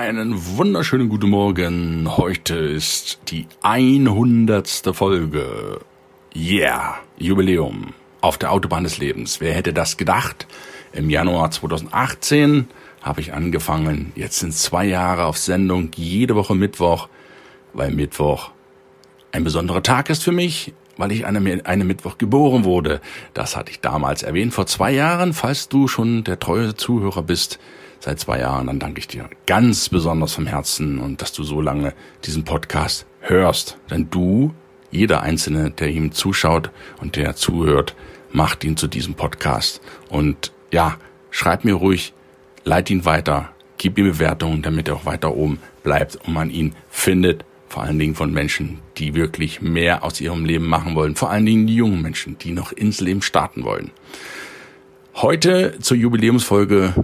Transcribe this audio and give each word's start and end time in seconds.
Einen 0.00 0.56
wunderschönen 0.56 1.10
guten 1.10 1.28
Morgen. 1.28 2.16
Heute 2.16 2.54
ist 2.54 3.20
die 3.28 3.46
100. 3.60 4.66
Folge. 4.94 5.80
Yeah, 6.34 6.94
Jubiläum 7.18 7.92
auf 8.22 8.38
der 8.38 8.50
Autobahn 8.50 8.84
des 8.84 8.96
Lebens. 8.96 9.42
Wer 9.42 9.52
hätte 9.52 9.74
das 9.74 9.98
gedacht? 9.98 10.46
Im 10.94 11.10
Januar 11.10 11.50
2018 11.50 12.68
habe 13.02 13.20
ich 13.20 13.34
angefangen. 13.34 14.12
Jetzt 14.16 14.38
sind 14.38 14.54
zwei 14.54 14.86
Jahre 14.86 15.26
auf 15.26 15.36
Sendung, 15.36 15.90
jede 15.94 16.34
Woche 16.34 16.54
Mittwoch, 16.54 17.10
weil 17.74 17.90
Mittwoch 17.90 18.52
ein 19.32 19.44
besonderer 19.44 19.82
Tag 19.82 20.08
ist 20.08 20.22
für 20.22 20.32
mich, 20.32 20.72
weil 20.96 21.12
ich 21.12 21.26
eine, 21.26 21.66
eine 21.66 21.84
Mittwoch 21.84 22.16
geboren 22.16 22.64
wurde. 22.64 23.02
Das 23.34 23.54
hatte 23.54 23.70
ich 23.70 23.80
damals 23.80 24.22
erwähnt 24.22 24.54
vor 24.54 24.64
zwei 24.64 24.92
Jahren. 24.92 25.34
Falls 25.34 25.68
du 25.68 25.88
schon 25.88 26.24
der 26.24 26.38
treue 26.38 26.74
Zuhörer 26.74 27.22
bist, 27.22 27.58
seit 28.00 28.18
zwei 28.18 28.40
Jahren, 28.40 28.66
dann 28.66 28.78
danke 28.78 28.98
ich 28.98 29.06
dir 29.06 29.28
ganz 29.46 29.88
besonders 29.88 30.32
vom 30.32 30.46
Herzen 30.46 30.98
und 30.98 31.22
dass 31.22 31.32
du 31.32 31.44
so 31.44 31.60
lange 31.60 31.92
diesen 32.24 32.44
Podcast 32.44 33.06
hörst. 33.20 33.76
Denn 33.90 34.08
du, 34.10 34.54
jeder 34.90 35.22
Einzelne, 35.22 35.70
der 35.70 35.88
ihm 35.88 36.12
zuschaut 36.12 36.70
und 37.00 37.16
der 37.16 37.36
zuhört, 37.36 37.94
macht 38.32 38.64
ihn 38.64 38.76
zu 38.76 38.88
diesem 38.88 39.14
Podcast. 39.14 39.80
Und 40.08 40.52
ja, 40.72 40.96
schreib 41.30 41.64
mir 41.64 41.74
ruhig, 41.74 42.14
leit 42.64 42.90
ihn 42.90 43.04
weiter, 43.04 43.50
gib 43.78 43.98
ihm 43.98 44.06
Bewertungen, 44.06 44.62
damit 44.62 44.88
er 44.88 44.96
auch 44.96 45.06
weiter 45.06 45.36
oben 45.36 45.58
bleibt 45.82 46.16
und 46.16 46.32
man 46.32 46.50
ihn 46.50 46.74
findet. 46.88 47.44
Vor 47.68 47.84
allen 47.84 48.00
Dingen 48.00 48.16
von 48.16 48.32
Menschen, 48.32 48.80
die 48.96 49.14
wirklich 49.14 49.62
mehr 49.62 50.02
aus 50.02 50.20
ihrem 50.20 50.44
Leben 50.44 50.66
machen 50.66 50.96
wollen. 50.96 51.14
Vor 51.14 51.30
allen 51.30 51.46
Dingen 51.46 51.68
die 51.68 51.76
jungen 51.76 52.02
Menschen, 52.02 52.36
die 52.38 52.50
noch 52.50 52.72
ins 52.72 53.00
Leben 53.00 53.22
starten 53.22 53.62
wollen. 53.62 53.92
Heute 55.14 55.78
zur 55.78 55.96
Jubiläumsfolge 55.96 56.94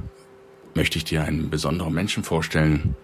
möchte 0.77 0.99
ich 0.99 1.05
dir 1.05 1.25
einen 1.25 1.51
besonderen 1.51 1.95
Menschen 1.95 2.23
vorstellen, 2.23 2.95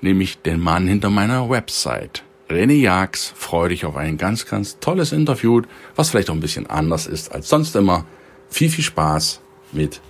nämlich 0.00 0.38
den 0.42 0.60
Mann 0.60 0.86
hinter 0.86 1.08
meiner 1.08 1.48
Website. 1.48 2.24
René 2.50 2.74
Jax, 2.74 3.32
freue 3.36 3.68
dich 3.68 3.84
auf 3.84 3.96
ein 3.96 4.18
ganz, 4.18 4.44
ganz 4.44 4.80
tolles 4.80 5.12
Interview, 5.12 5.62
was 5.94 6.10
vielleicht 6.10 6.30
auch 6.30 6.34
ein 6.34 6.40
bisschen 6.40 6.68
anders 6.68 7.06
ist 7.06 7.32
als 7.32 7.48
sonst 7.48 7.76
immer. 7.76 8.04
Viel, 8.48 8.68
viel 8.68 8.84
Spaß 8.84 9.40
mit 9.70 10.00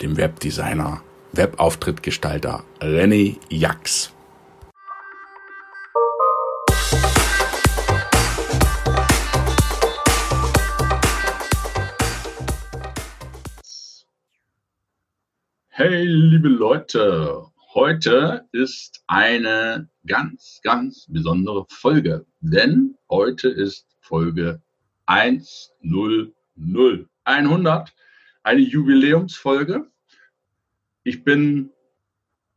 dem 0.00 0.16
Webdesigner, 0.16 1.02
Webauftrittgestalter 1.32 2.62
René 2.80 3.36
Jax. 3.48 4.12
Hey, 15.78 16.06
liebe 16.06 16.48
Leute, 16.48 17.48
heute 17.74 18.48
ist 18.52 19.04
eine 19.08 19.90
ganz, 20.06 20.60
ganz 20.62 21.04
besondere 21.06 21.66
Folge, 21.68 22.24
denn 22.40 22.96
heute 23.10 23.50
ist 23.50 23.86
Folge 24.00 24.62
100, 25.04 26.32
100, 27.24 27.94
eine 28.42 28.60
Jubiläumsfolge. 28.60 29.86
Ich 31.02 31.24
bin 31.24 31.68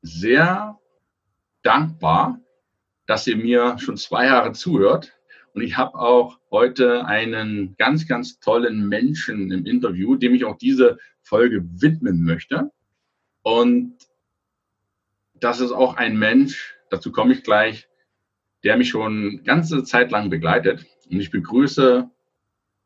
sehr 0.02 0.80
dankbar, 1.62 2.40
dass 3.06 3.28
ihr 3.28 3.36
mir 3.36 3.78
schon 3.80 3.98
zwei 3.98 4.28
Jahre 4.28 4.54
zuhört. 4.54 5.12
Und 5.54 5.62
ich 5.64 5.76
habe 5.76 6.00
auch 6.00 6.40
heute 6.52 7.06
einen 7.06 7.76
ganz, 7.78 8.08
ganz 8.08 8.40
tollen 8.40 8.88
Menschen 8.88 9.52
im 9.52 9.66
Interview, 9.66 10.16
dem 10.16 10.36
ich 10.36 10.46
auch 10.46 10.58
diese 10.58 10.98
Folge 11.22 11.68
widmen 11.82 12.24
möchte. 12.24 12.72
Und 13.50 13.96
das 15.34 15.60
ist 15.60 15.72
auch 15.72 15.96
ein 15.96 16.20
Mensch, 16.20 16.76
dazu 16.92 17.12
komme 17.12 17.34
ich 17.34 17.42
gleich, 17.42 17.90
der 18.64 18.78
mich 18.78 18.90
schon 18.90 19.44
ganze 19.44 19.84
Zeit 19.84 20.12
lang 20.12 20.30
begleitet. 20.30 20.86
Und 21.10 21.20
ich 21.20 21.32
begrüße 21.32 22.08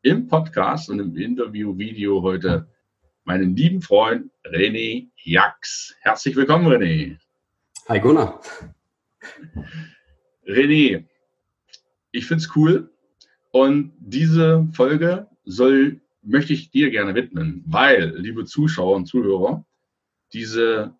im 0.00 0.26
Podcast 0.26 0.88
und 0.88 1.00
im 1.00 1.14
Interview-Video 1.18 2.22
heute 2.22 2.66
meinen 3.24 3.54
lieben 3.54 3.82
Freund 3.82 4.30
René 4.42 5.10
Jax. 5.16 5.96
Herzlich 6.00 6.34
willkommen, 6.34 6.66
René. 6.66 7.18
Hi 7.90 8.00
Gunnar. 8.00 8.40
René, 10.46 11.04
ich 12.10 12.26
finde 12.26 12.42
es 12.42 12.56
cool 12.56 12.90
und 13.50 13.92
diese 13.98 14.66
Folge 14.72 15.28
soll, 15.44 16.00
möchte 16.22 16.54
ich 16.54 16.70
dir 16.70 16.90
gerne 16.90 17.14
widmen, 17.14 17.62
weil, 17.66 18.16
liebe 18.16 18.46
Zuschauer 18.46 18.96
und 18.96 19.04
Zuhörer, 19.04 19.62
diese 20.34 20.94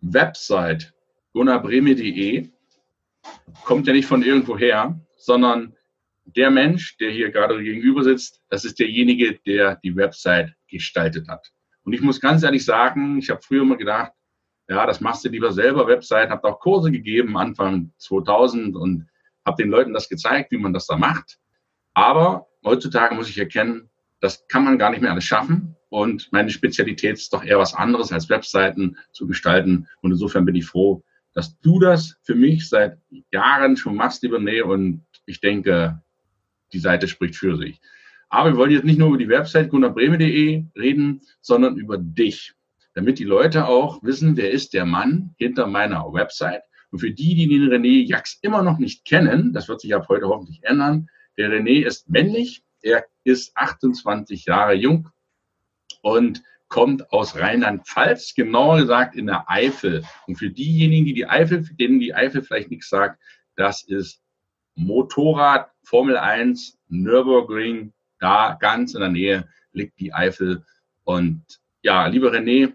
Website 0.00 0.92
gunnarbreme.de 1.32 2.50
kommt 3.64 3.86
ja 3.86 3.92
nicht 3.92 4.06
von 4.06 4.22
irgendwo 4.22 4.58
her, 4.58 5.00
sondern 5.16 5.74
der 6.24 6.50
Mensch, 6.50 6.96
der 6.98 7.10
hier 7.10 7.30
gerade 7.30 7.62
gegenüber 7.62 8.02
sitzt, 8.02 8.42
das 8.50 8.64
ist 8.64 8.78
derjenige, 8.78 9.38
der 9.46 9.76
die 9.76 9.96
Website 9.96 10.54
gestaltet 10.68 11.28
hat. 11.28 11.50
Und 11.84 11.94
ich 11.94 12.02
muss 12.02 12.20
ganz 12.20 12.42
ehrlich 12.42 12.64
sagen, 12.64 13.18
ich 13.18 13.30
habe 13.30 13.40
früher 13.40 13.62
immer 13.62 13.76
gedacht, 13.76 14.12
ja, 14.68 14.84
das 14.84 15.00
machst 15.00 15.24
du 15.24 15.30
lieber 15.30 15.52
selber, 15.52 15.86
Website, 15.86 16.28
habe 16.28 16.46
auch 16.46 16.60
Kurse 16.60 16.92
gegeben, 16.92 17.38
Anfang 17.38 17.92
2000 17.96 18.76
und 18.76 19.08
habe 19.46 19.62
den 19.62 19.70
Leuten 19.70 19.94
das 19.94 20.10
gezeigt, 20.10 20.52
wie 20.52 20.58
man 20.58 20.74
das 20.74 20.86
da 20.86 20.96
macht. 20.96 21.38
Aber 21.94 22.46
heutzutage 22.62 23.14
muss 23.14 23.30
ich 23.30 23.38
erkennen, 23.38 23.88
das 24.20 24.46
kann 24.48 24.64
man 24.64 24.78
gar 24.78 24.90
nicht 24.90 25.00
mehr 25.00 25.12
alles 25.12 25.24
schaffen. 25.24 25.77
Und 25.88 26.28
meine 26.32 26.50
Spezialität 26.50 27.16
ist 27.16 27.32
doch 27.32 27.44
eher 27.44 27.58
was 27.58 27.74
anderes 27.74 28.12
als 28.12 28.28
Webseiten 28.28 28.96
zu 29.12 29.26
gestalten. 29.26 29.88
Und 30.02 30.12
insofern 30.12 30.44
bin 30.44 30.54
ich 30.54 30.66
froh, 30.66 31.02
dass 31.32 31.58
du 31.60 31.78
das 31.78 32.16
für 32.22 32.34
mich 32.34 32.68
seit 32.68 32.98
Jahren 33.32 33.76
schon 33.76 33.96
machst, 33.96 34.22
lieber 34.22 34.38
Nähe. 34.38 34.64
Und 34.64 35.04
ich 35.24 35.40
denke, 35.40 36.02
die 36.72 36.78
Seite 36.78 37.08
spricht 37.08 37.36
für 37.36 37.56
sich. 37.56 37.80
Aber 38.28 38.50
wir 38.50 38.56
wollen 38.56 38.70
jetzt 38.70 38.84
nicht 38.84 38.98
nur 38.98 39.08
über 39.08 39.18
die 39.18 39.28
Website 39.28 39.70
gunnarbreme.de 39.70 40.64
reden, 40.76 41.22
sondern 41.40 41.76
über 41.76 41.96
dich. 41.96 42.54
Damit 42.94 43.18
die 43.18 43.24
Leute 43.24 43.66
auch 43.66 44.02
wissen, 44.02 44.36
wer 44.36 44.50
ist 44.50 44.74
der 44.74 44.84
Mann 44.84 45.34
hinter 45.38 45.66
meiner 45.66 46.12
Website. 46.12 46.62
Und 46.90 46.98
für 46.98 47.10
die, 47.10 47.34
die 47.34 47.48
den 47.48 47.68
René 47.68 48.06
Jax 48.06 48.38
immer 48.42 48.62
noch 48.62 48.78
nicht 48.78 49.04
kennen, 49.04 49.52
das 49.52 49.68
wird 49.68 49.80
sich 49.80 49.94
ab 49.94 50.06
heute 50.08 50.26
hoffentlich 50.26 50.62
ändern, 50.64 51.08
der 51.36 51.50
René 51.50 51.86
ist 51.86 52.08
männlich, 52.10 52.62
er 52.82 53.04
ist 53.24 53.56
28 53.56 54.46
Jahre 54.46 54.74
jung, 54.74 55.08
und 56.02 56.42
kommt 56.68 57.12
aus 57.12 57.36
Rheinland-Pfalz, 57.36 58.34
genauer 58.34 58.78
gesagt 58.78 59.16
in 59.16 59.26
der 59.26 59.50
Eifel. 59.50 60.04
Und 60.26 60.36
für 60.36 60.50
diejenigen, 60.50 61.06
die 61.06 61.14
die 61.14 61.26
Eifel, 61.26 61.64
denen 61.78 61.98
die 61.98 62.14
Eifel 62.14 62.42
vielleicht 62.42 62.70
nichts 62.70 62.88
sagt, 62.88 63.20
das 63.56 63.82
ist 63.82 64.22
Motorrad 64.74 65.70
Formel 65.82 66.16
1 66.16 66.78
Nürburgring. 66.88 67.92
Da 68.18 68.56
ganz 68.60 68.94
in 68.94 69.00
der 69.00 69.10
Nähe 69.10 69.48
liegt 69.72 69.98
die 69.98 70.12
Eifel. 70.12 70.64
Und 71.04 71.42
ja, 71.82 72.06
lieber 72.06 72.32
René, 72.32 72.74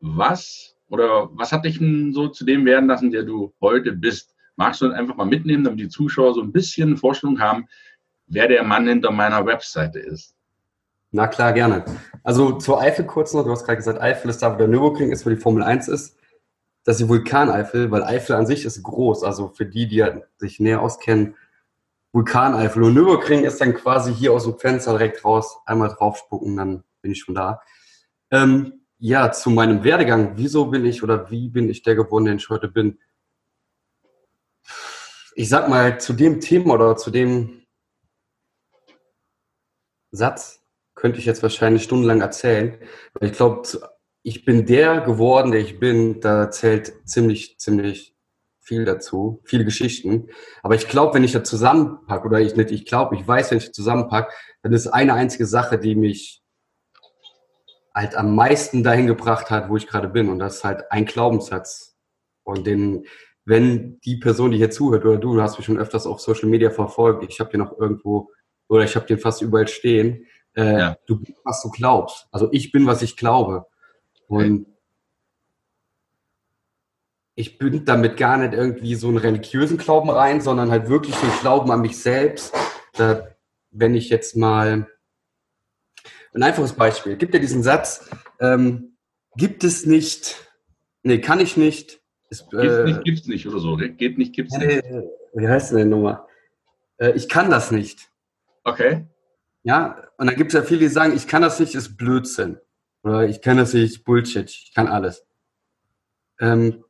was 0.00 0.76
oder 0.88 1.30
was 1.32 1.52
hat 1.52 1.64
dich 1.64 1.78
denn 1.78 2.12
so 2.12 2.28
zu 2.28 2.44
dem 2.44 2.64
werden 2.66 2.88
lassen, 2.88 3.10
der 3.10 3.22
du 3.22 3.54
heute 3.60 3.92
bist? 3.92 4.34
Magst 4.56 4.82
du 4.82 4.90
einfach 4.90 5.16
mal 5.16 5.24
mitnehmen, 5.24 5.64
damit 5.64 5.80
die 5.80 5.88
Zuschauer 5.88 6.34
so 6.34 6.42
ein 6.42 6.52
bisschen 6.52 6.96
Vorstellung 6.96 7.40
haben, 7.40 7.66
wer 8.26 8.46
der 8.46 8.62
Mann 8.62 8.86
hinter 8.86 9.10
meiner 9.10 9.44
Webseite 9.46 9.98
ist? 9.98 10.33
Na 11.14 11.28
klar, 11.28 11.52
gerne. 11.52 11.84
Also 12.24 12.58
zur 12.58 12.80
Eifel 12.80 13.06
kurz 13.06 13.34
noch. 13.34 13.44
Du 13.44 13.52
hast 13.52 13.64
gerade 13.64 13.76
gesagt, 13.76 14.00
Eifel 14.00 14.30
ist 14.30 14.42
da, 14.42 14.52
wo 14.52 14.58
der 14.58 14.66
Nürburgring 14.66 15.12
ist, 15.12 15.24
wo 15.24 15.30
die 15.30 15.36
Formel 15.36 15.62
1 15.62 15.86
ist. 15.86 16.18
Das 16.82 16.96
ist 16.96 17.04
die 17.04 17.08
Vulkaneifel, 17.08 17.92
weil 17.92 18.02
Eifel 18.02 18.34
an 18.34 18.48
sich 18.48 18.64
ist 18.64 18.82
groß. 18.82 19.22
Also 19.22 19.50
für 19.50 19.64
die, 19.64 19.86
die 19.86 20.04
sich 20.38 20.58
näher 20.58 20.82
auskennen, 20.82 21.36
Vulkaneifel. 22.10 22.82
Und 22.82 22.94
Nürburgring 22.94 23.44
ist 23.44 23.60
dann 23.60 23.74
quasi 23.74 24.12
hier 24.12 24.32
aus 24.32 24.42
dem 24.42 24.58
Fenster 24.58 24.90
direkt 24.90 25.24
raus, 25.24 25.58
einmal 25.66 25.90
draufspucken, 25.90 26.56
dann 26.56 26.82
bin 27.00 27.12
ich 27.12 27.20
schon 27.20 27.36
da. 27.36 27.62
Ähm, 28.32 28.80
ja, 28.98 29.30
zu 29.30 29.50
meinem 29.50 29.84
Werdegang. 29.84 30.32
Wieso 30.34 30.66
bin 30.66 30.84
ich 30.84 31.04
oder 31.04 31.30
wie 31.30 31.48
bin 31.48 31.68
ich 31.68 31.84
der 31.84 31.94
geworden, 31.94 32.24
den 32.24 32.38
ich 32.38 32.48
heute 32.48 32.66
bin? 32.66 32.98
Ich 35.36 35.48
sag 35.48 35.68
mal, 35.68 36.00
zu 36.00 36.12
dem 36.12 36.40
Thema 36.40 36.74
oder 36.74 36.96
zu 36.96 37.12
dem 37.12 37.62
Satz 40.10 40.63
könnte 41.04 41.18
ich 41.18 41.26
jetzt 41.26 41.42
wahrscheinlich 41.42 41.82
stundenlang 41.82 42.22
erzählen. 42.22 42.78
Ich 43.20 43.32
glaube, 43.32 43.68
ich 44.22 44.46
bin 44.46 44.64
der 44.64 45.02
geworden, 45.02 45.52
der 45.52 45.60
ich 45.60 45.78
bin, 45.78 46.22
da 46.22 46.50
zählt 46.50 46.94
ziemlich, 47.04 47.58
ziemlich 47.58 48.16
viel 48.62 48.86
dazu, 48.86 49.42
viele 49.44 49.66
Geschichten. 49.66 50.28
Aber 50.62 50.76
ich 50.76 50.88
glaube, 50.88 51.12
wenn 51.12 51.22
ich 51.22 51.32
das 51.32 51.46
zusammenpacke, 51.46 52.26
oder 52.26 52.40
ich 52.40 52.56
nicht, 52.56 52.70
ich 52.70 52.86
glaube, 52.86 53.16
ich 53.16 53.28
weiß, 53.28 53.50
wenn 53.50 53.58
ich 53.58 53.66
das 53.66 53.74
zusammenpacke, 53.74 54.32
dann 54.62 54.72
ist 54.72 54.86
eine 54.86 55.12
einzige 55.12 55.44
Sache, 55.44 55.78
die 55.78 55.94
mich 55.94 56.42
halt 57.94 58.14
am 58.14 58.34
meisten 58.34 58.82
dahin 58.82 59.06
gebracht 59.06 59.50
hat, 59.50 59.68
wo 59.68 59.76
ich 59.76 59.86
gerade 59.86 60.08
bin. 60.08 60.30
Und 60.30 60.38
das 60.38 60.56
ist 60.56 60.64
halt 60.64 60.90
ein 60.90 61.04
Glaubenssatz. 61.04 61.98
Und 62.44 62.66
den, 62.66 63.04
wenn 63.44 64.00
die 64.06 64.16
Person, 64.16 64.52
die 64.52 64.56
hier 64.56 64.70
zuhört, 64.70 65.04
oder 65.04 65.18
du, 65.18 65.34
du 65.34 65.42
hast 65.42 65.58
mich 65.58 65.66
schon 65.66 65.76
öfters 65.76 66.06
auf 66.06 66.22
Social 66.22 66.48
Media 66.48 66.70
verfolgt, 66.70 67.26
ich 67.28 67.40
habe 67.40 67.50
den 67.50 67.60
noch 67.60 67.78
irgendwo, 67.78 68.30
oder 68.70 68.84
ich 68.84 68.96
habe 68.96 69.04
den 69.04 69.18
fast 69.18 69.42
überall 69.42 69.68
stehen, 69.68 70.24
äh, 70.56 70.78
ja. 70.78 70.98
du 71.06 71.20
bist, 71.20 71.38
was 71.44 71.62
du 71.62 71.70
glaubst. 71.70 72.28
Also 72.30 72.48
ich 72.52 72.72
bin, 72.72 72.86
was 72.86 73.02
ich 73.02 73.16
glaube. 73.16 73.66
Und 74.26 74.62
okay. 74.62 74.66
ich 77.34 77.58
bin 77.58 77.84
damit 77.84 78.16
gar 78.16 78.36
nicht 78.36 78.54
irgendwie 78.54 78.94
so 78.94 79.08
einen 79.08 79.18
religiösen 79.18 79.78
Glauben 79.78 80.10
rein, 80.10 80.40
sondern 80.40 80.70
halt 80.70 80.88
wirklich 80.88 81.16
den 81.16 81.30
Glauben 81.40 81.70
an 81.70 81.80
mich 81.80 81.98
selbst. 81.98 82.54
Da, 82.94 83.28
wenn 83.70 83.94
ich 83.94 84.08
jetzt 84.08 84.36
mal 84.36 84.86
ein 86.34 86.42
einfaches 86.42 86.72
Beispiel. 86.72 87.16
Gibt 87.16 87.34
ja 87.34 87.40
diesen 87.40 87.62
Satz, 87.62 88.08
ähm, 88.40 88.96
gibt 89.36 89.64
es 89.64 89.86
nicht, 89.86 90.48
nee, 91.02 91.20
kann 91.20 91.40
ich 91.40 91.56
nicht. 91.56 92.00
Ist, 92.30 92.52
äh, 92.52 92.84
nicht, 92.84 93.04
gibt's 93.04 93.26
nicht 93.26 93.46
oder 93.46 93.58
so. 93.58 93.76
Geht 93.76 94.18
nicht, 94.18 94.34
gibt's 94.34 94.56
nicht. 94.56 94.84
Wie 95.34 95.48
heißt 95.48 95.70
denn 95.70 95.78
die 95.78 95.84
Nummer? 95.84 96.26
Äh, 96.98 97.12
ich 97.12 97.28
kann 97.28 97.50
das 97.50 97.70
nicht. 97.70 98.10
Okay. 98.64 99.06
Ja, 99.62 100.03
und 100.18 100.26
dann 100.26 100.36
gibt 100.36 100.52
es 100.52 100.54
ja 100.54 100.62
viele, 100.62 100.80
die 100.80 100.88
sagen, 100.88 101.14
ich 101.14 101.26
kann 101.26 101.42
das 101.42 101.60
nicht, 101.60 101.74
ist 101.74 101.96
Blödsinn. 101.96 102.58
Oder 103.02 103.28
ich 103.28 103.42
kann 103.42 103.56
das 103.56 103.74
nicht, 103.74 104.04
Bullshit, 104.04 104.48
ich 104.48 104.72
kann 104.74 104.88
alles. 104.88 105.26
Ähm, 106.40 106.84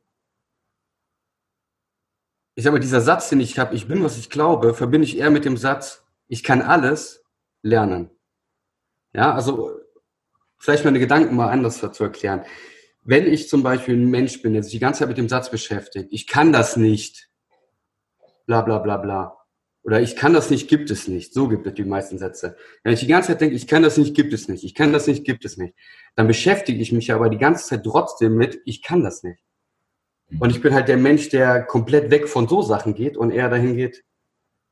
ich 2.55 2.63
sage 2.63 2.75
mal, 2.75 2.79
dieser 2.79 3.01
Satz, 3.01 3.29
den 3.29 3.41
ich 3.41 3.59
habe, 3.59 3.75
ich 3.75 3.87
bin, 3.87 4.03
was 4.03 4.17
ich 4.17 4.29
glaube, 4.29 4.73
verbinde 4.73 5.05
ich 5.05 5.17
eher 5.17 5.29
mit 5.29 5.43
dem 5.43 5.57
Satz, 5.57 6.05
ich 6.27 6.43
kann 6.43 6.61
alles 6.61 7.23
lernen. 7.61 8.09
Ja, 9.13 9.33
also 9.33 9.79
vielleicht 10.57 10.85
meine 10.85 10.99
Gedanken 10.99 11.35
mal 11.35 11.49
anders 11.49 11.79
zu 11.79 12.03
erklären. 12.03 12.45
Wenn 13.03 13.27
ich 13.27 13.49
zum 13.49 13.61
Beispiel 13.61 13.95
ein 13.95 14.09
Mensch 14.09 14.41
bin, 14.41 14.53
der 14.53 14.63
sich 14.63 14.71
die 14.71 14.79
ganze 14.79 14.99
Zeit 14.99 15.09
mit 15.09 15.17
dem 15.17 15.29
Satz 15.29 15.51
beschäftigt, 15.51 16.09
ich 16.11 16.27
kann 16.27 16.53
das 16.53 16.77
nicht, 16.77 17.29
bla 18.45 18.61
bla 18.61 18.79
bla 18.79 18.97
bla, 18.97 19.37
oder 19.85 20.01
ich 20.01 20.15
kann 20.15 20.33
das 20.33 20.49
nicht, 20.49 20.67
gibt 20.67 20.89
es 20.89 21.07
nicht. 21.07 21.31
So 21.31 21.47
gibt 21.47 21.67
es 21.67 21.75
die 21.75 21.83
meisten 21.83 22.17
Sätze. 22.17 22.57
Wenn 22.83 22.93
ich 22.93 23.01
die 23.01 23.07
ganze 23.07 23.27
Zeit 23.27 23.41
denke, 23.41 23.55
ich 23.55 23.67
kann 23.67 23.83
das 23.83 23.97
nicht, 23.97 24.15
gibt 24.15 24.33
es 24.33 24.47
nicht, 24.47 24.63
ich 24.63 24.73
kann 24.73 24.91
das 24.91 25.05
nicht, 25.05 25.23
gibt 25.23 25.45
es 25.45 25.57
nicht, 25.57 25.75
dann 26.15 26.25
beschäftige 26.25 26.81
ich 26.81 26.91
mich 26.91 27.13
aber 27.13 27.29
die 27.29 27.37
ganze 27.37 27.67
Zeit 27.67 27.83
trotzdem 27.83 28.35
mit, 28.35 28.59
ich 28.65 28.81
kann 28.81 29.03
das 29.03 29.21
nicht. 29.21 29.39
Und 30.39 30.49
ich 30.49 30.59
bin 30.59 30.73
halt 30.73 30.87
der 30.87 30.97
Mensch, 30.97 31.29
der 31.29 31.61
komplett 31.63 32.09
weg 32.09 32.27
von 32.27 32.47
so 32.47 32.63
Sachen 32.63 32.95
geht 32.95 33.15
und 33.15 33.29
eher 33.29 33.47
dahin 33.47 33.75
geht, 33.75 34.03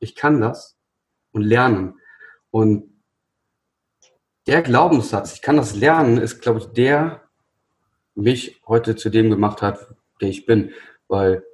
ich 0.00 0.16
kann 0.16 0.40
das 0.40 0.76
und 1.30 1.42
lernen. 1.42 1.94
Und 2.50 3.00
der 4.48 4.62
Glaubenssatz, 4.62 5.34
ich 5.34 5.42
kann 5.42 5.56
das 5.56 5.76
lernen, 5.76 6.18
ist, 6.18 6.40
glaube 6.40 6.58
ich, 6.58 6.66
der 6.66 7.22
mich 8.16 8.60
heute 8.66 8.96
zu 8.96 9.10
dem 9.10 9.30
gemacht 9.30 9.62
hat, 9.62 9.94
der 10.20 10.28
ich 10.28 10.44
bin. 10.44 10.72
Weil, 11.06 11.44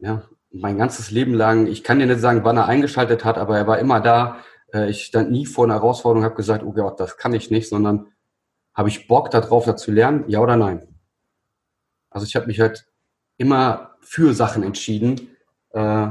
ja, 0.00 0.28
mein 0.52 0.78
ganzes 0.78 1.10
Leben 1.10 1.34
lang, 1.34 1.66
ich 1.66 1.84
kann 1.84 1.98
dir 1.98 2.06
nicht 2.06 2.20
sagen, 2.20 2.44
wann 2.44 2.56
er 2.56 2.66
eingeschaltet 2.66 3.24
hat, 3.24 3.38
aber 3.38 3.56
er 3.56 3.66
war 3.66 3.78
immer 3.78 4.00
da. 4.00 4.38
Äh, 4.72 4.90
ich 4.90 5.04
stand 5.04 5.30
nie 5.30 5.46
vor 5.46 5.64
einer 5.64 5.74
Herausforderung, 5.74 6.24
habe 6.24 6.34
gesagt, 6.34 6.64
oh 6.64 6.72
Gott, 6.72 6.98
das 7.00 7.16
kann 7.16 7.34
ich 7.34 7.50
nicht, 7.50 7.68
sondern 7.68 8.08
habe 8.74 8.88
ich 8.88 9.08
Bock 9.08 9.30
darauf, 9.30 9.64
da 9.64 9.76
zu 9.76 9.90
lernen, 9.90 10.24
ja 10.28 10.40
oder 10.40 10.56
nein? 10.56 10.88
Also 12.10 12.26
ich 12.26 12.34
habe 12.36 12.46
mich 12.46 12.60
halt 12.60 12.86
immer 13.36 13.96
für 14.00 14.34
Sachen 14.34 14.62
entschieden 14.62 15.36
äh, 15.70 16.08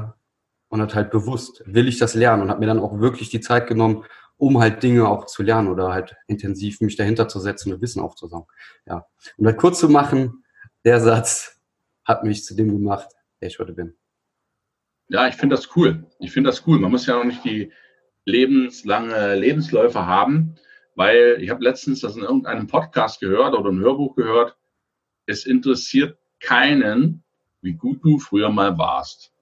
und 0.70 0.82
halt 0.82 0.96
halt 0.96 1.12
bewusst, 1.12 1.64
will 1.66 1.88
ich 1.88 2.00
das 2.00 2.14
lernen 2.14 2.44
und 2.44 2.50
habe 2.50 2.60
mir 2.60 2.68
dann 2.68 2.80
auch 2.80 3.00
wirklich 3.00 3.30
die 3.30 3.42
Zeit 3.42 3.68
genommen, 3.68 4.06
um 4.38 4.60
halt 4.60 4.82
Dinge 4.82 5.08
auch 5.08 5.26
zu 5.26 5.44
lernen 5.44 5.68
oder 5.68 5.92
halt 5.92 6.16
intensiv 6.28 6.80
mich 6.80 6.96
dahinter 6.96 7.28
zu 7.28 7.40
setzen 7.40 7.74
und 7.74 7.82
Wissen 7.82 8.02
aufzusaugen. 8.02 8.48
Ja. 8.86 9.06
Um 9.38 9.46
das 9.46 9.58
kurz 9.58 9.80
zu 9.80 9.90
machen, 9.90 10.46
der 10.86 11.02
Satz 11.02 11.60
hat 12.06 12.24
mich 12.24 12.46
zu 12.46 12.56
dem 12.56 12.70
gemacht, 12.70 13.10
der 13.42 13.50
ich 13.50 13.60
heute 13.60 13.74
bin. 13.74 13.99
Ja, 15.10 15.28
ich 15.28 15.36
finde 15.36 15.56
das 15.56 15.76
cool. 15.76 16.06
Ich 16.20 16.32
finde 16.32 16.50
das 16.50 16.66
cool. 16.68 16.80
Man 16.80 16.92
muss 16.92 17.08
ja 17.08 17.18
noch 17.18 17.24
nicht 17.24 17.44
die 17.44 17.72
lebenslange 18.26 19.36
Lebensläufe 19.36 20.06
haben, 20.06 20.56
weil 20.96 21.38
ich 21.42 21.50
habe 21.50 21.64
letztens 21.64 22.02
das 22.02 22.16
in 22.16 22.22
irgendeinem 22.22 22.68
Podcast 22.68 23.20
gehört 23.20 23.56
oder 23.56 23.72
ein 23.72 23.80
Hörbuch 23.80 24.16
gehört. 24.16 24.56
Es 25.26 25.46
interessiert 25.46 26.18
keinen, 26.40 27.24
wie 27.62 27.74
gut 27.74 28.04
du 28.04 28.20
früher 28.20 28.50
mal 28.50 28.78
warst. 28.78 29.34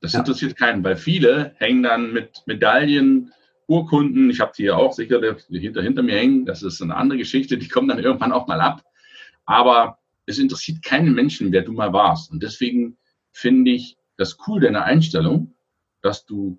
Das 0.00 0.12
ja. 0.12 0.20
interessiert 0.20 0.56
keinen, 0.56 0.84
weil 0.84 0.96
viele 0.96 1.54
hängen 1.56 1.82
dann 1.82 2.12
mit 2.12 2.42
Medaillen, 2.46 3.32
Urkunden, 3.66 4.30
ich 4.30 4.40
habe 4.40 4.52
die 4.56 4.64
ja 4.64 4.76
auch 4.76 4.92
sicher 4.92 5.18
hinter, 5.48 5.82
hinter 5.82 6.02
mir 6.02 6.16
hängen, 6.16 6.44
das 6.44 6.62
ist 6.62 6.82
eine 6.82 6.94
andere 6.94 7.18
Geschichte, 7.18 7.56
die 7.56 7.68
kommen 7.68 7.88
dann 7.88 7.98
irgendwann 8.04 8.32
auch 8.32 8.46
mal 8.46 8.60
ab. 8.60 8.84
Aber 9.44 9.98
es 10.26 10.38
interessiert 10.38 10.82
keinen 10.82 11.14
Menschen, 11.14 11.50
wer 11.50 11.62
du 11.62 11.72
mal 11.72 11.92
warst. 11.92 12.30
Und 12.30 12.42
deswegen 12.42 12.96
finde 13.34 13.72
ich 13.72 13.98
das 14.16 14.38
cool 14.46 14.60
deine 14.60 14.84
Einstellung, 14.84 15.54
dass 16.00 16.24
du 16.24 16.58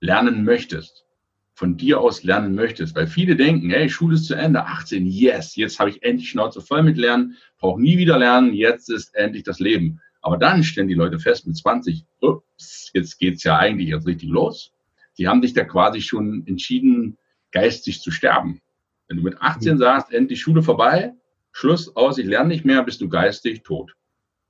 lernen 0.00 0.44
möchtest, 0.44 1.06
von 1.54 1.76
dir 1.76 2.00
aus 2.00 2.24
lernen 2.24 2.54
möchtest, 2.54 2.94
weil 2.96 3.06
viele 3.06 3.36
denken, 3.36 3.70
hey, 3.70 3.88
Schule 3.88 4.16
ist 4.16 4.26
zu 4.26 4.34
Ende, 4.34 4.66
18, 4.66 5.06
yes, 5.06 5.56
jetzt 5.56 5.78
habe 5.78 5.90
ich 5.90 6.02
endlich 6.02 6.28
Schnauze 6.28 6.60
voll 6.60 6.82
mit 6.82 6.98
Lernen, 6.98 7.36
brauche 7.58 7.80
nie 7.80 7.98
wieder 7.98 8.18
lernen, 8.18 8.52
jetzt 8.52 8.90
ist 8.90 9.14
endlich 9.14 9.44
das 9.44 9.60
Leben. 9.60 10.00
Aber 10.20 10.36
dann 10.36 10.64
stellen 10.64 10.88
die 10.88 10.94
Leute 10.94 11.20
fest 11.20 11.46
mit 11.46 11.56
20, 11.56 12.04
ups, 12.20 12.90
jetzt 12.92 13.18
geht's 13.18 13.44
ja 13.44 13.56
eigentlich 13.56 13.88
jetzt 13.88 14.06
richtig 14.06 14.28
los. 14.28 14.72
Die 15.16 15.28
haben 15.28 15.42
sich 15.42 15.52
da 15.52 15.64
quasi 15.64 16.00
schon 16.00 16.44
entschieden, 16.46 17.16
geistig 17.52 18.02
zu 18.02 18.10
sterben. 18.10 18.60
Wenn 19.06 19.18
du 19.18 19.22
mit 19.22 19.40
18 19.40 19.74
mhm. 19.74 19.78
sagst, 19.78 20.12
endlich 20.12 20.40
Schule 20.40 20.62
vorbei, 20.62 21.14
Schluss 21.52 21.94
aus, 21.96 22.18
ich 22.18 22.26
lerne 22.26 22.48
nicht 22.48 22.64
mehr, 22.64 22.82
bist 22.82 23.00
du 23.00 23.08
geistig 23.08 23.62
tot. 23.62 23.94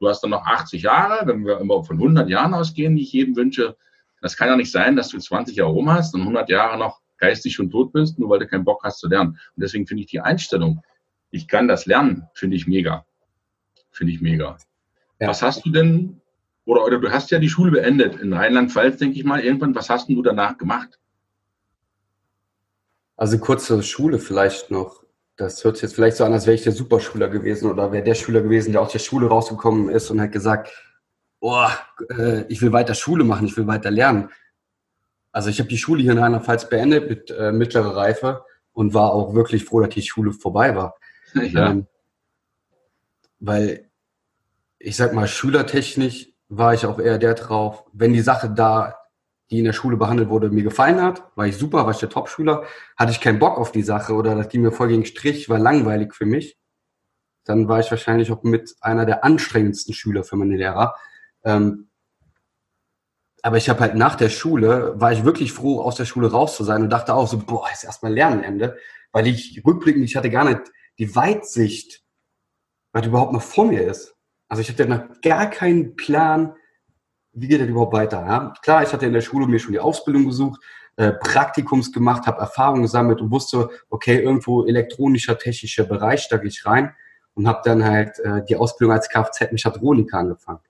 Du 0.00 0.09
hast 0.09 0.21
dann 0.21 0.31
noch 0.31 0.47
80 0.47 0.83
Jahre, 0.83 1.26
wenn 1.26 1.45
wir 1.45 1.61
immer 1.61 1.83
von 1.83 1.97
100 1.97 2.28
Jahren 2.28 2.55
ausgehen, 2.55 2.97
die 2.97 3.02
ich 3.02 3.12
jedem 3.12 3.37
wünsche. 3.37 3.76
Das 4.21 4.37
kann 4.37 4.49
ja 4.49 4.57
nicht 4.57 4.71
sein, 4.71 4.97
dass 4.97 5.09
du 5.09 5.19
20 5.19 5.57
Jahre 5.57 5.71
rum 5.71 5.90
hast 5.90 6.14
und 6.14 6.21
100 6.21 6.49
Jahre 6.49 6.78
noch 6.78 7.00
geistig 7.19 7.55
schon 7.55 7.71
tot 7.71 7.93
bist, 7.93 8.19
nur 8.19 8.31
weil 8.31 8.38
du 8.38 8.47
keinen 8.47 8.64
Bock 8.64 8.83
hast 8.85 9.00
zu 9.00 9.09
lernen. 9.09 9.31
Und 9.31 9.62
deswegen 9.62 9.87
finde 9.87 10.02
ich 10.02 10.11
die 10.11 10.21
Einstellung, 10.21 10.83
ich 11.31 11.49
kann 11.49 11.69
das 11.69 11.87
lernen, 11.87 12.28
finde 12.35 12.57
ich 12.57 12.67
mega. 12.67 13.05
Finde 13.90 14.12
ich 14.12 14.21
mega. 14.21 14.57
Ja. 15.19 15.28
Was 15.28 15.43
hast 15.43 15.67
du 15.67 15.71
denn, 15.71 16.21
oder, 16.64 16.85
oder 16.85 16.99
du 16.99 17.11
hast 17.11 17.31
ja 17.31 17.38
die 17.38 17.49
Schule 17.49 17.73
beendet 17.73 18.17
in 18.17 18.33
Rheinland-Pfalz, 18.33 18.99
denke 18.99 19.19
ich 19.19 19.25
mal, 19.25 19.40
irgendwann. 19.40 19.75
Was 19.75 19.90
hast 19.90 20.09
du 20.09 20.23
danach 20.23 20.57
gemacht? 20.57 20.99
Also 23.17 23.38
kurz 23.38 23.67
zur 23.67 23.83
Schule 23.83 24.19
vielleicht 24.19 24.71
noch. 24.71 25.02
Das 25.38 25.62
hört 25.62 25.76
sich 25.76 25.85
jetzt 25.85 25.95
vielleicht 25.95 26.16
so 26.16 26.25
an, 26.25 26.33
als 26.33 26.47
wäre 26.47 26.57
ich 26.57 26.64
der 26.64 26.73
Superschüler 26.73 27.28
gewesen 27.28 27.71
oder 27.71 27.92
wäre 27.92 28.02
der 28.02 28.16
Schüler 28.16 28.42
gewesen, 28.42 28.73
der 28.73 28.83
aus 28.83 28.90
der 28.90 28.99
Schule 28.99 29.28
rausgekommen 29.28 29.88
ist 29.88 30.11
und 30.11 30.21
hat 30.21 30.33
gesagt, 30.33 30.68
oh, 31.38 31.68
äh, 32.11 32.42
ich 32.49 32.61
will 32.61 32.73
weiter 32.73 32.95
Schule 32.95 33.23
machen, 33.23 33.47
ich 33.47 33.57
will 33.57 33.68
weiter 33.68 33.92
lernen. 33.92 34.30
Also 35.30 35.49
ich 35.49 35.61
habe 35.61 35.68
die 35.68 35.78
Schule 35.78 36.02
hier 36.02 36.11
in 36.11 36.18
Rheinland-Pfalz 36.18 36.68
beendet 36.68 37.09
mit 37.09 37.30
äh, 37.30 37.52
mittlerer 37.52 37.95
Reife 37.95 38.45
und 38.73 38.95
war 38.95 39.12
auch 39.12 39.33
wirklich 39.33 39.64
froh, 39.64 39.80
dass 39.80 39.95
die 39.95 40.02
Schule 40.02 40.33
vorbei 40.33 40.75
war. 40.75 40.97
Ja. 41.35 41.71
Ähm, 41.71 41.87
weil 43.38 43.88
ich 44.80 44.97
sag 44.97 45.12
mal, 45.12 45.28
schülertechnisch 45.28 46.30
war 46.49 46.75
ich 46.75 46.85
auch 46.85 46.99
eher 46.99 47.18
der 47.18 47.35
drauf, 47.35 47.85
wenn 47.92 48.12
die 48.12 48.23
Sache 48.23 48.50
da 48.50 48.98
die 49.50 49.59
in 49.59 49.64
der 49.64 49.73
Schule 49.73 49.97
behandelt 49.97 50.28
wurde, 50.28 50.50
mir 50.50 50.62
gefallen 50.62 51.02
hat, 51.02 51.25
war 51.35 51.47
ich 51.47 51.57
super, 51.57 51.85
war 51.85 51.93
ich 51.93 51.99
der 51.99 52.11
Top-Schüler, 52.11 52.64
hatte 52.97 53.12
ich 53.12 53.21
keinen 53.21 53.38
Bock 53.38 53.59
auf 53.59 53.73
die 53.73 53.83
Sache 53.83 54.14
oder 54.14 54.35
das 54.35 54.49
ging 54.49 54.62
mir 54.62 54.73
voll 54.73 54.88
gegen 54.88 55.07
Strich, 55.07 55.49
war 55.49 55.59
langweilig 55.59 56.14
für 56.14 56.26
mich, 56.26 56.59
dann 57.45 57.67
war 57.69 57.81
ich 57.81 57.90
wahrscheinlich 57.90 58.31
auch 58.31 58.43
mit 58.43 58.76
einer 58.81 59.07
der 59.07 59.25
anstrengendsten 59.25 59.95
Schüler 59.95 60.23
für 60.23 60.37
meine 60.37 60.57
Lehrer. 60.57 60.95
Ähm, 61.45 61.88
aber 63.43 63.57
ich 63.57 63.71
habe 63.71 63.81
halt 63.81 63.95
nach 63.95 64.17
der 64.17 64.28
Schule, 64.28 65.00
war 65.00 65.12
ich 65.12 65.25
wirklich 65.25 65.52
froh, 65.52 65.81
aus 65.81 65.97
der 65.97 66.05
Schule 66.05 66.31
raus 66.31 66.57
zu 66.57 66.64
sein 66.64 66.83
und 66.83 66.90
dachte 66.90 67.14
auch 67.14 67.26
so, 67.26 67.38
boah, 67.38 67.69
ist 67.73 67.85
erstmal 67.85 68.12
Lernenende, 68.12 68.76
weil 69.12 69.26
ich 69.26 69.62
rückblickend, 69.64 70.05
ich 70.05 70.17
hatte 70.17 70.28
gar 70.28 70.45
nicht 70.45 70.61
die 70.99 71.14
Weitsicht, 71.14 72.02
was 72.93 73.07
überhaupt 73.07 73.33
noch 73.33 73.43
vor 73.43 73.67
mir 73.67 73.83
ist. 73.87 74.14
Also 74.49 74.61
ich 74.61 74.69
hatte 74.69 74.87
noch 74.87 75.21
gar 75.23 75.49
keinen 75.49 75.97
Plan, 75.97 76.55
wie 77.40 77.49
geht 77.49 77.61
das 77.61 77.68
überhaupt 77.68 77.92
weiter? 77.92 78.25
Ja? 78.26 78.54
Klar, 78.62 78.83
ich 78.83 78.92
hatte 78.92 79.07
in 79.07 79.12
der 79.12 79.21
Schule 79.21 79.47
mir 79.47 79.59
schon 79.59 79.73
die 79.73 79.80
Ausbildung 79.80 80.26
gesucht, 80.26 80.61
äh, 80.97 81.12
Praktikums 81.12 81.92
gemacht, 81.92 82.26
habe 82.26 82.40
Erfahrungen 82.40 82.83
gesammelt 82.83 83.21
und 83.21 83.30
wusste, 83.30 83.71
okay, 83.88 84.21
irgendwo 84.21 84.66
elektronischer, 84.66 85.38
technischer 85.38 85.85
Bereich, 85.85 86.28
da 86.28 86.38
gehe 86.38 86.49
ich 86.49 86.66
rein 86.66 86.95
und 87.35 87.47
habe 87.47 87.61
dann 87.64 87.85
halt 87.85 88.18
äh, 88.21 88.45
die 88.49 88.57
Ausbildung 88.57 88.95
als 88.95 89.09
Kfz-Mechatroniker 89.09 90.18
angefangen. 90.18 90.61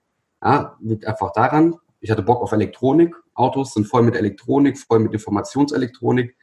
Ja, 0.43 0.77
liegt 0.81 1.05
einfach 1.05 1.33
daran, 1.33 1.75
ich 1.99 2.11
hatte 2.11 2.21
Bock 2.21 2.41
auf 2.41 2.51
Elektronik, 2.51 3.15
Autos 3.33 3.73
sind 3.73 3.87
voll 3.87 4.03
mit 4.03 4.15
Elektronik, 4.15 4.77
voll 4.77 4.99
mit 4.99 5.13
Informationselektronik, 5.13 6.35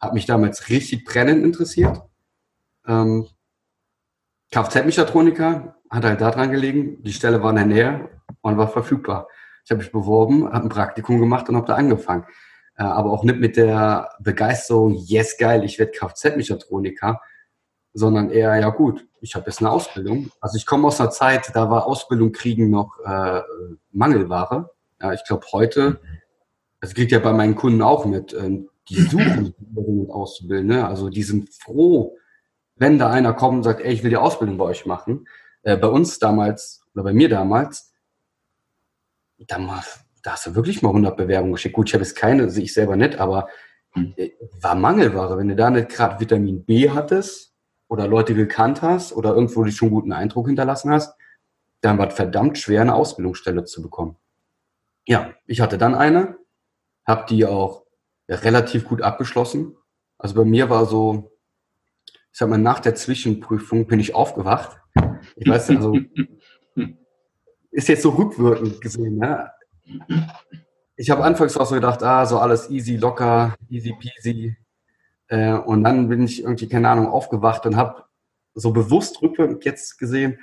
habe 0.00 0.14
mich 0.14 0.26
damals 0.26 0.68
richtig 0.68 1.04
brennend 1.04 1.44
interessiert 1.44 2.02
Ähm, 2.86 3.26
Kfz-Mechatroniker 4.50 5.76
hat 5.90 6.04
halt 6.04 6.20
da 6.20 6.30
dran 6.30 6.50
gelegen. 6.50 7.02
Die 7.02 7.12
Stelle 7.12 7.42
war 7.42 7.50
in 7.50 7.56
der 7.56 7.66
Nähe 7.66 8.08
und 8.42 8.56
war 8.56 8.68
verfügbar. 8.68 9.26
Ich 9.64 9.70
habe 9.70 9.78
mich 9.78 9.92
beworben, 9.92 10.44
habe 10.44 10.66
ein 10.66 10.68
Praktikum 10.68 11.18
gemacht 11.18 11.48
und 11.48 11.56
habe 11.56 11.66
da 11.66 11.74
angefangen. 11.74 12.24
Äh, 12.76 12.82
aber 12.82 13.10
auch 13.12 13.24
nicht 13.24 13.38
mit 13.38 13.56
der 13.56 14.10
Begeisterung, 14.20 14.94
yes, 14.94 15.36
geil, 15.38 15.64
ich 15.64 15.78
werde 15.78 15.92
Kfz-Mechatroniker, 15.92 17.20
sondern 17.92 18.30
eher, 18.30 18.56
ja 18.56 18.68
gut, 18.70 19.06
ich 19.20 19.34
habe 19.34 19.46
jetzt 19.46 19.60
eine 19.60 19.70
Ausbildung. 19.70 20.30
Also 20.40 20.56
ich 20.56 20.66
komme 20.66 20.88
aus 20.88 21.00
einer 21.00 21.10
Zeit, 21.10 21.50
da 21.54 21.70
war 21.70 21.86
Ausbildung 21.86 22.32
kriegen 22.32 22.68
noch 22.68 22.98
äh, 23.04 23.40
Mangelware. 23.92 24.70
Ja, 25.00 25.12
ich 25.12 25.24
glaube 25.24 25.46
heute, 25.52 26.00
das 26.80 26.94
kriegt 26.94 27.12
ja 27.12 27.20
bei 27.20 27.32
meinen 27.32 27.54
Kunden 27.54 27.80
auch 27.80 28.04
mit, 28.04 28.34
äh, 28.34 28.64
die 28.88 29.00
suchen 29.00 29.54
auszubilden. 30.10 30.66
Ne? 30.66 30.86
Also 30.86 31.08
die 31.08 31.22
sind 31.22 31.48
froh, 31.54 32.18
wenn 32.76 32.98
da 32.98 33.10
einer 33.10 33.32
kommt 33.32 33.58
und 33.58 33.62
sagt, 33.62 33.80
ey, 33.80 33.92
ich 33.92 34.02
will 34.02 34.10
die 34.10 34.16
Ausbildung 34.16 34.58
bei 34.58 34.66
euch 34.66 34.84
machen. 34.84 35.26
Äh, 35.62 35.76
bei 35.76 35.88
uns 35.88 36.18
damals, 36.18 36.82
oder 36.94 37.04
bei 37.04 37.14
mir 37.14 37.28
damals, 37.28 37.93
da, 39.38 39.82
da 40.22 40.32
hast 40.32 40.46
du 40.46 40.54
wirklich 40.54 40.82
mal 40.82 40.90
100 40.90 41.16
Bewerbungen 41.16 41.52
geschickt. 41.52 41.74
Gut, 41.74 41.88
ich 41.88 41.94
habe 41.94 42.04
jetzt 42.04 42.16
keine, 42.16 42.50
sehe 42.50 42.64
ich 42.64 42.74
selber 42.74 42.96
nicht, 42.96 43.18
aber 43.18 43.48
hm. 43.92 44.14
äh, 44.16 44.30
war 44.60 44.74
Mangelware. 44.74 45.36
Wenn 45.36 45.48
du 45.48 45.56
da 45.56 45.70
nicht 45.70 45.88
gerade 45.88 46.20
Vitamin 46.20 46.64
B 46.64 46.90
hattest 46.90 47.54
oder 47.88 48.08
Leute 48.08 48.34
gekannt 48.34 48.82
hast 48.82 49.12
oder 49.12 49.34
irgendwo 49.34 49.64
dich 49.64 49.76
schon 49.76 49.90
guten 49.90 50.12
Eindruck 50.12 50.46
hinterlassen 50.46 50.90
hast, 50.90 51.14
dann 51.80 51.98
war 51.98 52.08
es 52.08 52.14
verdammt 52.14 52.58
schwer, 52.58 52.80
eine 52.80 52.94
Ausbildungsstelle 52.94 53.64
zu 53.64 53.82
bekommen. 53.82 54.16
Ja, 55.06 55.34
ich 55.46 55.60
hatte 55.60 55.76
dann 55.76 55.94
eine, 55.94 56.38
habe 57.06 57.26
die 57.28 57.44
auch 57.44 57.84
relativ 58.28 58.86
gut 58.86 59.02
abgeschlossen. 59.02 59.76
Also 60.16 60.34
bei 60.34 60.44
mir 60.44 60.70
war 60.70 60.86
so, 60.86 61.36
ich 62.06 62.38
sag 62.38 62.48
mal, 62.48 62.58
nach 62.58 62.80
der 62.80 62.94
Zwischenprüfung 62.94 63.86
bin 63.86 64.00
ich 64.00 64.14
aufgewacht. 64.14 64.78
Ich 65.36 65.46
weiß 65.46 65.68
nicht, 65.68 65.78
also 65.78 65.98
ist 67.74 67.88
jetzt 67.88 68.02
so 68.02 68.10
rückwirkend 68.10 68.80
gesehen, 68.80 69.18
ne? 69.18 69.50
Ich 70.96 71.10
habe 71.10 71.24
anfangs 71.24 71.56
auch 71.56 71.66
so 71.66 71.74
gedacht, 71.74 72.02
ah, 72.04 72.24
so 72.24 72.38
alles 72.38 72.70
easy, 72.70 72.96
locker, 72.96 73.56
easy 73.68 73.92
peasy. 73.98 74.56
Äh, 75.26 75.54
und 75.54 75.82
dann 75.82 76.08
bin 76.08 76.22
ich 76.22 76.44
irgendwie, 76.44 76.68
keine 76.68 76.88
Ahnung, 76.88 77.08
aufgewacht 77.08 77.66
und 77.66 77.76
habe 77.76 78.04
so 78.54 78.72
bewusst 78.72 79.20
rückwirkend 79.20 79.64
jetzt 79.64 79.98
gesehen, 79.98 80.38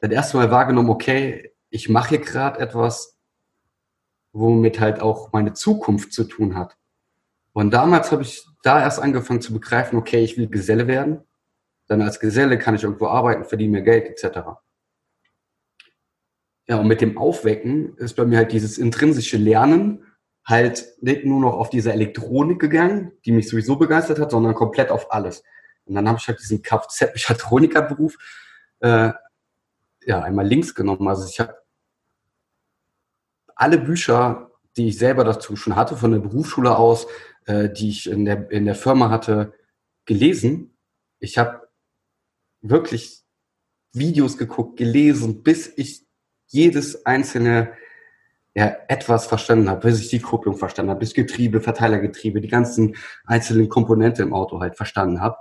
das 0.00 0.12
erste 0.12 0.36
Mal 0.36 0.52
wahrgenommen, 0.52 0.90
okay, 0.90 1.52
ich 1.70 1.88
mache 1.88 2.10
hier 2.10 2.20
gerade 2.20 2.60
etwas, 2.60 3.18
womit 4.32 4.78
halt 4.78 5.00
auch 5.00 5.32
meine 5.32 5.54
Zukunft 5.54 6.12
zu 6.12 6.24
tun 6.24 6.56
hat. 6.56 6.76
Und 7.52 7.72
damals 7.72 8.12
habe 8.12 8.22
ich 8.22 8.46
da 8.62 8.80
erst 8.80 9.00
angefangen 9.00 9.40
zu 9.40 9.52
begreifen, 9.52 9.98
okay, 9.98 10.22
ich 10.22 10.38
will 10.38 10.48
Geselle 10.48 10.86
werden. 10.86 11.22
Dann 11.88 12.02
als 12.02 12.20
Geselle 12.20 12.56
kann 12.56 12.76
ich 12.76 12.84
irgendwo 12.84 13.08
arbeiten, 13.08 13.44
verdiene 13.44 13.78
mir 13.78 13.82
Geld 13.82 14.06
etc. 14.06 14.60
Ja, 16.68 16.78
und 16.80 16.86
mit 16.86 17.00
dem 17.00 17.16
Aufwecken 17.16 17.96
ist 17.96 18.14
bei 18.14 18.26
mir 18.26 18.38
halt 18.38 18.52
dieses 18.52 18.76
intrinsische 18.76 19.38
Lernen 19.38 20.04
halt 20.44 20.86
nicht 21.00 21.24
nur 21.24 21.40
noch 21.40 21.54
auf 21.54 21.70
diese 21.70 21.92
Elektronik 21.92 22.58
gegangen, 22.58 23.12
die 23.24 23.32
mich 23.32 23.48
sowieso 23.48 23.76
begeistert 23.76 24.18
hat, 24.18 24.30
sondern 24.30 24.54
komplett 24.54 24.90
auf 24.90 25.12
alles. 25.12 25.42
Und 25.84 25.94
dann 25.94 26.08
habe 26.08 26.18
ich 26.18 26.28
halt 26.28 26.40
diesen 26.40 26.62
Kfz-Mechatroniker-Beruf 26.62 28.16
äh, 28.80 29.12
ja, 30.04 30.22
einmal 30.22 30.46
links 30.46 30.74
genommen. 30.74 31.08
Also 31.08 31.26
ich 31.26 31.40
habe 31.40 31.56
alle 33.54 33.78
Bücher, 33.78 34.50
die 34.76 34.88
ich 34.88 34.98
selber 34.98 35.24
dazu 35.24 35.56
schon 35.56 35.76
hatte, 35.76 35.96
von 35.96 36.12
der 36.12 36.20
Berufsschule 36.20 36.76
aus, 36.76 37.06
äh, 37.46 37.70
die 37.70 37.90
ich 37.90 38.08
in 38.08 38.24
der, 38.24 38.50
in 38.50 38.64
der 38.64 38.74
Firma 38.74 39.10
hatte, 39.10 39.52
gelesen. 40.06 40.76
Ich 41.18 41.36
habe 41.36 41.68
wirklich 42.60 43.22
Videos 43.92 44.38
geguckt, 44.38 44.78
gelesen, 44.78 45.42
bis 45.42 45.70
ich 45.76 46.07
jedes 46.48 47.06
einzelne 47.06 47.72
ja, 48.54 48.76
etwas 48.88 49.26
verstanden 49.26 49.70
habe, 49.70 49.86
bis 49.86 50.00
ich 50.00 50.08
die 50.08 50.20
Kupplung 50.20 50.56
verstanden 50.56 50.90
habe, 50.90 51.00
bis 51.00 51.14
Getriebe, 51.14 51.60
Verteilergetriebe, 51.60 52.40
die 52.40 52.48
ganzen 52.48 52.96
einzelnen 53.24 53.68
Komponente 53.68 54.22
im 54.22 54.34
Auto 54.34 54.60
halt 54.60 54.76
verstanden 54.76 55.20
habe, 55.20 55.36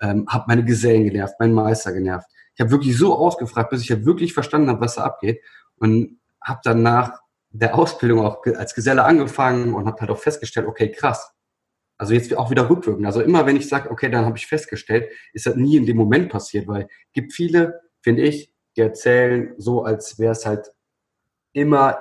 ähm, 0.00 0.26
habe 0.28 0.44
meine 0.46 0.64
Gesellen 0.64 1.04
genervt, 1.04 1.34
meinen 1.40 1.54
Meister 1.54 1.92
genervt. 1.92 2.28
Ich 2.54 2.60
habe 2.60 2.70
wirklich 2.70 2.96
so 2.96 3.16
ausgefragt, 3.16 3.70
bis 3.70 3.82
ich 3.82 3.90
halt 3.90 4.04
wirklich 4.04 4.34
verstanden 4.34 4.68
habe, 4.68 4.80
was 4.80 4.94
da 4.94 5.02
abgeht 5.04 5.40
und 5.76 6.20
habe 6.42 6.60
dann 6.62 6.82
nach 6.82 7.20
der 7.50 7.74
Ausbildung 7.74 8.20
auch 8.20 8.44
als 8.56 8.74
Geselle 8.74 9.04
angefangen 9.04 9.74
und 9.74 9.86
habe 9.86 10.00
halt 10.00 10.10
auch 10.10 10.18
festgestellt, 10.18 10.66
okay, 10.66 10.92
krass. 10.92 11.34
Also 11.98 12.14
jetzt 12.14 12.34
auch 12.36 12.50
wieder 12.50 12.70
rückwirkend. 12.70 13.04
Also 13.04 13.20
immer 13.20 13.46
wenn 13.46 13.56
ich 13.56 13.68
sage, 13.68 13.90
okay, 13.90 14.10
dann 14.10 14.24
habe 14.24 14.38
ich 14.38 14.46
festgestellt, 14.46 15.10
ist 15.32 15.46
das 15.46 15.56
nie 15.56 15.76
in 15.76 15.86
dem 15.86 15.96
Moment 15.96 16.30
passiert, 16.30 16.68
weil 16.68 16.88
gibt 17.12 17.32
viele, 17.32 17.80
finde 18.00 18.22
ich, 18.22 18.52
die 18.80 18.86
erzählen 18.86 19.54
so, 19.58 19.84
als 19.84 20.18
wäre 20.18 20.32
es 20.32 20.46
halt 20.46 20.72
immer 21.52 21.98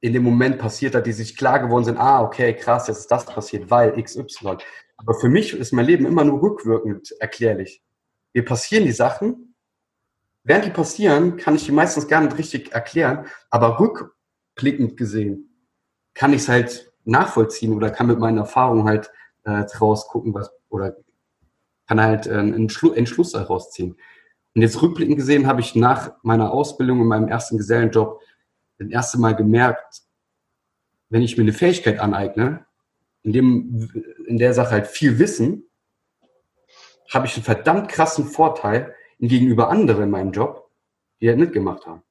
in 0.00 0.12
dem 0.12 0.22
Moment 0.22 0.58
passiert 0.58 0.94
hat, 0.94 1.06
die 1.06 1.12
sich 1.12 1.36
klar 1.36 1.58
geworden 1.60 1.84
sind, 1.84 1.98
ah, 1.98 2.22
okay, 2.22 2.54
krass, 2.54 2.88
jetzt 2.88 3.00
ist 3.00 3.10
das 3.10 3.26
passiert, 3.26 3.70
weil 3.70 4.02
XY. 4.02 4.58
Aber 4.96 5.14
für 5.14 5.28
mich 5.28 5.54
ist 5.54 5.72
mein 5.72 5.86
Leben 5.86 6.06
immer 6.06 6.24
nur 6.24 6.42
rückwirkend 6.42 7.12
erklärlich. 7.20 7.82
Mir 8.32 8.44
passieren 8.44 8.84
die 8.84 8.92
Sachen, 8.92 9.54
während 10.42 10.66
die 10.66 10.70
passieren, 10.70 11.36
kann 11.36 11.54
ich 11.54 11.64
die 11.64 11.72
meistens 11.72 12.08
gar 12.08 12.20
nicht 12.20 12.38
richtig 12.38 12.72
erklären, 12.72 13.26
aber 13.50 13.78
rückblickend 13.80 14.96
gesehen 14.96 15.46
kann 16.14 16.32
ich 16.32 16.42
es 16.42 16.48
halt 16.48 16.92
nachvollziehen 17.04 17.74
oder 17.74 17.90
kann 17.90 18.06
mit 18.06 18.18
meinen 18.18 18.38
Erfahrungen 18.38 18.84
halt 18.84 19.10
äh, 19.44 19.64
draus 19.64 20.06
gucken, 20.08 20.34
was, 20.34 20.50
oder 20.68 20.96
kann 21.86 22.00
halt 22.00 22.26
äh, 22.26 22.34
einen 22.34 22.54
Entschluss 22.54 23.32
daraus 23.32 23.70
ziehen. 23.70 23.96
Und 24.54 24.62
jetzt 24.62 24.80
rückblickend 24.82 25.16
gesehen 25.16 25.46
habe 25.46 25.60
ich 25.60 25.74
nach 25.74 26.12
meiner 26.22 26.52
Ausbildung 26.52 27.00
und 27.00 27.08
meinem 27.08 27.28
ersten 27.28 27.56
Gesellenjob 27.56 28.20
das 28.78 28.88
erste 28.88 29.18
Mal 29.18 29.36
gemerkt, 29.36 30.02
wenn 31.08 31.22
ich 31.22 31.36
mir 31.36 31.42
eine 31.42 31.52
Fähigkeit 31.52 32.00
aneigne, 32.00 32.66
in, 33.22 33.32
dem, 33.32 33.90
in 34.26 34.38
der 34.38 34.54
Sache 34.54 34.70
halt 34.70 34.86
viel 34.86 35.18
Wissen, 35.18 35.68
habe 37.12 37.26
ich 37.26 37.34
einen 37.34 37.44
verdammt 37.44 37.88
krassen 37.88 38.24
Vorteil 38.24 38.94
gegenüber 39.18 39.68
anderen 39.68 40.04
in 40.04 40.10
meinem 40.10 40.32
Job, 40.32 40.70
die 41.20 41.28
halt 41.28 41.38
nicht 41.38 41.52
gemacht 41.52 41.86
haben. 41.86 42.02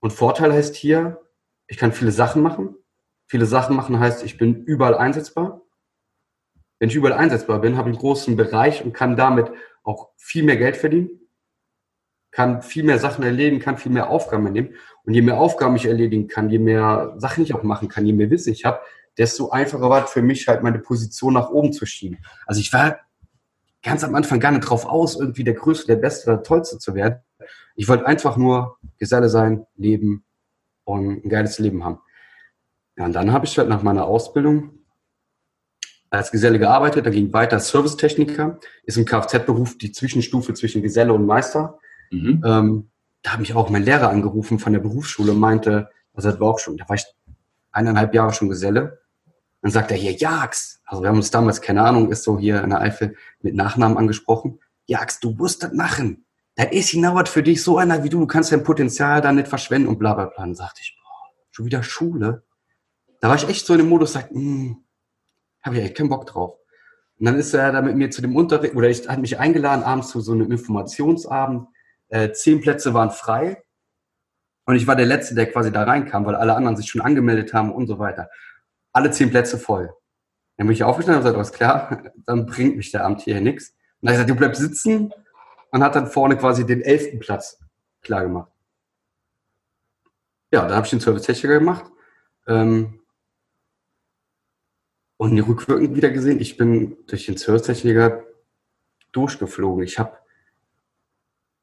Und 0.00 0.12
Vorteil 0.12 0.52
heißt 0.52 0.76
hier, 0.76 1.20
ich 1.66 1.76
kann 1.76 1.92
viele 1.92 2.12
Sachen 2.12 2.42
machen. 2.42 2.76
Viele 3.26 3.46
Sachen 3.46 3.74
machen 3.74 3.98
heißt, 3.98 4.24
ich 4.24 4.36
bin 4.36 4.64
überall 4.64 4.94
einsetzbar. 4.94 5.61
Wenn 6.82 6.88
ich 6.88 6.96
überall 6.96 7.12
einsetzbar 7.12 7.60
bin, 7.60 7.76
habe 7.76 7.90
einen 7.90 7.96
großen 7.96 8.34
Bereich 8.34 8.84
und 8.84 8.92
kann 8.92 9.14
damit 9.14 9.52
auch 9.84 10.08
viel 10.16 10.42
mehr 10.42 10.56
Geld 10.56 10.76
verdienen, 10.76 11.10
kann 12.32 12.60
viel 12.60 12.82
mehr 12.82 12.98
Sachen 12.98 13.22
erledigen, 13.22 13.60
kann 13.60 13.78
viel 13.78 13.92
mehr 13.92 14.10
Aufgaben 14.10 14.50
nehmen. 14.50 14.74
Und 15.04 15.14
je 15.14 15.22
mehr 15.22 15.38
Aufgaben 15.38 15.76
ich 15.76 15.86
erledigen 15.86 16.26
kann, 16.26 16.50
je 16.50 16.58
mehr 16.58 17.14
Sachen 17.18 17.44
ich 17.44 17.54
auch 17.54 17.62
machen 17.62 17.86
kann, 17.86 18.04
je 18.04 18.12
mehr 18.12 18.30
Wissen 18.30 18.52
ich 18.52 18.64
habe, 18.64 18.80
desto 19.16 19.50
einfacher 19.50 19.88
war 19.88 20.06
es 20.06 20.10
für 20.10 20.22
mich 20.22 20.48
halt 20.48 20.64
meine 20.64 20.80
Position 20.80 21.34
nach 21.34 21.50
oben 21.50 21.72
zu 21.72 21.86
schieben. 21.86 22.18
Also 22.46 22.60
ich 22.60 22.72
war 22.72 22.98
ganz 23.84 24.02
am 24.02 24.16
Anfang 24.16 24.40
gar 24.40 24.50
nicht 24.50 24.68
drauf 24.68 24.84
aus, 24.84 25.14
irgendwie 25.14 25.44
der 25.44 25.54
Größte, 25.54 25.86
der 25.86 26.02
Beste 26.02 26.30
oder 26.30 26.38
der 26.38 26.42
Tollste 26.42 26.78
zu 26.78 26.96
werden. 26.96 27.20
Ich 27.76 27.86
wollte 27.86 28.06
einfach 28.06 28.36
nur 28.36 28.78
Geselle 28.98 29.28
sein, 29.28 29.66
leben 29.76 30.24
und 30.82 31.24
ein 31.24 31.28
geiles 31.28 31.60
Leben 31.60 31.84
haben. 31.84 32.00
Ja, 32.96 33.04
und 33.04 33.12
dann 33.12 33.30
habe 33.30 33.46
ich 33.46 33.56
halt 33.56 33.68
nach 33.68 33.84
meiner 33.84 34.04
Ausbildung 34.04 34.81
als 36.12 36.30
Geselle 36.30 36.58
gearbeitet, 36.58 37.06
dann 37.06 37.12
ging 37.12 37.32
weiter 37.32 37.58
Servicetechniker, 37.58 38.58
ist 38.84 38.98
im 38.98 39.06
Kfz-Beruf 39.06 39.78
die 39.78 39.92
Zwischenstufe 39.92 40.52
zwischen 40.52 40.82
Geselle 40.82 41.12
und 41.14 41.24
Meister. 41.24 41.78
Mhm. 42.10 42.42
Ähm, 42.44 42.90
da 43.22 43.32
hat 43.32 43.40
mich 43.40 43.54
auch 43.54 43.70
mein 43.70 43.82
Lehrer 43.82 44.10
angerufen 44.10 44.58
von 44.58 44.74
der 44.74 44.80
Berufsschule 44.80 45.32
und 45.32 45.38
meinte, 45.38 45.88
also 46.12 46.30
das 46.30 46.38
war 46.38 46.48
auch 46.48 46.58
schon, 46.58 46.76
da 46.76 46.86
war 46.88 46.96
ich 46.96 47.06
eineinhalb 47.70 48.14
Jahre 48.14 48.34
schon 48.34 48.50
Geselle. 48.50 49.00
Dann 49.62 49.70
sagt 49.70 49.90
er 49.90 49.96
hier, 49.96 50.12
Jax, 50.12 50.82
also 50.84 51.02
wir 51.02 51.08
haben 51.08 51.16
uns 51.16 51.30
damals, 51.30 51.62
keine 51.62 51.82
Ahnung, 51.82 52.10
ist 52.10 52.24
so 52.24 52.38
hier 52.38 52.62
in 52.62 52.70
der 52.70 52.80
Eifel 52.80 53.16
mit 53.40 53.54
Nachnamen 53.54 53.96
angesprochen. 53.96 54.58
Jax, 54.86 55.18
du 55.18 55.30
musst 55.30 55.62
das 55.62 55.72
machen. 55.72 56.26
Das 56.56 56.72
ist 56.72 56.92
genau 56.92 57.24
für 57.24 57.42
dich, 57.42 57.62
so 57.62 57.78
einer 57.78 58.04
wie 58.04 58.10
du, 58.10 58.20
du 58.20 58.26
kannst 58.26 58.52
dein 58.52 58.64
Potenzial 58.64 59.22
da 59.22 59.32
nicht 59.32 59.48
verschwenden 59.48 59.88
und 59.88 59.98
bla 59.98 60.12
bla 60.12 60.26
bla. 60.26 60.44
Dann 60.44 60.54
sagte 60.54 60.80
ich, 60.82 60.94
boah, 61.02 61.30
schon 61.52 61.64
wieder 61.64 61.82
Schule. 61.82 62.42
Da 63.20 63.28
war 63.28 63.36
ich 63.36 63.48
echt 63.48 63.64
so 63.64 63.72
in 63.72 63.78
dem 63.78 63.88
Modus, 63.88 64.12
sagt, 64.12 64.32
hm, 64.32 64.84
habe 65.62 65.76
ich 65.76 65.84
echt 65.84 65.96
keinen 65.96 66.08
Bock 66.08 66.26
drauf. 66.26 66.58
Und 67.18 67.26
dann 67.26 67.36
ist 67.36 67.54
er 67.54 67.72
da 67.72 67.82
mit 67.82 67.96
mir 67.96 68.10
zu 68.10 68.20
dem 68.20 68.34
Unterricht, 68.34 68.74
oder 68.74 68.88
ich 68.88 69.08
hat 69.08 69.20
mich 69.20 69.38
eingeladen 69.38 69.84
abends 69.84 70.08
zu 70.08 70.20
so 70.20 70.32
einem 70.32 70.50
Informationsabend. 70.50 71.68
Äh, 72.08 72.32
zehn 72.32 72.60
Plätze 72.60 72.94
waren 72.94 73.10
frei. 73.10 73.62
Und 74.64 74.76
ich 74.76 74.86
war 74.86 74.96
der 74.96 75.06
Letzte, 75.06 75.34
der 75.34 75.50
quasi 75.50 75.72
da 75.72 75.84
reinkam, 75.84 76.24
weil 76.24 76.34
alle 76.34 76.54
anderen 76.54 76.76
sich 76.76 76.88
schon 76.88 77.00
angemeldet 77.00 77.52
haben 77.52 77.72
und 77.72 77.86
so 77.86 77.98
weiter. 77.98 78.28
Alle 78.92 79.10
zehn 79.10 79.30
Plätze 79.30 79.58
voll. 79.58 79.94
Dann 80.56 80.66
bin 80.66 80.74
ich 80.74 80.84
aufgestanden 80.84 81.20
und 81.20 81.24
gesagt, 81.24 81.36
alles 81.36 81.52
klar, 81.52 82.12
dann 82.26 82.46
bringt 82.46 82.76
mich 82.76 82.90
der 82.90 83.04
Amt 83.04 83.22
hier 83.22 83.40
nichts. 83.40 83.70
Und 84.00 84.08
dann 84.08 84.14
hat 84.14 84.20
er 84.20 84.24
gesagt, 84.24 84.30
du 84.30 84.34
bleibst 84.36 84.60
sitzen 84.60 85.12
und 85.70 85.82
hat 85.82 85.94
dann 85.94 86.06
vorne 86.06 86.36
quasi 86.36 86.66
den 86.66 86.82
elften 86.82 87.18
Platz 87.18 87.58
klar 88.02 88.22
gemacht. 88.22 88.50
Ja, 90.52 90.62
dann 90.62 90.74
habe 90.74 90.86
ich 90.86 90.90
den 90.90 91.00
Servicetechniker 91.00 91.58
gemacht. 91.58 91.90
Ähm, 92.46 93.01
und 95.22 95.38
rückwirkend 95.38 95.94
wieder 95.94 96.10
gesehen, 96.10 96.40
ich 96.40 96.56
bin 96.56 96.96
durch 97.06 97.26
den 97.26 97.36
Servicetechniker 97.36 98.24
durchgeflogen. 99.12 99.84
Ich 99.84 100.00
habe 100.00 100.16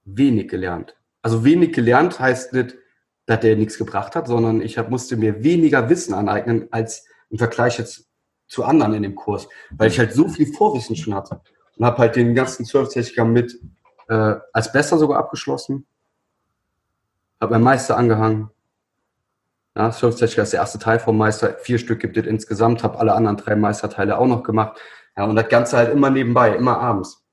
wenig 0.06 0.48
gelernt. 0.48 0.96
Also 1.22 1.44
wenig 1.44 1.74
gelernt 1.74 2.22
heißt 2.22 2.54
nicht, 2.54 2.78
dass 3.26 3.42
der 3.42 3.58
nichts 3.58 3.78
gebracht 3.78 4.16
hat, 4.16 4.30
sondern 4.30 4.62
ich 4.62 4.78
hab, 4.78 4.90
musste 4.90 5.18
mir 5.18 5.44
weniger 5.44 5.90
Wissen 5.90 6.14
aneignen 6.14 6.70
als 6.72 7.06
im 7.30 7.38
Vergleich 7.38 7.78
jetzt 7.80 8.08
zu 8.48 8.64
anderen 8.64 8.94
in 8.94 9.04
dem 9.04 9.16
Kurs, 9.16 9.50
weil 9.72 9.90
ich 9.90 10.00
halt 10.00 10.14
so 10.14 10.30
viel 10.30 10.54
Vorwissen 10.54 10.96
schon 10.96 11.14
hatte 11.14 11.42
und 11.76 11.86
habe 11.86 11.98
halt 11.98 12.16
den 12.16 12.34
ganzen 12.34 12.64
Servicetechniker 12.64 13.26
mit 13.26 13.60
äh, 14.08 14.36
als 14.54 14.72
Besser 14.72 14.98
sogar 14.98 15.20
abgeschlossen, 15.20 15.86
habe 17.42 17.52
mein 17.56 17.64
Meister 17.64 17.98
angehangen. 17.98 18.52
Ja, 19.76 19.92
Servicetechniker 19.92 20.44
ist 20.44 20.54
der 20.54 20.62
erste 20.62 20.80
Teil 20.80 21.00
vom 21.00 21.18
Meister, 21.18 21.56
vier 21.60 21.78
Stück 21.78 22.00
gibt 22.00 22.18
es 22.18 22.26
insgesamt, 22.26 22.84
habe 22.84 23.00
alle 23.00 23.14
anderen 23.14 23.38
drei 23.38 23.56
Meisterteile 23.56 24.18
auch 24.18 24.28
noch 24.28 24.44
gemacht. 24.44 24.80
Ja, 25.16 25.26
und 25.26 25.36
das 25.36 25.50
Ganze 25.50 25.78
halt 25.78 25.92
immer 25.92 26.10
nebenbei, 26.10 26.56
immer 26.56 26.80
abends. 26.80 27.24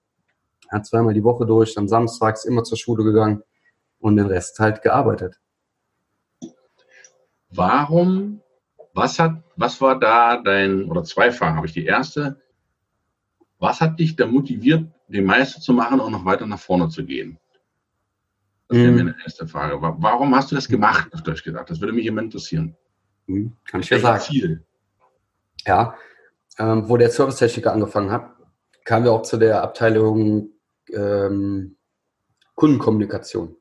Ja, 0.70 0.82
zweimal 0.82 1.14
die 1.14 1.24
Woche 1.24 1.46
durch, 1.46 1.74
dann 1.74 1.88
samstags 1.88 2.44
immer 2.44 2.64
zur 2.64 2.76
Schule 2.76 3.04
gegangen 3.04 3.42
und 3.98 4.16
den 4.16 4.26
Rest 4.26 4.58
halt 4.58 4.82
gearbeitet. 4.82 5.40
Warum, 7.50 8.42
was 8.92 9.18
hat, 9.18 9.42
was 9.56 9.80
war 9.80 9.98
da 9.98 10.36
dein, 10.36 10.90
oder 10.90 11.04
zwei 11.04 11.30
Fragen 11.30 11.56
habe 11.56 11.66
ich. 11.66 11.72
Die 11.72 11.86
erste, 11.86 12.40
was 13.58 13.80
hat 13.80 13.98
dich 13.98 14.16
da 14.16 14.26
motiviert, 14.26 14.86
den 15.08 15.24
Meister 15.24 15.60
zu 15.60 15.72
machen 15.72 16.00
und 16.00 16.12
noch 16.12 16.24
weiter 16.24 16.46
nach 16.46 16.58
vorne 16.58 16.88
zu 16.88 17.04
gehen? 17.04 17.38
Das 18.68 18.78
wäre 18.78 18.92
meine 18.92 19.14
erste 19.22 19.46
Frage. 19.46 19.80
Warum 19.80 20.34
hast 20.34 20.50
du 20.50 20.56
das 20.56 20.66
gemacht, 20.66 21.12
auf 21.14 21.22
Deutsch 21.22 21.44
gesagt? 21.44 21.70
Das 21.70 21.80
würde 21.80 21.92
mich 21.92 22.06
immer 22.06 22.22
interessieren. 22.22 22.76
Mhm. 23.26 23.56
Kann 23.64 23.80
ich 23.80 23.90
ja 23.90 23.98
sagen. 23.98 24.22
Ziel? 24.22 24.64
Ja, 25.66 25.94
ähm, 26.58 26.88
wo 26.88 26.96
der 26.96 27.10
Servicetechniker 27.10 27.72
angefangen 27.72 28.10
hat, 28.10 28.30
kamen 28.84 29.04
wir 29.04 29.12
auch 29.12 29.22
zu 29.22 29.36
der 29.36 29.62
Abteilung 29.62 30.50
ähm, 30.92 31.76
Kundenkommunikation. 32.54 33.56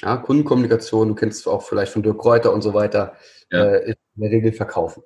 Ja, 0.00 0.16
Kundenkommunikation, 0.16 1.08
du 1.08 1.14
kennst 1.14 1.40
es 1.40 1.46
auch 1.46 1.62
vielleicht 1.62 1.92
von 1.92 2.02
Dirk 2.02 2.18
Kräuter 2.18 2.52
und 2.52 2.62
so 2.62 2.72
weiter, 2.72 3.16
ja. 3.50 3.64
äh, 3.64 3.90
in 3.90 3.96
der 4.14 4.30
Regel 4.30 4.52
verkaufen. 4.52 5.02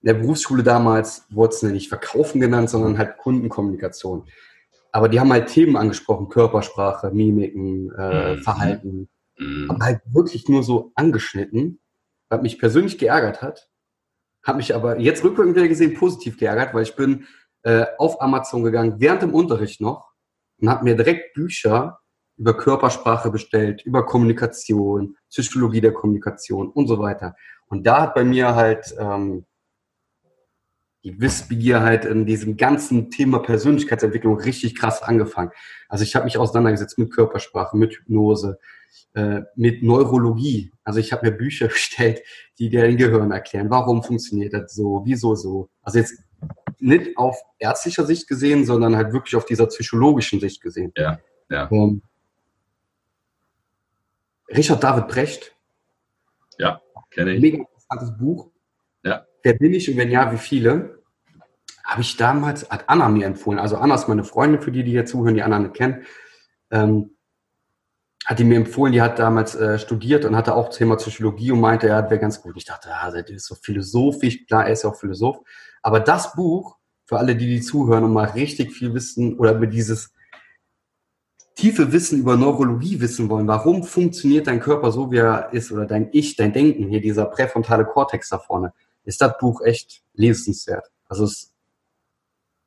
In 0.00 0.06
der 0.06 0.14
Berufsschule 0.14 0.62
damals 0.62 1.26
wurde 1.30 1.54
es 1.54 1.62
nicht 1.62 1.88
verkaufen 1.88 2.40
genannt, 2.40 2.70
sondern 2.70 2.96
halt 2.96 3.18
Kundenkommunikation. 3.18 4.26
Aber 4.96 5.10
die 5.10 5.20
haben 5.20 5.30
halt 5.30 5.48
Themen 5.48 5.76
angesprochen, 5.76 6.30
Körpersprache, 6.30 7.10
Mimiken, 7.10 7.92
äh, 7.98 8.36
mhm. 8.36 8.38
Verhalten. 8.38 9.10
Mhm. 9.38 9.70
Aber 9.70 9.84
halt 9.84 10.00
wirklich 10.06 10.48
nur 10.48 10.62
so 10.62 10.92
angeschnitten, 10.94 11.80
was 12.30 12.40
mich 12.40 12.58
persönlich 12.58 12.96
geärgert 12.96 13.42
hat. 13.42 13.68
Hat 14.42 14.56
mich 14.56 14.74
aber 14.74 14.98
jetzt 14.98 15.22
rückwirkend 15.22 15.54
wieder 15.54 15.68
gesehen 15.68 15.92
positiv 15.92 16.38
geärgert, 16.38 16.72
weil 16.72 16.84
ich 16.84 16.96
bin 16.96 17.26
äh, 17.62 17.84
auf 17.98 18.22
Amazon 18.22 18.64
gegangen, 18.64 18.94
während 18.96 19.20
dem 19.20 19.34
Unterricht 19.34 19.82
noch, 19.82 20.14
und 20.62 20.70
habe 20.70 20.84
mir 20.84 20.96
direkt 20.96 21.34
Bücher 21.34 21.98
über 22.38 22.56
Körpersprache 22.56 23.30
bestellt, 23.30 23.82
über 23.84 24.06
Kommunikation, 24.06 25.18
Psychologie 25.28 25.82
der 25.82 25.92
Kommunikation 25.92 26.70
und 26.70 26.86
so 26.88 26.98
weiter. 26.98 27.36
Und 27.66 27.86
da 27.86 28.00
hat 28.00 28.14
bei 28.14 28.24
mir 28.24 28.54
halt 28.54 28.94
ähm, 28.98 29.44
die 31.06 31.20
Wissbegier 31.20 31.82
halt 31.82 32.04
in 32.04 32.26
diesem 32.26 32.56
ganzen 32.56 33.12
Thema 33.12 33.38
Persönlichkeitsentwicklung 33.38 34.40
richtig 34.40 34.74
krass 34.74 35.04
angefangen. 35.04 35.52
Also 35.88 36.02
ich 36.02 36.16
habe 36.16 36.24
mich 36.24 36.36
auseinandergesetzt 36.36 36.98
mit 36.98 37.12
Körpersprache, 37.12 37.76
mit 37.76 37.94
Hypnose, 37.94 38.58
äh, 39.14 39.42
mit 39.54 39.84
Neurologie. 39.84 40.72
Also 40.82 40.98
ich 40.98 41.12
habe 41.12 41.30
mir 41.30 41.36
Bücher 41.36 41.68
bestellt, 41.68 42.22
die 42.58 42.70
dir 42.70 42.82
dein 42.82 42.96
Gehirn 42.96 43.30
erklären. 43.30 43.70
Warum 43.70 44.02
funktioniert 44.02 44.52
das 44.52 44.74
so? 44.74 45.02
Wieso 45.04 45.36
so? 45.36 45.70
Also 45.80 46.00
jetzt 46.00 46.24
nicht 46.80 47.16
auf 47.16 47.40
ärztlicher 47.60 48.04
Sicht 48.04 48.26
gesehen, 48.26 48.64
sondern 48.64 48.96
halt 48.96 49.12
wirklich 49.12 49.36
auf 49.36 49.44
dieser 49.44 49.66
psychologischen 49.66 50.40
Sicht 50.40 50.60
gesehen. 50.60 50.92
Ja, 50.96 51.20
ja. 51.48 51.70
Ähm, 51.70 52.02
Richard 54.48 54.82
David 54.82 55.06
Brecht. 55.06 55.54
Ja, 56.58 56.82
kenne 57.10 57.34
ich. 57.34 57.40
Mega 57.40 57.58
interessantes 57.58 58.18
Buch. 58.18 58.50
Wer 59.46 59.54
bin 59.54 59.74
ich 59.74 59.88
und 59.88 59.96
wenn 59.96 60.10
ja, 60.10 60.32
wie 60.32 60.38
viele? 60.38 61.04
Habe 61.84 62.00
ich 62.00 62.16
damals, 62.16 62.68
hat 62.68 62.88
Anna 62.88 63.08
mir 63.08 63.26
empfohlen. 63.26 63.60
Also 63.60 63.76
Anna 63.76 63.94
ist 63.94 64.08
meine 64.08 64.24
Freundin, 64.24 64.60
für 64.60 64.72
die, 64.72 64.82
die 64.82 64.90
hier 64.90 65.06
zuhören, 65.06 65.36
die 65.36 65.42
Anna 65.44 65.60
nicht 65.60 65.74
kennen. 65.74 66.04
Ähm, 66.72 67.16
hat 68.24 68.40
die 68.40 68.44
mir 68.44 68.56
empfohlen, 68.56 68.92
die 68.92 69.00
hat 69.00 69.20
damals 69.20 69.54
äh, 69.54 69.78
studiert 69.78 70.24
und 70.24 70.34
hatte 70.34 70.56
auch 70.56 70.70
Thema 70.70 70.96
Psychologie 70.96 71.52
und 71.52 71.60
meinte, 71.60 71.86
ja, 71.86 72.02
wäre 72.10 72.18
ganz 72.18 72.42
gut. 72.42 72.56
Ich 72.56 72.64
dachte, 72.64 72.88
ja, 72.88 73.08
das 73.08 73.30
ist 73.30 73.46
so 73.46 73.54
philosophisch, 73.54 74.48
klar, 74.48 74.66
er 74.66 74.72
ist 74.72 74.82
ja 74.82 74.90
auch 74.90 74.96
Philosoph. 74.96 75.38
Aber 75.80 76.00
das 76.00 76.32
Buch, 76.32 76.76
für 77.04 77.18
alle, 77.18 77.36
die 77.36 77.46
die 77.46 77.60
zuhören 77.60 78.02
und 78.02 78.12
mal 78.12 78.24
richtig 78.24 78.72
viel 78.72 78.94
wissen 78.94 79.38
oder 79.38 79.52
über 79.52 79.68
dieses 79.68 80.12
tiefe 81.54 81.92
Wissen 81.92 82.18
über 82.18 82.36
Neurologie 82.36 83.00
wissen 83.00 83.30
wollen, 83.30 83.46
warum 83.46 83.84
funktioniert 83.84 84.48
dein 84.48 84.58
Körper 84.58 84.90
so, 84.90 85.12
wie 85.12 85.18
er 85.18 85.52
ist, 85.52 85.70
oder 85.70 85.86
dein 85.86 86.08
Ich, 86.10 86.34
dein 86.34 86.52
Denken, 86.52 86.88
hier 86.88 87.00
dieser 87.00 87.26
präfrontale 87.26 87.84
Kortex 87.84 88.28
da 88.28 88.40
vorne, 88.40 88.72
ist 89.06 89.22
das 89.22 89.38
Buch 89.38 89.62
echt 89.62 90.02
lesenswert. 90.12 90.86
Also 91.06 91.24
es 91.24 91.54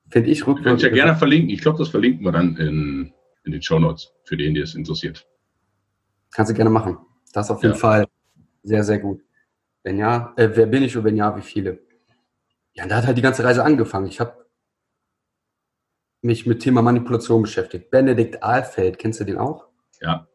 finde 0.09 0.31
ich 0.31 0.47
rückwärts. 0.47 0.65
Kann 0.65 0.77
ich 0.77 0.83
ja 0.83 0.89
gerne 0.89 1.15
verlinken. 1.15 1.49
Ich 1.49 1.61
glaube, 1.61 1.77
das 1.77 1.89
verlinken 1.89 2.25
wir 2.25 2.31
dann 2.31 2.55
in, 2.57 3.13
in 3.43 3.51
den 3.51 3.61
Show 3.61 3.77
Notes, 3.77 4.11
für 4.23 4.37
den, 4.37 4.55
die 4.55 4.61
es 4.61 4.73
interessiert. 4.73 5.27
Kannst 6.31 6.49
du 6.49 6.55
gerne 6.55 6.69
machen. 6.69 6.97
Das 7.33 7.51
auf 7.51 7.61
jeden 7.61 7.75
ja. 7.75 7.79
Fall 7.79 8.07
sehr, 8.63 8.83
sehr 8.83 8.99
gut. 8.99 9.21
Wenn 9.83 9.97
ja, 9.97 10.33
äh, 10.37 10.49
wer 10.53 10.65
bin 10.65 10.83
ich 10.83 10.97
und 10.97 11.03
wenn 11.03 11.15
ja, 11.15 11.35
wie 11.37 11.41
viele? 11.41 11.79
Ja, 12.73 12.87
da 12.87 12.97
hat 12.97 13.05
halt 13.05 13.17
die 13.17 13.21
ganze 13.21 13.43
Reise 13.43 13.63
angefangen. 13.63 14.07
Ich 14.07 14.19
habe 14.19 14.45
mich 16.21 16.45
mit 16.45 16.61
Thema 16.61 16.81
Manipulation 16.81 17.41
beschäftigt. 17.41 17.91
Benedikt 17.91 18.43
Ahlfeld, 18.43 18.97
kennst 18.97 19.19
du 19.19 19.25
den 19.25 19.37
auch? 19.37 19.67
Ja. 20.01 20.27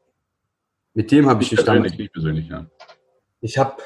Mit 0.95 1.11
dem 1.11 1.29
habe 1.29 1.43
ich 1.43 1.51
mich 1.51 1.65
damals. 1.65 1.97
Nicht 1.97 2.13
persönlich, 2.13 2.49
ja. 2.49 2.67
Ich 3.41 3.59
habe 3.59 3.77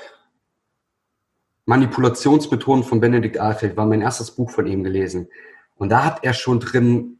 Manipulationsmethoden 1.68 2.82
von 2.82 2.98
Benedikt 2.98 3.38
Ahlfeld, 3.38 3.76
war 3.76 3.84
mein 3.84 4.00
erstes 4.00 4.30
Buch 4.30 4.50
von 4.50 4.66
ihm 4.66 4.82
gelesen. 4.82 5.28
Und 5.76 5.90
da 5.90 6.02
hat 6.02 6.24
er 6.24 6.32
schon 6.32 6.60
drin 6.60 7.18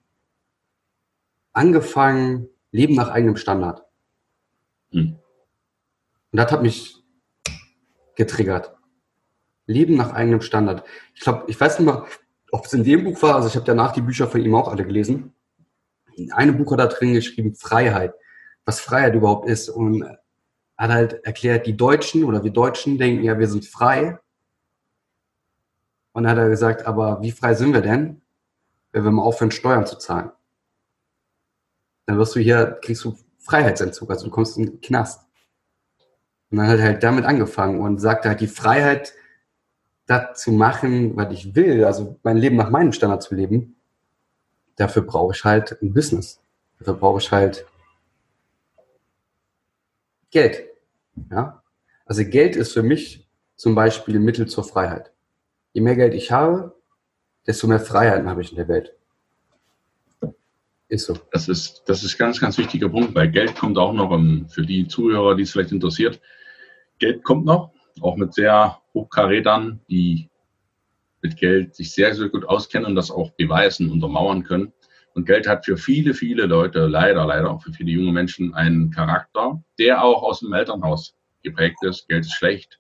angefangen, 1.53 2.49
Leben 2.71 2.95
nach 2.95 3.11
eigenem 3.11 3.37
Standard. 3.37 3.85
Hm. 4.91 5.17
Und 6.33 6.37
das 6.37 6.51
hat 6.51 6.63
mich 6.63 6.97
getriggert. 8.15 8.75
Leben 9.67 9.97
nach 9.97 10.15
eigenem 10.15 10.41
Standard. 10.41 10.83
Ich 11.15 11.21
glaube, 11.21 11.45
ich 11.47 11.61
weiß 11.61 11.79
nicht 11.79 11.87
mal, 11.87 12.07
ob 12.51 12.65
es 12.65 12.73
in 12.73 12.85
dem 12.85 13.05
Buch 13.05 13.21
war, 13.21 13.35
also 13.35 13.49
ich 13.49 13.55
habe 13.55 13.67
danach 13.67 13.93
die 13.93 14.01
Bücher 14.01 14.29
von 14.29 14.41
ihm 14.41 14.55
auch 14.55 14.69
alle 14.69 14.87
gelesen. 14.87 15.35
In 16.15 16.33
einem 16.33 16.57
Buch 16.57 16.73
hat 16.73 16.81
er 16.81 16.87
drin 16.87 17.13
geschrieben, 17.13 17.55
Freiheit, 17.55 18.15
was 18.65 18.81
Freiheit 18.81 19.15
überhaupt 19.15 19.47
ist. 19.47 19.69
Und 19.69 20.05
hat 20.79 20.91
halt 20.91 21.25
erklärt, 21.27 21.67
die 21.67 21.77
Deutschen 21.77 22.25
oder 22.25 22.43
wir 22.43 22.51
Deutschen 22.51 22.97
denken 22.97 23.25
ja, 23.25 23.39
wir 23.39 23.49
sind 23.49 23.67
frei. 23.67 24.19
Und 26.13 26.25
dann 26.25 26.33
hat 26.33 26.39
er 26.39 26.49
gesagt, 26.49 26.87
aber 26.87 27.21
wie 27.23 27.31
frei 27.31 27.55
sind 27.55 27.73
wir 27.73 27.81
denn, 27.81 28.21
wenn 28.93 29.05
wir 29.05 29.11
mal 29.11 29.23
aufhören, 29.23 29.51
Steuern 29.51 29.87
zu 29.87 29.97
zahlen? 29.99 30.31
Dann 32.07 32.19
wirst 32.19 32.35
du 32.35 32.41
hier, 32.41 32.79
kriegst 32.83 33.05
du 33.05 33.17
Freiheitsentzug, 33.39 34.11
also 34.11 34.27
du 34.27 34.31
kommst 34.31 34.57
in 34.57 34.67
den 34.67 34.81
Knast. 34.81 35.27
Und 36.51 36.59
dann 36.59 36.69
hat 36.69 36.79
er 36.79 36.85
halt 36.85 37.03
damit 37.03 37.25
angefangen 37.25 37.81
und 37.81 37.99
sagte 37.99 38.29
halt, 38.29 38.41
die 38.41 38.47
Freiheit 38.47 39.13
das 40.07 40.41
zu 40.41 40.53
machen, 40.53 41.17
was 41.17 41.33
ich 41.33 41.55
will, 41.55 41.85
also 41.85 42.19
mein 42.23 42.39
Leben 42.39 42.57
nach 42.57 42.71
meinem 42.71 42.93
Standard 42.93 43.23
zu 43.23 43.35
leben, 43.35 43.77
dafür 44.77 45.03
brauche 45.03 45.35
ich 45.35 45.45
halt 45.45 45.81
ein 45.83 45.93
Business. 45.93 46.41
Dafür 46.79 46.95
brauche 46.95 47.19
ich 47.19 47.31
halt 47.31 47.67
Geld. 50.31 50.67
Ja? 51.31 51.63
Also 52.07 52.25
Geld 52.25 52.57
ist 52.57 52.73
für 52.73 52.83
mich 52.83 53.29
zum 53.57 53.75
Beispiel 53.75 54.19
Mittel 54.19 54.47
zur 54.47 54.65
Freiheit. 54.65 55.13
Je 55.73 55.81
mehr 55.81 55.97
Geld 55.97 56.15
ich 56.15 56.31
habe, 56.33 56.75
desto 57.47 57.67
mehr 57.67 57.81
Freiheiten 57.81 58.29
habe 58.29 58.43
ich 58.43 58.51
in 58.51 58.57
der 58.57 58.69
Welt. 58.69 58.95
Ist 60.89 61.07
so. 61.07 61.15
Das 61.33 61.49
ist, 61.49 61.83
das 61.87 62.03
ist 62.03 62.17
ganz, 62.17 62.41
ganz 62.41 62.57
wichtiger 62.57 62.89
Punkt, 62.89 63.15
weil 63.15 63.31
Geld 63.31 63.55
kommt 63.57 63.77
auch 63.77 63.93
noch, 63.93 64.11
um, 64.11 64.49
für 64.49 64.65
die 64.65 64.89
Zuhörer, 64.89 65.35
die 65.35 65.43
es 65.43 65.53
vielleicht 65.53 65.73
interessiert, 65.73 66.21
Geld 66.99 67.23
kommt 67.23 67.45
noch, 67.45 67.73
auch 68.01 68.17
mit 68.17 68.33
sehr 68.35 68.81
Hochkarätern, 68.95 69.81
die 69.89 70.31
mit 71.21 71.37
Geld 71.37 71.75
sich 71.75 71.93
sehr, 71.93 72.15
sehr 72.15 72.29
gut 72.29 72.47
auskennen 72.47 72.87
und 72.87 72.95
das 72.95 73.11
auch 73.11 73.31
beweisen, 73.33 73.91
untermauern 73.91 74.45
können. 74.45 74.73
Und 75.15 75.27
Geld 75.27 75.47
hat 75.47 75.65
für 75.65 75.77
viele, 75.77 76.15
viele 76.15 76.47
Leute, 76.47 76.87
leider, 76.87 77.27
leider 77.27 77.51
auch 77.51 77.63
für 77.63 77.73
viele 77.73 77.91
junge 77.91 78.13
Menschen 78.13 78.55
einen 78.55 78.91
Charakter, 78.91 79.63
der 79.79 80.03
auch 80.03 80.23
aus 80.23 80.41
dem 80.41 80.53
Elternhaus 80.53 81.15
geprägt 81.43 81.83
ist. 81.83 82.09
Geld 82.09 82.25
ist 82.25 82.35
schlecht. 82.35 82.78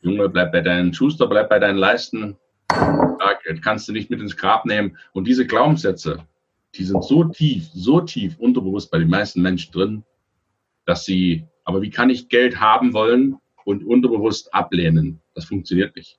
Junge, 0.00 0.28
bleib 0.28 0.52
bei 0.52 0.60
deinen 0.60 0.92
Schuster, 0.94 1.26
bleib 1.26 1.48
bei 1.48 1.58
deinen 1.58 1.78
Leisten. 1.78 2.36
Kannst 3.62 3.88
du 3.88 3.92
nicht 3.92 4.10
mit 4.10 4.20
ins 4.20 4.36
Grab 4.36 4.64
nehmen. 4.64 4.96
Und 5.12 5.26
diese 5.26 5.46
Glaubenssätze, 5.46 6.26
die 6.74 6.84
sind 6.84 7.02
so 7.04 7.24
tief, 7.24 7.68
so 7.72 8.00
tief 8.00 8.38
unterbewusst 8.38 8.90
bei 8.90 8.98
den 8.98 9.08
meisten 9.08 9.42
Menschen 9.42 9.72
drin, 9.72 10.04
dass 10.84 11.04
sie, 11.04 11.46
aber 11.64 11.82
wie 11.82 11.90
kann 11.90 12.10
ich 12.10 12.28
Geld 12.28 12.60
haben 12.60 12.92
wollen, 12.92 13.38
und 13.68 13.84
unterbewusst 13.84 14.54
ablehnen. 14.54 15.20
Das 15.34 15.44
funktioniert 15.44 15.94
nicht. 15.94 16.18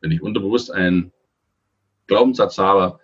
Wenn 0.00 0.12
ich 0.12 0.22
unterbewusst 0.22 0.72
einen 0.72 1.12
Glaubenssatz 2.06 2.56
habe, 2.56 3.00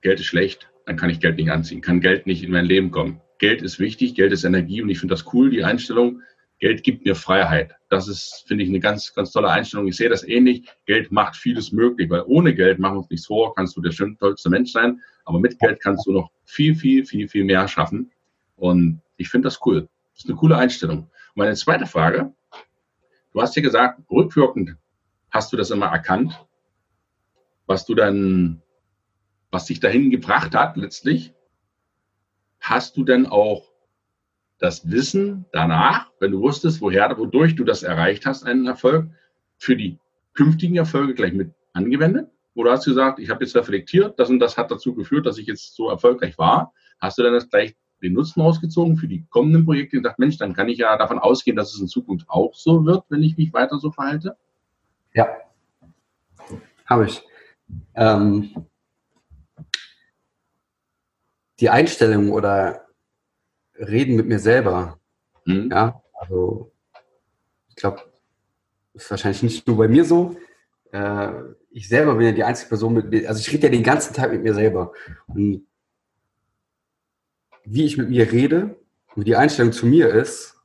Geld 0.00 0.18
ist 0.18 0.26
schlecht, 0.26 0.68
dann 0.84 0.96
kann 0.96 1.08
ich 1.08 1.20
Geld 1.20 1.36
nicht 1.36 1.52
anziehen, 1.52 1.82
kann 1.82 2.00
Geld 2.00 2.26
nicht 2.26 2.42
in 2.42 2.50
mein 2.50 2.64
Leben 2.64 2.90
kommen. 2.90 3.20
Geld 3.38 3.62
ist 3.62 3.78
wichtig, 3.78 4.16
Geld 4.16 4.32
ist 4.32 4.42
Energie 4.42 4.82
und 4.82 4.88
ich 4.88 4.98
finde 4.98 5.14
das 5.14 5.32
cool, 5.32 5.50
die 5.50 5.62
Einstellung. 5.62 6.22
Geld 6.58 6.82
gibt 6.82 7.04
mir 7.04 7.14
Freiheit. 7.14 7.76
Das 7.92 8.08
ist, 8.08 8.44
finde 8.46 8.64
ich, 8.64 8.70
eine 8.70 8.80
ganz, 8.80 9.12
ganz 9.12 9.32
tolle 9.32 9.50
Einstellung. 9.50 9.86
Ich 9.86 9.96
sehe 9.96 10.08
das 10.08 10.26
ähnlich. 10.26 10.66
Geld 10.86 11.12
macht 11.12 11.36
vieles 11.36 11.72
möglich, 11.72 12.08
weil 12.08 12.22
ohne 12.22 12.54
Geld 12.54 12.78
machen 12.78 12.94
wir 12.94 12.98
uns 13.00 13.10
nichts 13.10 13.26
vor, 13.26 13.54
kannst 13.54 13.76
du 13.76 13.82
der 13.82 13.92
schön 13.92 14.16
tollste 14.16 14.48
Mensch 14.48 14.72
sein, 14.72 15.02
aber 15.26 15.38
mit 15.38 15.58
Geld 15.58 15.78
kannst 15.78 16.06
du 16.06 16.12
noch 16.12 16.30
viel, 16.46 16.74
viel, 16.74 17.04
viel, 17.04 17.28
viel 17.28 17.44
mehr 17.44 17.68
schaffen. 17.68 18.10
Und 18.56 19.02
ich 19.18 19.28
finde 19.28 19.48
das 19.48 19.60
cool. 19.66 19.90
Das 20.14 20.24
ist 20.24 20.30
eine 20.30 20.38
coole 20.38 20.56
Einstellung. 20.56 21.10
Meine 21.34 21.54
zweite 21.54 21.84
Frage, 21.84 22.32
du 23.34 23.42
hast 23.42 23.56
ja 23.56 23.60
gesagt, 23.60 24.00
rückwirkend 24.10 24.74
hast 25.30 25.52
du 25.52 25.58
das 25.58 25.70
immer 25.70 25.88
erkannt, 25.88 26.46
was 27.66 27.84
du 27.84 27.94
dann, 27.94 28.62
was 29.50 29.66
dich 29.66 29.80
dahin 29.80 30.08
gebracht 30.08 30.54
hat 30.54 30.78
letztlich. 30.78 31.34
Hast 32.58 32.96
du 32.96 33.04
denn 33.04 33.26
auch 33.26 33.70
das 34.62 34.88
Wissen 34.88 35.44
danach, 35.52 36.10
wenn 36.20 36.30
du 36.30 36.40
wusstest, 36.40 36.80
woher, 36.80 37.18
wodurch 37.18 37.56
du 37.56 37.64
das 37.64 37.82
erreicht 37.82 38.26
hast, 38.26 38.44
einen 38.44 38.66
Erfolg, 38.66 39.08
für 39.58 39.76
die 39.76 39.98
künftigen 40.34 40.76
Erfolge 40.76 41.14
gleich 41.14 41.32
mit 41.32 41.52
angewendet? 41.72 42.30
Oder 42.54 42.72
hast 42.72 42.86
du 42.86 42.90
gesagt, 42.90 43.18
ich 43.18 43.28
habe 43.28 43.44
jetzt 43.44 43.56
reflektiert, 43.56 44.18
das 44.18 44.30
und 44.30 44.38
das 44.38 44.56
hat 44.56 44.70
dazu 44.70 44.94
geführt, 44.94 45.26
dass 45.26 45.38
ich 45.38 45.46
jetzt 45.46 45.74
so 45.74 45.90
erfolgreich 45.90 46.38
war? 46.38 46.72
Hast 47.00 47.18
du 47.18 47.24
dann 47.24 47.32
das 47.32 47.48
gleich 47.48 47.74
den 48.02 48.12
Nutzen 48.12 48.40
rausgezogen 48.40 48.96
für 48.96 49.08
die 49.08 49.24
kommenden 49.30 49.64
Projekte 49.64 49.96
und 49.96 50.04
gesagt, 50.04 50.20
Mensch, 50.20 50.36
dann 50.36 50.54
kann 50.54 50.68
ich 50.68 50.78
ja 50.78 50.96
davon 50.96 51.18
ausgehen, 51.18 51.56
dass 51.56 51.74
es 51.74 51.80
in 51.80 51.88
Zukunft 51.88 52.28
auch 52.28 52.54
so 52.54 52.84
wird, 52.84 53.04
wenn 53.08 53.22
ich 53.22 53.36
mich 53.36 53.52
weiter 53.52 53.78
so 53.78 53.90
verhalte? 53.90 54.36
Ja, 55.12 55.28
habe 56.86 57.06
ich. 57.06 57.22
Ähm, 57.94 58.66
die 61.58 61.70
Einstellung 61.70 62.30
oder 62.30 62.86
Reden 63.82 64.16
mit 64.16 64.26
mir 64.26 64.38
selber. 64.38 64.98
Mhm. 65.44 65.70
Ja, 65.70 66.02
also 66.14 66.72
ich 67.68 67.76
glaube, 67.76 68.02
ist 68.94 69.10
wahrscheinlich 69.10 69.42
nicht 69.42 69.66
nur 69.66 69.76
bei 69.76 69.88
mir 69.88 70.04
so. 70.04 70.36
Äh, 70.92 71.32
ich 71.70 71.88
selber 71.88 72.14
bin 72.14 72.26
ja 72.26 72.32
die 72.32 72.44
einzige 72.44 72.68
Person 72.68 72.94
mit 72.94 73.10
mir, 73.10 73.28
also 73.28 73.40
ich 73.40 73.52
rede 73.52 73.64
ja 73.64 73.72
den 73.72 73.82
ganzen 73.82 74.14
Tag 74.14 74.32
mit 74.32 74.42
mir 74.42 74.54
selber. 74.54 74.92
Und 75.26 75.66
wie 77.64 77.84
ich 77.84 77.96
mit 77.96 78.10
mir 78.10 78.30
rede, 78.30 78.76
wie 79.14 79.24
die 79.24 79.36
Einstellung 79.36 79.72
zu 79.72 79.86
mir 79.86 80.08
ist, 80.08 80.56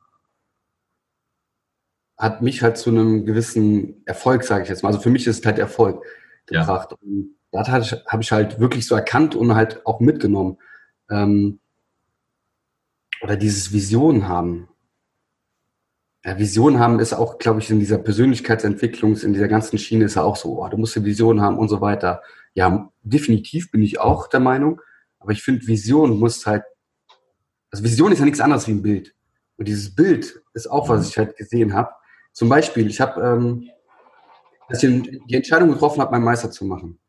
hat 2.17 2.41
mich 2.41 2.63
halt 2.63 2.77
zu 2.77 2.89
einem 2.89 3.25
gewissen 3.25 4.01
Erfolg, 4.05 4.43
sage 4.43 4.63
ich 4.63 4.69
jetzt 4.69 4.81
mal. 4.83 4.89
Also 4.89 4.99
für 4.99 5.09
mich 5.09 5.27
ist 5.27 5.39
es 5.39 5.45
halt 5.45 5.59
Erfolg 5.59 6.03
gebracht. 6.47 6.91
Ja. 6.91 6.97
Und 7.01 7.35
da 7.51 7.65
habe 7.67 8.21
ich 8.21 8.31
halt 8.31 8.59
wirklich 8.59 8.87
so 8.87 8.95
erkannt 8.95 9.35
und 9.35 9.55
halt 9.55 9.85
auch 9.85 9.99
mitgenommen. 9.99 10.57
Ähm, 11.09 11.59
oder 13.21 13.35
dieses 13.35 13.71
Vision 13.71 14.27
haben. 14.27 14.69
Ja, 16.23 16.37
Vision 16.37 16.79
haben 16.79 16.99
ist 16.99 17.13
auch, 17.13 17.37
glaube 17.37 17.59
ich, 17.59 17.69
in 17.69 17.79
dieser 17.79 17.97
Persönlichkeitsentwicklung, 17.97 19.15
in 19.17 19.33
dieser 19.33 19.47
ganzen 19.47 19.77
Schiene 19.77 20.05
ist 20.05 20.15
ja 20.15 20.23
auch 20.23 20.35
so, 20.35 20.61
oh, 20.61 20.67
du 20.67 20.77
musst 20.77 20.97
eine 20.97 21.05
Vision 21.05 21.41
haben 21.41 21.57
und 21.57 21.69
so 21.69 21.79
weiter. 21.79 22.21
Ja, 22.53 22.91
definitiv 23.01 23.71
bin 23.71 23.81
ich 23.81 23.99
auch 23.99 24.27
der 24.27 24.39
Meinung, 24.39 24.81
aber 25.19 25.31
ich 25.31 25.43
finde, 25.43 25.65
Vision 25.67 26.19
muss 26.19 26.45
halt, 26.45 26.63
also 27.71 27.83
Vision 27.83 28.11
ist 28.11 28.19
ja 28.19 28.25
nichts 28.25 28.39
anderes 28.39 28.67
wie 28.67 28.71
ein 28.71 28.81
Bild. 28.81 29.13
Und 29.57 29.67
dieses 29.67 29.93
Bild 29.93 30.41
ist 30.53 30.69
auch, 30.69 30.89
was 30.89 31.07
ich 31.07 31.17
halt 31.17 31.35
gesehen 31.37 31.73
habe. 31.73 31.91
Zum 32.31 32.49
Beispiel, 32.49 32.87
ich 32.87 33.01
habe 33.01 33.21
ähm, 33.21 33.69
die 34.81 35.35
Entscheidung 35.35 35.71
getroffen, 35.71 36.01
habe, 36.01 36.11
meinen 36.11 36.23
Meister 36.23 36.51
zu 36.51 36.65
machen. 36.65 36.99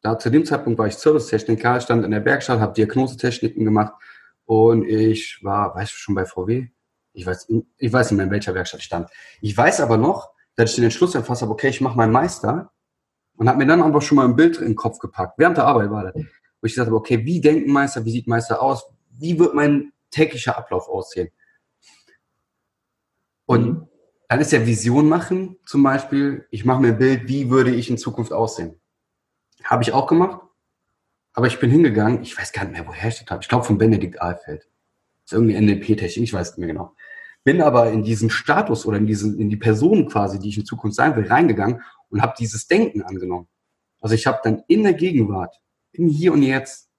Da 0.00 0.18
zu 0.18 0.30
dem 0.30 0.44
Zeitpunkt 0.44 0.78
war 0.78 0.86
ich 0.86 0.94
Servicetechniker, 0.94 1.80
stand 1.80 2.04
in 2.04 2.10
der 2.10 2.20
Bergstadt, 2.20 2.60
habe 2.60 2.72
Diagnosetechniken 2.72 3.64
gemacht 3.64 3.92
und 4.50 4.84
ich 4.84 5.38
war, 5.44 5.76
weißt 5.76 5.92
du, 5.92 5.96
schon 5.96 6.16
bei 6.16 6.24
VW? 6.24 6.66
Ich 7.12 7.24
weiß, 7.24 7.46
ich 7.78 7.92
weiß 7.92 8.10
nicht 8.10 8.16
mehr, 8.16 8.26
in 8.26 8.32
welcher 8.32 8.52
Werkstatt 8.52 8.80
ich 8.80 8.86
stand. 8.86 9.08
Ich 9.40 9.56
weiß 9.56 9.80
aber 9.80 9.96
noch, 9.96 10.32
dass 10.56 10.70
ich 10.70 10.74
den 10.74 10.86
Entschluss 10.86 11.14
erfasst 11.14 11.42
habe, 11.42 11.52
okay, 11.52 11.68
ich 11.68 11.80
mache 11.80 11.96
meinen 11.96 12.10
Meister 12.10 12.72
und 13.36 13.48
habe 13.48 13.58
mir 13.58 13.66
dann 13.66 13.80
einfach 13.80 14.02
schon 14.02 14.16
mal 14.16 14.24
ein 14.24 14.34
Bild 14.34 14.56
in 14.56 14.64
den 14.64 14.74
Kopf 14.74 14.98
gepackt. 14.98 15.34
Während 15.38 15.56
der 15.56 15.66
Arbeit 15.66 15.92
war 15.92 16.02
das. 16.02 16.14
Wo 16.16 16.66
ich 16.66 16.72
gesagt 16.72 16.88
habe, 16.88 16.96
okay, 16.96 17.24
wie 17.24 17.40
denkt 17.40 17.68
ein 17.68 17.72
Meister, 17.72 18.04
wie 18.04 18.10
sieht 18.10 18.26
Meister 18.26 18.60
aus? 18.60 18.84
Wie 19.10 19.38
wird 19.38 19.54
mein 19.54 19.92
täglicher 20.10 20.58
Ablauf 20.58 20.88
aussehen? 20.88 21.28
Und 23.46 23.66
mhm. 23.66 23.88
dann 24.28 24.40
ist 24.40 24.50
ja 24.50 24.66
Vision 24.66 25.08
machen, 25.08 25.58
zum 25.64 25.84
Beispiel, 25.84 26.48
ich 26.50 26.64
mache 26.64 26.80
mir 26.80 26.88
ein 26.88 26.98
Bild, 26.98 27.28
wie 27.28 27.50
würde 27.50 27.72
ich 27.72 27.88
in 27.88 27.98
Zukunft 27.98 28.32
aussehen? 28.32 28.80
Habe 29.62 29.84
ich 29.84 29.92
auch 29.92 30.08
gemacht. 30.08 30.40
Aber 31.32 31.46
ich 31.46 31.58
bin 31.60 31.70
hingegangen, 31.70 32.22
ich 32.22 32.36
weiß 32.36 32.52
gar 32.52 32.64
nicht 32.64 32.72
mehr, 32.72 32.86
woher 32.86 33.08
ich 33.08 33.18
das 33.18 33.30
habe. 33.30 33.42
Ich 33.42 33.48
glaube 33.48 33.64
von 33.64 33.78
Benedikt 33.78 34.20
Ahlfeld. 34.20 34.68
Das 35.22 35.32
ist 35.32 35.32
irgendwie 35.32 35.60
NLP-Technik, 35.60 36.24
ich 36.24 36.32
weiß 36.32 36.50
nicht 36.50 36.58
mehr 36.58 36.68
genau. 36.68 36.94
Bin 37.44 37.62
aber 37.62 37.90
in 37.90 38.02
diesen 38.02 38.30
Status 38.30 38.84
oder 38.84 38.98
in, 38.98 39.06
diesen, 39.06 39.38
in 39.38 39.48
die 39.48 39.56
Person 39.56 40.08
quasi, 40.08 40.38
die 40.38 40.48
ich 40.48 40.58
in 40.58 40.66
Zukunft 40.66 40.96
sein 40.96 41.16
will, 41.16 41.26
reingegangen 41.26 41.82
und 42.08 42.20
habe 42.20 42.34
dieses 42.38 42.66
Denken 42.66 43.02
angenommen. 43.02 43.48
Also 44.00 44.14
ich 44.14 44.26
habe 44.26 44.40
dann 44.42 44.62
in 44.66 44.82
der 44.82 44.94
Gegenwart, 44.94 45.54
in 45.92 46.08
hier 46.08 46.32
und 46.32 46.42
jetzt, 46.42 46.90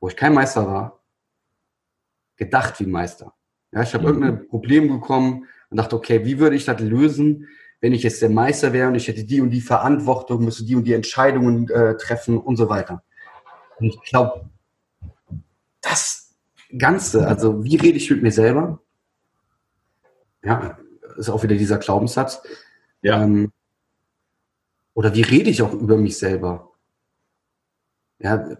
wo 0.00 0.08
ich 0.08 0.16
kein 0.16 0.34
Meister 0.34 0.66
war, 0.66 1.04
gedacht 2.36 2.80
wie 2.80 2.86
Meister. 2.86 3.34
Ja, 3.72 3.82
ich 3.82 3.94
habe 3.94 4.04
mhm. 4.04 4.22
irgendein 4.22 4.48
Problem 4.48 4.88
bekommen 4.88 5.46
und 5.70 5.76
dachte, 5.76 5.96
okay, 5.96 6.24
wie 6.24 6.38
würde 6.38 6.56
ich 6.56 6.64
das 6.64 6.80
lösen, 6.80 7.48
wenn 7.80 7.92
ich 7.92 8.02
jetzt 8.02 8.20
der 8.20 8.30
Meister 8.30 8.72
wäre 8.72 8.88
und 8.88 8.94
ich 8.94 9.08
hätte 9.08 9.24
die 9.24 9.40
und 9.40 9.50
die 9.50 9.60
Verantwortung, 9.60 10.44
müsste 10.44 10.64
die 10.64 10.74
und 10.74 10.84
die 10.84 10.92
Entscheidungen 10.92 11.68
äh, 11.70 11.96
treffen 11.96 12.38
und 12.38 12.56
so 12.56 12.68
weiter. 12.68 13.04
Und 13.80 13.86
ich 13.86 14.00
glaube, 14.02 14.48
das 15.80 16.36
Ganze, 16.76 17.26
also 17.26 17.64
wie 17.64 17.76
rede 17.76 17.96
ich 17.96 18.10
mit 18.10 18.22
mir 18.22 18.32
selber? 18.32 18.80
Ja, 20.42 20.78
ist 21.16 21.28
auch 21.30 21.42
wieder 21.42 21.56
dieser 21.56 21.78
Glaubenssatz. 21.78 22.42
Ja. 23.02 23.22
Ähm, 23.22 23.52
oder 24.94 25.14
wie 25.14 25.22
rede 25.22 25.50
ich 25.50 25.62
auch 25.62 25.72
über 25.72 25.96
mich 25.96 26.18
selber? 26.18 26.72
Ja, 28.18 28.56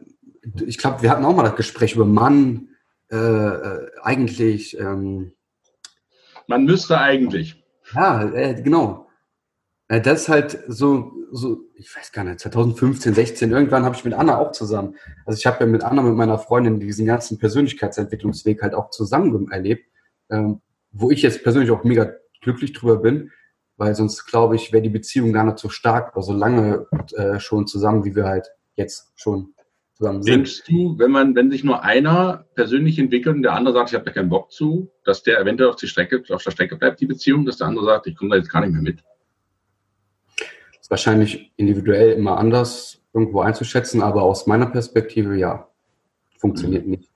ich 0.64 0.78
glaube, 0.78 1.02
wir 1.02 1.10
hatten 1.10 1.24
auch 1.24 1.34
mal 1.34 1.42
das 1.42 1.56
Gespräch 1.56 1.94
über 1.94 2.06
Mann, 2.06 2.68
äh, 3.10 3.16
äh, 3.16 3.90
eigentlich. 4.02 4.78
Ähm, 4.78 5.32
Man 6.46 6.64
müsste 6.64 6.98
eigentlich. 6.98 7.62
Ja, 7.94 8.24
äh, 8.30 8.60
genau. 8.62 9.09
Das 9.90 10.22
ist 10.22 10.28
halt 10.28 10.62
so, 10.68 11.12
so, 11.32 11.64
ich 11.74 11.94
weiß 11.96 12.12
gar 12.12 12.22
nicht, 12.22 12.38
2015, 12.38 13.12
16, 13.12 13.50
irgendwann 13.50 13.84
habe 13.84 13.96
ich 13.96 14.04
mit 14.04 14.14
Anna 14.14 14.38
auch 14.38 14.52
zusammen, 14.52 14.94
also 15.26 15.36
ich 15.36 15.46
habe 15.46 15.64
ja 15.64 15.66
mit 15.66 15.82
Anna, 15.82 16.02
mit 16.02 16.14
meiner 16.14 16.38
Freundin 16.38 16.78
diesen 16.78 17.06
ganzen 17.06 17.38
Persönlichkeitsentwicklungsweg 17.38 18.62
halt 18.62 18.74
auch 18.74 18.90
zusammen 18.90 19.50
erlebt, 19.50 19.90
ähm, 20.30 20.60
wo 20.92 21.10
ich 21.10 21.22
jetzt 21.22 21.42
persönlich 21.42 21.72
auch 21.72 21.82
mega 21.82 22.12
glücklich 22.40 22.72
drüber 22.72 22.98
bin, 22.98 23.32
weil 23.78 23.96
sonst 23.96 24.26
glaube 24.26 24.54
ich, 24.54 24.72
wäre 24.72 24.82
die 24.82 24.90
Beziehung 24.90 25.32
gar 25.32 25.42
nicht 25.44 25.58
so 25.58 25.68
stark 25.68 26.14
oder 26.14 26.22
so 26.22 26.34
lange 26.34 26.86
äh, 27.16 27.40
schon 27.40 27.66
zusammen, 27.66 28.04
wie 28.04 28.14
wir 28.14 28.26
halt 28.26 28.46
jetzt 28.76 29.10
schon 29.16 29.54
zusammen 29.94 30.22
sind. 30.22 30.34
Denkst 30.34 30.62
du, 30.68 30.98
wenn 30.98 31.10
man, 31.10 31.34
wenn 31.34 31.50
sich 31.50 31.64
nur 31.64 31.82
einer 31.82 32.46
persönlich 32.54 32.96
entwickelt 33.00 33.34
und 33.34 33.42
der 33.42 33.54
andere 33.54 33.74
sagt, 33.74 33.90
ich 33.90 33.94
habe 33.94 34.04
da 34.04 34.12
keinen 34.12 34.28
Bock 34.28 34.52
zu, 34.52 34.92
dass 35.04 35.24
der 35.24 35.40
eventuell 35.40 35.70
auf, 35.70 35.76
die 35.76 35.88
Strecke, 35.88 36.22
auf 36.30 36.44
der 36.44 36.52
Strecke 36.52 36.76
bleibt, 36.76 37.00
die 37.00 37.06
Beziehung, 37.06 37.44
dass 37.44 37.56
der 37.56 37.66
andere 37.66 37.86
sagt, 37.86 38.06
ich 38.06 38.16
komme 38.16 38.30
da 38.30 38.36
jetzt 38.36 38.50
gar 38.50 38.60
nicht 38.60 38.72
mehr 38.72 38.82
mit? 38.82 39.02
Wahrscheinlich 40.90 41.52
individuell 41.56 42.12
immer 42.12 42.36
anders 42.36 43.00
irgendwo 43.14 43.40
einzuschätzen, 43.40 44.02
aber 44.02 44.22
aus 44.22 44.46
meiner 44.46 44.66
Perspektive 44.66 45.38
ja, 45.38 45.68
funktioniert 46.36 46.84
mhm. 46.84 46.90
nicht. 46.90 47.10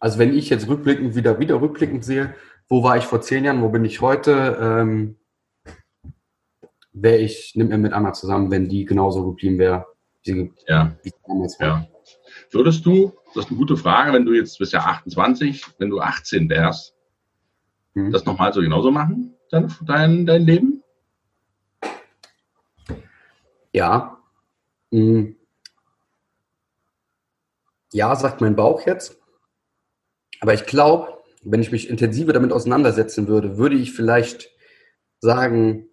Also 0.00 0.18
wenn 0.18 0.36
ich 0.36 0.50
jetzt 0.50 0.68
rückblickend 0.68 1.14
wieder, 1.14 1.38
wieder 1.38 1.60
rückblickend 1.60 2.04
sehe, 2.04 2.34
wo 2.68 2.82
war 2.82 2.96
ich 2.96 3.04
vor 3.04 3.20
zehn 3.20 3.44
Jahren, 3.44 3.62
wo 3.62 3.68
bin 3.68 3.84
ich 3.84 4.00
heute, 4.00 4.58
ähm, 4.60 5.16
wäre 6.92 7.18
ich, 7.18 7.52
nimmt 7.54 7.70
mir 7.70 7.78
mit 7.78 7.92
Anna 7.92 8.12
zusammen, 8.12 8.50
wenn 8.50 8.68
die 8.68 8.84
genauso 8.84 9.24
geblieben 9.26 9.58
wäre, 9.58 9.86
wie, 10.24 10.52
ja. 10.66 10.96
wie 11.02 11.12
damals 11.26 11.60
war. 11.60 11.66
Ja. 11.66 11.86
Würdest 12.50 12.84
du, 12.86 13.12
das 13.34 13.44
ist 13.44 13.50
eine 13.50 13.58
gute 13.58 13.76
Frage, 13.76 14.12
wenn 14.12 14.24
du 14.24 14.32
jetzt, 14.32 14.58
bist 14.58 14.72
ja 14.72 14.80
28, 14.80 15.64
wenn 15.78 15.90
du 15.90 16.00
18 16.00 16.48
wärst, 16.48 16.94
mhm. 17.94 18.10
das 18.10 18.24
nochmal 18.24 18.52
so 18.52 18.60
genauso 18.60 18.90
machen, 18.90 19.34
dein, 19.50 19.72
dein, 19.86 20.26
dein 20.26 20.46
Leben? 20.46 20.79
Ja. 23.72 24.18
Hm. 24.92 25.36
Ja, 27.92 28.14
sagt 28.14 28.40
mein 28.40 28.56
Bauch 28.56 28.86
jetzt. 28.86 29.16
Aber 30.40 30.54
ich 30.54 30.64
glaube, 30.66 31.18
wenn 31.42 31.60
ich 31.60 31.72
mich 31.72 31.88
intensiver 31.88 32.32
damit 32.32 32.52
auseinandersetzen 32.52 33.28
würde, 33.28 33.56
würde 33.56 33.76
ich 33.76 33.92
vielleicht 33.92 34.50
sagen, 35.20 35.88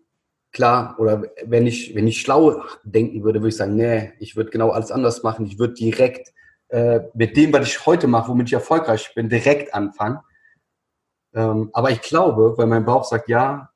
klar, 0.51 0.95
oder 0.99 1.23
wenn 1.45 1.67
ich, 1.67 1.95
wenn 1.95 2.07
ich 2.07 2.21
schlau 2.21 2.63
denken 2.83 3.23
würde, 3.23 3.39
würde 3.39 3.49
ich 3.49 3.57
sagen, 3.57 3.75
nee, 3.75 4.13
ich 4.19 4.35
würde 4.35 4.51
genau 4.51 4.71
alles 4.71 4.91
anders 4.91 5.23
machen. 5.23 5.45
Ich 5.45 5.59
würde 5.59 5.73
direkt 5.73 6.33
äh, 6.69 7.01
mit 7.13 7.37
dem, 7.37 7.53
was 7.53 7.67
ich 7.67 7.85
heute 7.85 8.07
mache, 8.07 8.29
womit 8.29 8.47
ich 8.47 8.53
erfolgreich 8.53 9.13
bin, 9.15 9.29
direkt 9.29 9.73
anfangen. 9.73 10.19
Ähm, 11.33 11.69
aber 11.73 11.91
ich 11.91 12.01
glaube, 12.01 12.57
weil 12.57 12.67
mein 12.67 12.85
Bauch 12.85 13.03
sagt, 13.03 13.29
ja, 13.29 13.71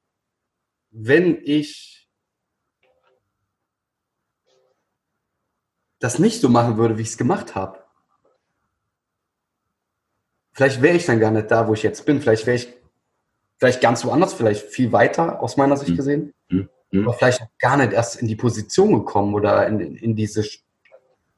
wenn 0.91 1.39
ich 1.43 1.90
das 6.01 6.19
nicht 6.19 6.41
so 6.41 6.49
machen 6.49 6.77
würde, 6.77 6.97
wie 6.97 7.03
ich 7.03 7.09
es 7.09 7.17
gemacht 7.17 7.55
habe, 7.55 7.79
vielleicht 10.51 10.81
wäre 10.81 10.97
ich 10.97 11.05
dann 11.05 11.19
gar 11.19 11.31
nicht 11.31 11.49
da, 11.49 11.67
wo 11.67 11.73
ich 11.73 11.83
jetzt 11.83 12.05
bin. 12.05 12.19
Vielleicht 12.19 12.45
wäre 12.45 12.57
ich 12.57 12.73
vielleicht 13.57 13.81
ganz 13.81 14.03
woanders, 14.03 14.33
vielleicht 14.33 14.65
viel 14.65 14.91
weiter 14.91 15.41
aus 15.41 15.55
meiner 15.55 15.77
Sicht 15.77 15.91
mhm. 15.91 15.95
gesehen. 15.95 16.33
Mhm. 16.49 16.69
Aber 17.03 17.13
vielleicht 17.13 17.41
gar 17.59 17.77
nicht 17.77 17.93
erst 17.93 18.19
in 18.19 18.27
die 18.27 18.35
Position 18.35 18.93
gekommen 18.93 19.35
oder 19.35 19.67
in, 19.67 19.79
in, 19.79 20.15
diese, 20.15 20.43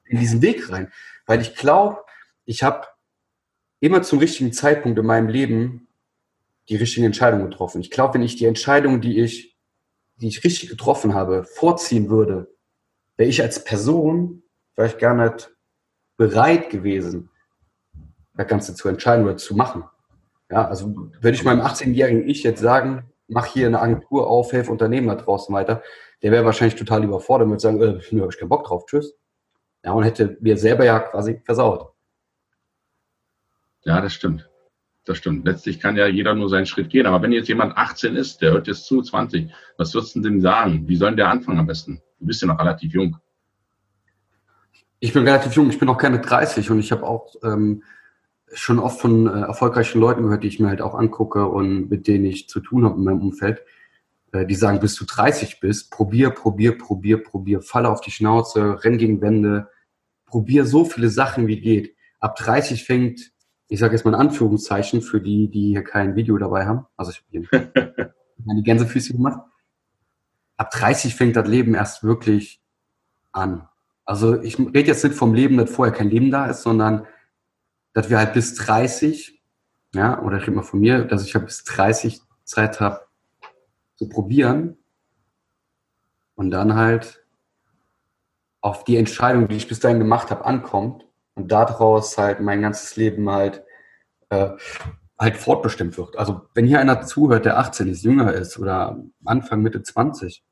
in 0.05 0.19
diesen 0.19 0.41
Weg 0.41 0.71
rein. 0.71 0.91
Weil 1.25 1.41
ich 1.41 1.55
glaube, 1.55 2.01
ich 2.45 2.63
habe 2.63 2.87
immer 3.81 4.01
zum 4.01 4.19
richtigen 4.19 4.53
Zeitpunkt 4.53 4.97
in 4.97 5.05
meinem 5.05 5.27
Leben 5.27 5.87
die 6.69 6.77
richtigen 6.77 7.05
Entscheidungen 7.05 7.49
getroffen. 7.49 7.81
Ich 7.81 7.91
glaube, 7.91 8.13
wenn 8.13 8.23
ich 8.23 8.37
die 8.37 8.45
Entscheidung, 8.45 9.01
die 9.01 9.19
ich, 9.19 9.57
die 10.15 10.29
ich 10.29 10.45
richtig 10.45 10.69
getroffen 10.69 11.13
habe, 11.13 11.43
vorziehen 11.43 12.09
würde, 12.09 12.55
wäre 13.17 13.29
ich 13.29 13.41
als 13.41 13.65
Person 13.65 14.42
vielleicht 14.73 14.99
gar 14.99 15.13
nicht 15.13 15.51
bereit 16.17 16.69
gewesen, 16.69 17.29
das 18.33 18.47
Ganze 18.47 18.75
zu 18.75 18.87
entscheiden 18.87 19.25
oder 19.25 19.37
zu 19.37 19.55
machen. 19.55 19.83
Ja, 20.49 20.67
also 20.67 20.95
würde 21.21 21.35
ich 21.35 21.43
meinem 21.43 21.61
18-jährigen 21.61 22.27
Ich 22.27 22.43
jetzt 22.43 22.61
sagen, 22.61 23.11
mach 23.27 23.45
hier 23.45 23.67
eine 23.67 23.81
Agentur 23.81 24.27
auf, 24.27 24.51
helfe 24.51 24.71
Unternehmen 24.71 25.07
da 25.07 25.15
draußen 25.15 25.53
weiter, 25.53 25.81
der 26.21 26.31
wäre 26.31 26.45
wahrscheinlich 26.45 26.75
total 26.75 27.03
überfordert 27.03 27.45
und 27.45 27.51
würde 27.51 27.61
sagen, 27.61 27.81
äh, 27.81 28.01
nö, 28.11 28.21
hab 28.21 28.31
ich 28.31 28.39
keinen 28.39 28.49
Bock 28.49 28.65
drauf, 28.65 28.85
tschüss. 28.85 29.15
Ja, 29.83 29.91
und 29.91 30.03
hätte 30.03 30.37
mir 30.39 30.57
selber 30.57 30.85
ja 30.85 30.99
quasi 30.99 31.41
versaut. 31.43 31.91
Ja, 33.83 33.99
das 33.99 34.13
stimmt. 34.13 34.49
Das 35.05 35.17
stimmt. 35.17 35.45
Letztlich 35.45 35.81
kann 35.81 35.97
ja 35.97 36.07
jeder 36.07 36.33
nur 36.33 36.47
seinen 36.47 36.65
Schritt 36.65 36.89
gehen. 36.89 37.05
Aber 37.05 37.21
wenn 37.21 37.33
jetzt 37.33 37.49
jemand 37.49 37.75
18 37.75 38.15
ist, 38.15 38.41
der 38.41 38.51
hört 38.51 38.67
jetzt 38.67 38.85
zu, 38.85 39.01
20, 39.01 39.51
was 39.77 39.93
würdest 39.93 40.15
du 40.15 40.21
denn 40.21 40.39
sagen? 40.39 40.87
Wie 40.87 40.95
soll 40.95 41.15
der 41.15 41.27
anfangen 41.27 41.59
am 41.59 41.67
besten? 41.67 42.01
Du 42.19 42.27
bist 42.27 42.41
ja 42.41 42.47
noch 42.47 42.59
relativ 42.59 42.93
jung. 42.93 43.17
Ich 45.03 45.11
bin 45.11 45.27
relativ 45.27 45.51
jung, 45.51 45.69
ich 45.69 45.79
bin 45.79 45.87
noch 45.87 45.97
keine 45.97 46.21
30 46.21 46.71
und 46.71 46.79
ich 46.79 46.93
habe 46.93 47.03
auch 47.05 47.35
ähm, 47.43 47.83
schon 48.53 48.79
oft 48.79 49.01
von 49.01 49.27
äh, 49.27 49.41
erfolgreichen 49.41 49.99
Leuten 49.99 50.23
gehört, 50.23 50.43
die 50.43 50.47
ich 50.47 50.61
mir 50.61 50.69
halt 50.69 50.81
auch 50.81 50.95
angucke 50.95 51.45
und 51.45 51.89
mit 51.89 52.07
denen 52.07 52.23
ich 52.23 52.47
zu 52.47 52.61
tun 52.61 52.85
habe 52.85 52.95
in 52.95 53.03
meinem 53.03 53.21
Umfeld, 53.21 53.63
äh, 54.31 54.45
die 54.45 54.55
sagen, 54.55 54.79
bis 54.79 54.95
du 54.95 55.03
30 55.03 55.59
bist, 55.59 55.91
probier, 55.91 56.29
probier, 56.29 56.77
probier, 56.77 57.21
probier, 57.21 57.61
falle 57.61 57.89
auf 57.89 57.99
die 57.99 58.11
Schnauze, 58.11 58.81
renn 58.85 58.97
gegen 58.97 59.19
Wände, 59.19 59.67
probier 60.25 60.65
so 60.65 60.85
viele 60.85 61.09
Sachen 61.09 61.47
wie 61.47 61.59
geht. 61.59 61.97
Ab 62.21 62.37
30 62.37 62.85
fängt, 62.85 63.33
ich 63.67 63.79
sage 63.79 63.95
jetzt 63.95 64.05
mal 64.05 64.13
in 64.13 64.21
Anführungszeichen 64.21 65.01
für 65.01 65.19
die, 65.19 65.49
die 65.49 65.71
hier 65.71 65.83
kein 65.83 66.15
Video 66.15 66.37
dabei 66.37 66.65
haben, 66.65 66.85
also 66.95 67.11
ich 67.11 67.21
habe 67.43 67.73
die 68.47 68.63
Gänsefüße 68.63 69.11
gemacht, 69.11 69.41
ab 70.55 70.71
30 70.71 71.13
fängt 71.13 71.35
das 71.35 71.45
Leben 71.45 71.75
erst 71.75 72.05
wirklich 72.05 72.61
an. 73.33 73.67
Also 74.05 74.41
ich 74.41 74.59
rede 74.59 74.87
jetzt 74.87 75.03
nicht 75.03 75.15
vom 75.15 75.33
Leben, 75.33 75.57
dass 75.57 75.71
vorher 75.71 75.93
kein 75.93 76.09
Leben 76.09 76.31
da 76.31 76.47
ist, 76.47 76.63
sondern 76.63 77.07
dass 77.93 78.09
wir 78.09 78.17
halt 78.17 78.33
bis 78.33 78.55
30, 78.55 79.41
ja, 79.93 80.21
oder 80.21 80.37
ich 80.37 80.43
rede 80.43 80.57
mal 80.57 80.63
von 80.63 80.79
mir, 80.79 81.05
dass 81.05 81.25
ich 81.25 81.35
halt 81.35 81.45
bis 81.45 81.63
30 81.63 82.21
Zeit 82.43 82.79
habe 82.79 83.05
zu 83.95 84.09
probieren 84.09 84.77
und 86.35 86.51
dann 86.51 86.75
halt 86.75 87.25
auf 88.61 88.83
die 88.83 88.97
Entscheidung, 88.97 89.47
die 89.47 89.57
ich 89.57 89.67
bis 89.67 89.79
dahin 89.79 89.99
gemacht 89.99 90.31
habe, 90.31 90.45
ankommt 90.45 91.05
und 91.35 91.51
daraus 91.51 92.17
halt 92.17 92.39
mein 92.39 92.61
ganzes 92.61 92.95
Leben 92.95 93.29
halt 93.29 93.63
äh, 94.29 94.51
halt 95.19 95.37
fortbestimmt 95.37 95.97
wird. 95.97 96.17
Also 96.17 96.41
wenn 96.53 96.65
hier 96.65 96.79
einer 96.79 97.01
zuhört, 97.05 97.45
der 97.45 97.57
18 97.57 97.87
ist, 97.87 98.03
jünger 98.03 98.33
ist 98.33 98.57
oder 98.59 99.01
Anfang, 99.25 99.61
Mitte 99.61 99.81
20, 99.81 100.43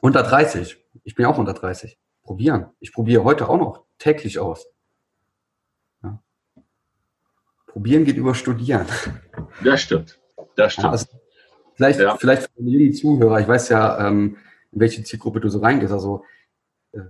unter 0.00 0.22
30, 0.22 0.78
ich 1.04 1.14
bin 1.14 1.26
auch 1.26 1.38
unter 1.38 1.54
30, 1.54 1.98
probieren. 2.32 2.66
Ich 2.80 2.94
probiere 2.94 3.24
heute 3.24 3.46
auch 3.46 3.58
noch 3.58 3.84
täglich 3.98 4.38
aus. 4.38 4.66
Ja. 6.02 6.22
Probieren 7.66 8.06
geht 8.06 8.16
über 8.16 8.34
Studieren. 8.34 8.86
Das 9.62 9.82
stimmt. 9.82 10.18
Das 10.56 10.72
stimmt. 10.72 10.86
Ja, 10.86 10.90
also 10.92 11.06
vielleicht, 11.74 12.00
ja. 12.00 12.16
vielleicht 12.16 12.44
für 12.44 12.62
die 12.62 12.92
Zuhörer, 12.92 13.38
ich 13.40 13.46
weiß 13.46 13.68
ja, 13.68 14.08
ähm, 14.08 14.38
in 14.70 14.80
welche 14.80 15.04
Zielgruppe 15.04 15.40
du 15.40 15.50
so 15.50 15.58
reingehst. 15.58 15.92
Also, 15.92 16.24
äh, 16.92 17.00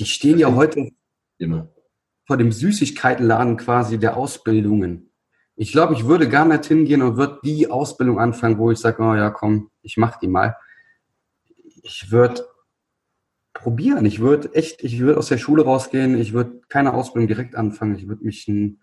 die 0.00 0.06
stehen 0.06 0.38
ja 0.40 0.52
heute 0.52 0.90
Immer. 1.38 1.68
vor 2.26 2.36
dem 2.36 2.50
Süßigkeitenladen 2.50 3.58
quasi 3.58 3.98
der 3.98 4.16
Ausbildungen. 4.16 5.12
Ich 5.54 5.70
glaube, 5.70 5.94
ich 5.94 6.06
würde 6.06 6.28
gar 6.28 6.46
nicht 6.46 6.66
hingehen 6.66 7.02
und 7.02 7.16
würde 7.16 7.38
die 7.44 7.70
Ausbildung 7.70 8.18
anfangen, 8.18 8.58
wo 8.58 8.72
ich 8.72 8.78
sage, 8.78 9.00
oh 9.04 9.14
ja, 9.14 9.30
komm, 9.30 9.70
ich 9.82 9.96
mach 9.96 10.18
die 10.18 10.28
mal. 10.28 10.56
Ich 11.84 12.10
würde 12.10 12.44
probieren. 13.56 14.04
Ich 14.04 14.20
würde 14.20 14.54
echt, 14.54 14.84
ich 14.84 15.00
würde 15.00 15.18
aus 15.18 15.28
der 15.28 15.38
Schule 15.38 15.64
rausgehen, 15.64 16.18
ich 16.20 16.32
würde 16.32 16.60
keine 16.68 16.94
Ausbildung 16.94 17.26
direkt 17.26 17.54
anfangen, 17.54 17.96
ich 17.96 18.06
würde 18.06 18.24
mich 18.24 18.46
ein, 18.48 18.80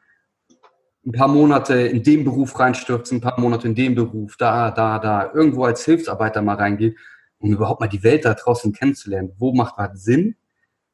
ein, 1.06 1.12
paar 1.12 1.28
Monate 1.28 1.76
in 1.76 2.04
dem 2.04 2.24
Beruf 2.24 2.60
reinstürzen, 2.60 3.18
ein 3.18 3.22
paar 3.22 3.40
Monate 3.40 3.68
in 3.68 3.76
dem 3.76 3.96
Beruf, 3.96 4.36
da, 4.38 4.72
da, 4.72 5.00
da, 5.00 5.32
irgendwo 5.34 5.64
als 5.66 5.86
Hilfsarbeiter 5.86 6.42
mal 6.42 6.56
reingehen, 6.56 6.98
um 7.38 7.52
überhaupt 7.52 7.82
mal 7.82 7.88
die 7.88 8.04
Welt 8.04 8.26
da 8.26 8.34
draußen 8.34 8.74
kennenzulernen. 8.74 9.34
Wo 9.38 9.54
macht 9.54 9.78
was 9.78 10.04
Sinn? 10.04 10.36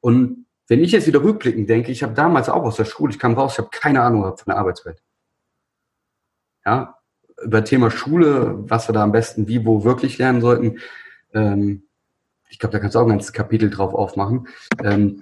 Und 0.01 0.45
wenn 0.67 0.83
ich 0.83 0.91
jetzt 0.91 1.07
wieder 1.07 1.23
rückblickend 1.23 1.69
denke, 1.69 1.91
ich 1.91 2.03
habe 2.03 2.13
damals 2.13 2.49
auch 2.49 2.63
aus 2.63 2.75
der 2.75 2.85
Schule, 2.85 3.11
ich 3.11 3.19
kam 3.19 3.33
raus, 3.33 3.53
ich 3.53 3.57
habe 3.59 3.69
keine 3.71 4.01
Ahnung 4.01 4.23
von 4.23 4.35
der 4.45 4.57
Arbeitswelt. 4.57 5.01
Ja, 6.65 6.95
über 7.43 7.63
Thema 7.63 7.89
Schule, 7.89 8.55
was 8.69 8.87
wir 8.89 8.93
da 8.93 9.03
am 9.03 9.11
besten 9.11 9.47
wie, 9.47 9.65
wo 9.65 9.83
wirklich 9.83 10.17
lernen 10.17 10.41
sollten. 10.41 10.79
Ähm, 11.33 11.88
ich 12.49 12.59
glaube, 12.59 12.73
da 12.73 12.79
kannst 12.79 12.95
du 12.95 12.99
auch 12.99 13.03
ein 13.03 13.09
ganzes 13.09 13.31
Kapitel 13.31 13.69
drauf 13.69 13.93
aufmachen. 13.93 14.47
Ähm, 14.83 15.21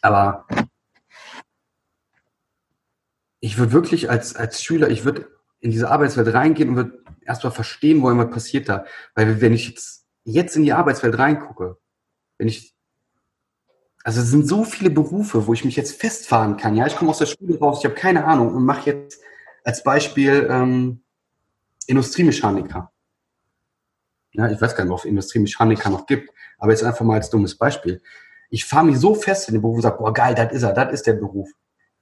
aber 0.00 0.46
ich 3.40 3.58
würde 3.58 3.72
wirklich 3.72 4.08
als, 4.08 4.36
als 4.36 4.62
Schüler, 4.62 4.88
ich 4.88 5.04
würde 5.04 5.28
in 5.60 5.70
diese 5.70 5.90
Arbeitswelt 5.90 6.32
reingehen 6.32 6.70
und 6.70 6.76
würde 6.76 7.04
erstmal 7.26 7.52
verstehen, 7.52 8.00
wo 8.00 8.10
immer 8.10 8.26
passiert 8.26 8.68
da. 8.68 8.86
Weil 9.14 9.40
wenn 9.40 9.52
ich 9.52 9.68
jetzt, 9.68 10.06
jetzt 10.24 10.56
in 10.56 10.62
die 10.62 10.72
Arbeitswelt 10.72 11.18
reingucke, 11.18 11.78
wenn 12.38 12.48
ich, 12.48 12.74
also 14.04 14.20
es 14.20 14.28
sind 14.28 14.46
so 14.46 14.64
viele 14.64 14.90
Berufe, 14.90 15.46
wo 15.46 15.52
ich 15.52 15.64
mich 15.64 15.76
jetzt 15.76 16.00
festfahren 16.00 16.56
kann. 16.56 16.76
Ja, 16.76 16.86
ich 16.86 16.96
komme 16.96 17.10
aus 17.10 17.18
der 17.18 17.26
Schule 17.26 17.58
raus, 17.58 17.80
ich 17.80 17.84
habe 17.84 17.94
keine 17.94 18.24
Ahnung 18.24 18.54
und 18.54 18.64
mache 18.64 18.90
jetzt 18.90 19.20
als 19.64 19.82
Beispiel 19.82 20.46
ähm, 20.50 21.02
Industriemechaniker. 21.86 22.93
Ja, 24.34 24.50
ich 24.50 24.60
weiß 24.60 24.74
gar 24.74 24.84
nicht, 24.84 24.92
ob 24.92 24.98
es 24.98 25.04
Industriemechaniker 25.04 25.90
noch 25.90 26.06
gibt, 26.06 26.30
aber 26.58 26.72
jetzt 26.72 26.82
einfach 26.82 27.04
mal 27.04 27.14
als 27.14 27.30
dummes 27.30 27.56
Beispiel. 27.56 28.02
Ich 28.50 28.64
fahre 28.64 28.84
mich 28.84 28.98
so 28.98 29.14
fest 29.14 29.48
in 29.48 29.54
den 29.54 29.62
Beruf 29.62 29.76
und 29.76 29.82
sage, 29.82 29.98
boah, 29.98 30.12
geil, 30.12 30.34
das 30.34 30.52
ist 30.52 30.64
er, 30.64 30.72
das 30.72 30.92
ist 30.92 31.06
der 31.06 31.14
Beruf. 31.14 31.48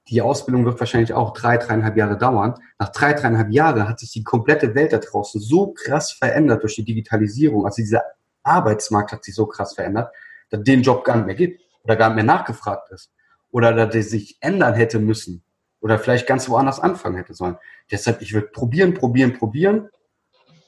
Die 0.09 0.21
Ausbildung 0.21 0.65
wird 0.65 0.79
wahrscheinlich 0.79 1.13
auch 1.13 1.33
drei, 1.33 1.57
dreieinhalb 1.57 1.95
Jahre 1.95 2.17
dauern. 2.17 2.55
Nach 2.77 2.89
drei, 2.89 3.13
dreieinhalb 3.13 3.51
Jahren 3.51 3.87
hat 3.87 3.99
sich 3.99 4.11
die 4.11 4.23
komplette 4.23 4.75
Welt 4.75 4.91
da 4.91 4.97
draußen 4.97 5.39
so 5.39 5.73
krass 5.73 6.11
verändert 6.11 6.63
durch 6.63 6.75
die 6.75 6.83
Digitalisierung. 6.83 7.65
Also 7.65 7.81
dieser 7.81 8.03
Arbeitsmarkt 8.41 9.13
hat 9.13 9.23
sich 9.23 9.35
so 9.35 9.45
krass 9.45 9.75
verändert, 9.75 10.13
dass 10.49 10.63
den 10.63 10.81
Job 10.81 11.05
gar 11.05 11.15
nicht 11.15 11.27
mehr 11.27 11.35
gibt 11.35 11.61
oder 11.83 11.95
gar 11.95 12.09
nicht 12.09 12.15
mehr 12.15 12.25
nachgefragt 12.25 12.91
ist. 12.91 13.13
Oder 13.51 13.73
dass 13.73 13.91
der 13.91 14.03
sich 14.03 14.37
ändern 14.41 14.73
hätte 14.73 14.99
müssen. 14.99 15.43
Oder 15.79 15.99
vielleicht 15.99 16.27
ganz 16.27 16.49
woanders 16.49 16.79
anfangen 16.79 17.15
hätte 17.15 17.33
sollen. 17.33 17.57
Deshalb, 17.89 18.21
ich 18.21 18.33
würde 18.33 18.47
probieren, 18.47 18.93
probieren, 18.93 19.33
probieren 19.37 19.89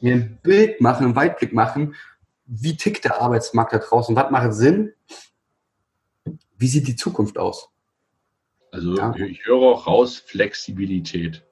mir 0.02 0.16
ein 0.16 0.40
Bild 0.44 0.82
machen, 0.82 1.06
einen 1.06 1.16
Weitblick 1.16 1.54
machen, 1.54 1.96
wie 2.46 2.76
tickt 2.76 3.06
der 3.06 3.22
Arbeitsmarkt 3.22 3.74
da 3.74 3.80
draußen, 3.80 4.16
was 4.16 4.32
macht 4.32 4.54
Sinn, 4.54 4.94
wie 6.58 6.68
sieht 6.68 6.88
die 6.88 6.96
Zukunft 6.96 7.38
aus? 7.38 7.70
Also 8.72 8.98
ja. 8.98 9.16
ich 9.16 9.46
höre 9.46 9.62
auch 9.62 9.88
raus, 9.88 10.18
Flexibilität. 10.18 11.44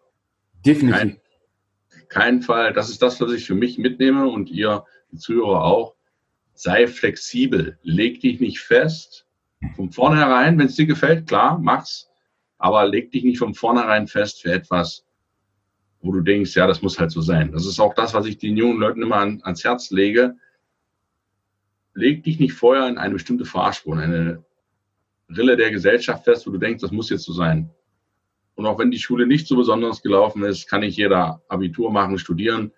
Definitiv. 0.65 0.99
Kein, 0.99 1.21
kein 2.09 2.41
Fall, 2.41 2.73
das 2.73 2.89
ist 2.89 3.01
das, 3.01 3.19
was 3.21 3.31
ich 3.31 3.45
für 3.45 3.55
mich 3.55 3.77
mitnehme 3.77 4.27
und 4.27 4.49
ihr, 4.49 4.85
die 5.11 5.17
Zuhörer 5.17 5.63
auch. 5.63 5.95
Sei 6.53 6.87
flexibel, 6.87 7.79
leg 7.81 8.21
dich 8.21 8.39
nicht 8.39 8.59
fest. 8.59 9.25
Von 9.75 9.91
vornherein, 9.91 10.59
wenn 10.59 10.67
es 10.67 10.75
dir 10.75 10.85
gefällt, 10.85 11.27
klar, 11.27 11.57
mach's. 11.59 12.09
Aber 12.57 12.85
leg 12.87 13.11
dich 13.11 13.23
nicht 13.23 13.39
von 13.39 13.53
vornherein 13.53 14.07
fest 14.07 14.41
für 14.41 14.51
etwas, 14.51 15.05
wo 16.03 16.11
du 16.11 16.21
denkst, 16.21 16.53
ja, 16.55 16.67
das 16.67 16.81
muss 16.81 16.99
halt 16.99 17.11
so 17.11 17.21
sein. 17.21 17.53
Das 17.53 17.65
ist 17.65 17.79
auch 17.79 17.93
das, 17.93 18.13
was 18.13 18.25
ich 18.25 18.37
den 18.37 18.57
jungen 18.57 18.77
Leuten 18.77 19.01
immer 19.01 19.15
an, 19.15 19.39
ans 19.43 19.63
Herz 19.63 19.89
lege. 19.89 20.35
Leg 21.93 22.23
dich 22.23 22.39
nicht 22.39 22.53
vorher 22.53 22.89
in 22.89 22.97
eine 22.97 23.13
bestimmte 23.13 23.45
Fahrspur, 23.45 23.95
in 23.95 24.01
eine 24.01 24.43
Rille 25.29 25.55
der 25.55 25.71
Gesellschaft 25.71 26.25
fest, 26.25 26.45
wo 26.45 26.51
du 26.51 26.57
denkst, 26.57 26.81
das 26.81 26.91
muss 26.91 27.09
jetzt 27.09 27.23
so 27.23 27.31
sein. 27.31 27.69
Und 28.55 28.65
auch 28.65 28.77
wenn 28.77 28.91
die 28.91 28.99
Schule 28.99 29.25
nicht 29.25 29.47
so 29.47 29.55
besonders 29.55 30.03
gelaufen 30.03 30.43
ist, 30.43 30.67
kann 30.67 30.81
nicht 30.81 30.97
jeder 30.97 31.41
Abitur 31.47 31.89
machen, 31.89 32.19
studieren. 32.19 32.73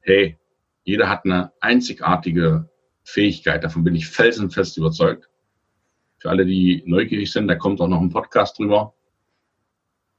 Hey, 0.00 0.38
jeder 0.84 1.08
hat 1.08 1.24
eine 1.24 1.52
einzigartige 1.60 2.70
Fähigkeit. 3.02 3.64
Davon 3.64 3.82
bin 3.82 3.96
ich 3.96 4.06
felsenfest 4.06 4.76
überzeugt. 4.78 5.28
Für 6.18 6.30
alle, 6.30 6.46
die 6.46 6.84
neugierig 6.86 7.32
sind, 7.32 7.48
da 7.48 7.56
kommt 7.56 7.80
auch 7.80 7.88
noch 7.88 8.00
ein 8.00 8.10
Podcast 8.10 8.58
drüber. 8.58 8.94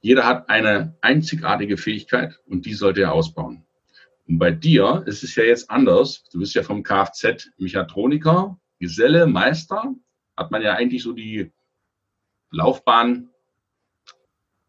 Jeder 0.00 0.26
hat 0.26 0.48
eine 0.48 0.96
einzigartige 1.02 1.76
Fähigkeit 1.76 2.38
und 2.46 2.64
die 2.64 2.74
sollte 2.74 3.02
er 3.02 3.12
ausbauen. 3.12 3.64
Und 4.26 4.38
bei 4.38 4.50
dir 4.50 5.02
ist 5.06 5.22
es 5.22 5.34
ja 5.34 5.44
jetzt 5.44 5.70
anders. 5.70 6.24
Du 6.32 6.38
bist 6.38 6.54
ja 6.54 6.62
vom 6.62 6.82
Kfz 6.82 7.50
Mechatroniker, 7.58 8.58
Geselle, 8.78 9.26
Meister, 9.26 9.94
hat 10.36 10.50
man 10.50 10.62
ja 10.62 10.74
eigentlich 10.74 11.02
so 11.02 11.12
die 11.12 11.52
Laufbahn 12.50 13.28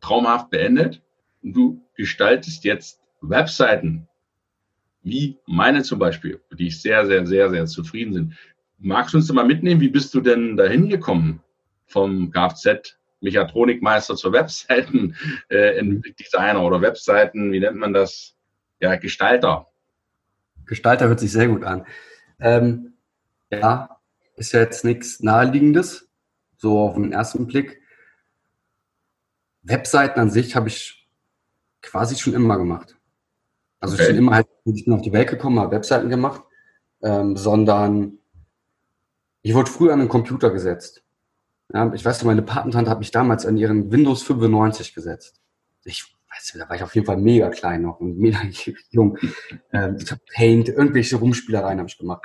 traumhaft 0.02 0.50
beendet. 0.50 1.02
Und 1.41 1.54
du 1.54 1.88
gestaltest 1.96 2.63
jetzt 2.65 3.00
Webseiten, 3.22 4.08
wie 5.04 5.38
meine 5.46 5.84
zum 5.84 6.00
Beispiel, 6.00 6.41
die 6.52 6.67
ich 6.67 6.82
sehr, 6.82 7.06
sehr, 7.06 7.26
sehr, 7.26 7.50
sehr 7.50 7.65
zufrieden 7.67 8.13
sind. 8.13 8.38
Magst 8.80 9.13
du 9.13 9.17
uns 9.17 9.32
mal 9.32 9.46
mitnehmen, 9.46 9.80
wie 9.80 9.89
bist 9.89 10.13
du 10.13 10.22
denn 10.22 10.58
dahin 10.58 10.89
gekommen 10.89 11.41
vom 11.86 12.32
Kfz 12.32 12.98
Mechatronikmeister 13.21 14.15
zur 14.15 14.34
Webseiten 14.34 15.15
äh, 15.49 15.84
Designer 16.19 16.62
oder 16.63 16.81
Webseiten, 16.81 17.51
wie 17.51 17.60
nennt 17.60 17.77
man 17.77 17.93
das? 17.93 18.36
Ja, 18.79 18.95
Gestalter. 18.95 19.67
Gestalter 20.65 21.07
hört 21.07 21.19
sich 21.19 21.31
sehr 21.31 21.47
gut 21.47 21.63
an. 21.63 21.86
Ähm, 22.39 22.93
ja, 23.51 23.99
ist 24.36 24.53
ja 24.53 24.62
jetzt 24.62 24.84
nichts 24.84 25.21
Naheliegendes, 25.21 26.10
so 26.57 26.79
auf 26.79 26.95
den 26.95 27.12
ersten 27.12 27.45
Blick. 27.45 27.81
Webseiten 29.62 30.19
an 30.19 30.29
sich 30.29 30.55
habe 30.55 30.69
ich 30.69 31.07
quasi 31.81 32.15
schon 32.15 32.34
immer 32.34 32.57
gemacht. 32.57 32.97
Also 33.79 33.95
okay. 33.95 34.05
schon 34.05 34.15
immer 34.15 34.36
halt, 34.36 34.47
ich 34.65 34.86
bin 34.86 34.93
auf 34.93 35.01
die 35.01 35.13
Welt 35.13 35.29
gekommen, 35.29 35.60
habe 35.60 35.75
Webseiten 35.75 36.10
gemacht, 36.10 36.43
ähm, 37.01 37.36
sondern 37.36 38.19
ich 39.41 39.53
wurde 39.53 39.69
früher 39.69 39.93
an 39.93 39.99
den 39.99 40.10
Computer 40.10 40.51
gesetzt. 40.51 41.03
Ja, 41.73 41.93
ich 41.93 42.03
weiß 42.03 42.19
noch, 42.19 42.27
meine 42.27 42.41
Patentante 42.41 42.89
hat 42.89 42.99
mich 42.99 43.12
damals 43.12 43.45
an 43.45 43.57
ihren 43.57 43.91
Windows 43.91 44.23
95 44.23 44.93
gesetzt. 44.93 45.41
Ich 45.84 46.03
weiß, 46.29 46.57
da 46.57 46.67
war 46.67 46.75
ich 46.75 46.84
auf 46.84 46.93
jeden 46.95 47.07
Fall 47.07 47.17
mega 47.17 47.49
klein 47.49 47.84
noch 47.84 47.99
und 47.99 48.17
mega 48.17 48.39
jung. 48.89 49.17
Ähm, 49.71 49.97
ich 49.99 50.12
habe 50.12 50.21
Paint, 50.34 50.69
irgendwelche 50.69 51.15
Rumspielereien 51.17 51.79
habe 51.79 51.89
ich 51.89 51.97
gemacht. 51.97 52.23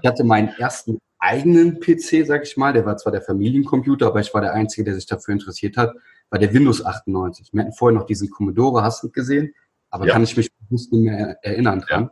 Ich 0.00 0.08
hatte 0.08 0.24
meinen 0.24 0.48
ersten 0.58 0.98
eigenen 1.18 1.80
PC, 1.80 2.26
sag 2.26 2.42
ich 2.42 2.56
mal. 2.56 2.72
Der 2.72 2.84
war 2.84 2.96
zwar 2.96 3.12
der 3.12 3.22
Familiencomputer, 3.22 4.08
aber 4.08 4.20
ich 4.20 4.34
war 4.34 4.40
der 4.40 4.52
Einzige, 4.52 4.84
der 4.84 4.94
sich 4.94 5.06
dafür 5.06 5.32
interessiert 5.32 5.76
hat. 5.76 5.94
War 6.30 6.38
der 6.38 6.52
Windows 6.52 6.84
98. 6.84 7.50
Wir 7.52 7.62
hatten 7.62 7.72
vorher 7.72 7.98
noch 7.98 8.06
diesen 8.06 8.28
Commodore, 8.30 8.82
hast 8.82 9.02
du 9.02 9.10
gesehen? 9.10 9.54
Aber 9.90 10.06
ja. 10.06 10.12
kann 10.12 10.22
ich 10.24 10.36
mich 10.36 10.50
nicht 10.70 10.92
mehr 10.92 11.38
erinnern 11.42 11.80
dran. 11.80 12.04
Ja. 12.04 12.10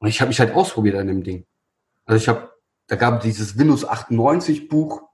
Und 0.00 0.08
ich 0.08 0.20
habe 0.20 0.28
mich 0.28 0.40
halt 0.40 0.54
ausprobiert 0.54 0.96
an 0.96 1.06
dem 1.06 1.22
Ding. 1.22 1.46
Also 2.04 2.16
ich 2.16 2.28
habe, 2.28 2.50
da 2.88 2.96
gab 2.96 3.20
dieses 3.22 3.56
Windows 3.58 3.84
98 3.86 4.68
Buch, 4.68 5.09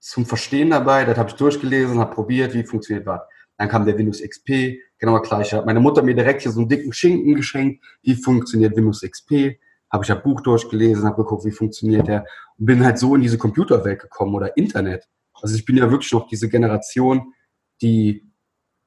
zum 0.00 0.26
Verstehen 0.26 0.70
dabei, 0.70 1.04
das 1.04 1.18
habe 1.18 1.28
ich 1.28 1.36
durchgelesen, 1.36 1.98
habe 1.98 2.14
probiert, 2.14 2.54
wie 2.54 2.64
funktioniert 2.64 3.06
was. 3.06 3.20
Dann 3.58 3.68
kam 3.68 3.84
der 3.84 3.96
Windows 3.98 4.22
XP, 4.22 4.78
genau 4.98 5.20
gleich. 5.20 5.52
Hat 5.52 5.66
meine 5.66 5.80
Mutter 5.80 6.02
mir 6.02 6.14
direkt 6.14 6.42
hier 6.42 6.50
so 6.50 6.60
einen 6.60 6.68
dicken 6.68 6.92
Schinken 6.92 7.34
geschenkt, 7.34 7.84
wie 8.02 8.14
funktioniert 8.14 8.74
Windows 8.74 9.02
XP. 9.02 9.58
Habe 9.90 10.04
ich 10.04 10.10
ein 10.10 10.22
Buch 10.22 10.40
durchgelesen, 10.40 11.04
habe 11.04 11.22
geguckt, 11.22 11.44
wie 11.44 11.50
funktioniert 11.50 12.08
der 12.08 12.24
und 12.58 12.66
bin 12.66 12.84
halt 12.84 12.98
so 12.98 13.14
in 13.14 13.22
diese 13.22 13.38
Computerwelt 13.38 14.00
gekommen 14.00 14.34
oder 14.34 14.56
Internet. 14.56 15.08
Also 15.34 15.54
ich 15.54 15.64
bin 15.64 15.76
ja 15.76 15.90
wirklich 15.90 16.12
noch 16.12 16.26
diese 16.26 16.48
Generation, 16.48 17.34
die 17.82 18.30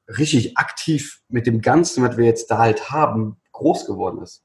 richtig 0.08 0.58
aktiv 0.58 1.22
mit 1.30 1.46
dem 1.46 1.62
Ganzen, 1.62 2.04
was 2.04 2.18
wir 2.18 2.26
jetzt 2.26 2.50
da 2.50 2.58
halt 2.58 2.90
haben, 2.90 3.38
groß 3.52 3.86
geworden 3.86 4.22
ist. 4.22 4.44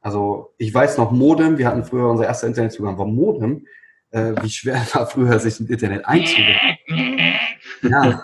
Also 0.00 0.54
ich 0.58 0.72
weiß 0.72 0.98
noch 0.98 1.10
Modem, 1.10 1.56
wir 1.56 1.66
hatten 1.66 1.84
früher 1.84 2.10
unser 2.10 2.26
erster 2.26 2.46
Internetzugang 2.46 2.98
war 2.98 3.06
Modem 3.06 3.66
äh, 4.14 4.34
wie 4.42 4.50
schwer 4.50 4.76
war 4.92 5.06
früher, 5.06 5.38
sich 5.38 5.60
ins 5.60 5.70
Internet 5.70 6.06
einzuwählen. 6.06 6.78
ja, 7.82 8.22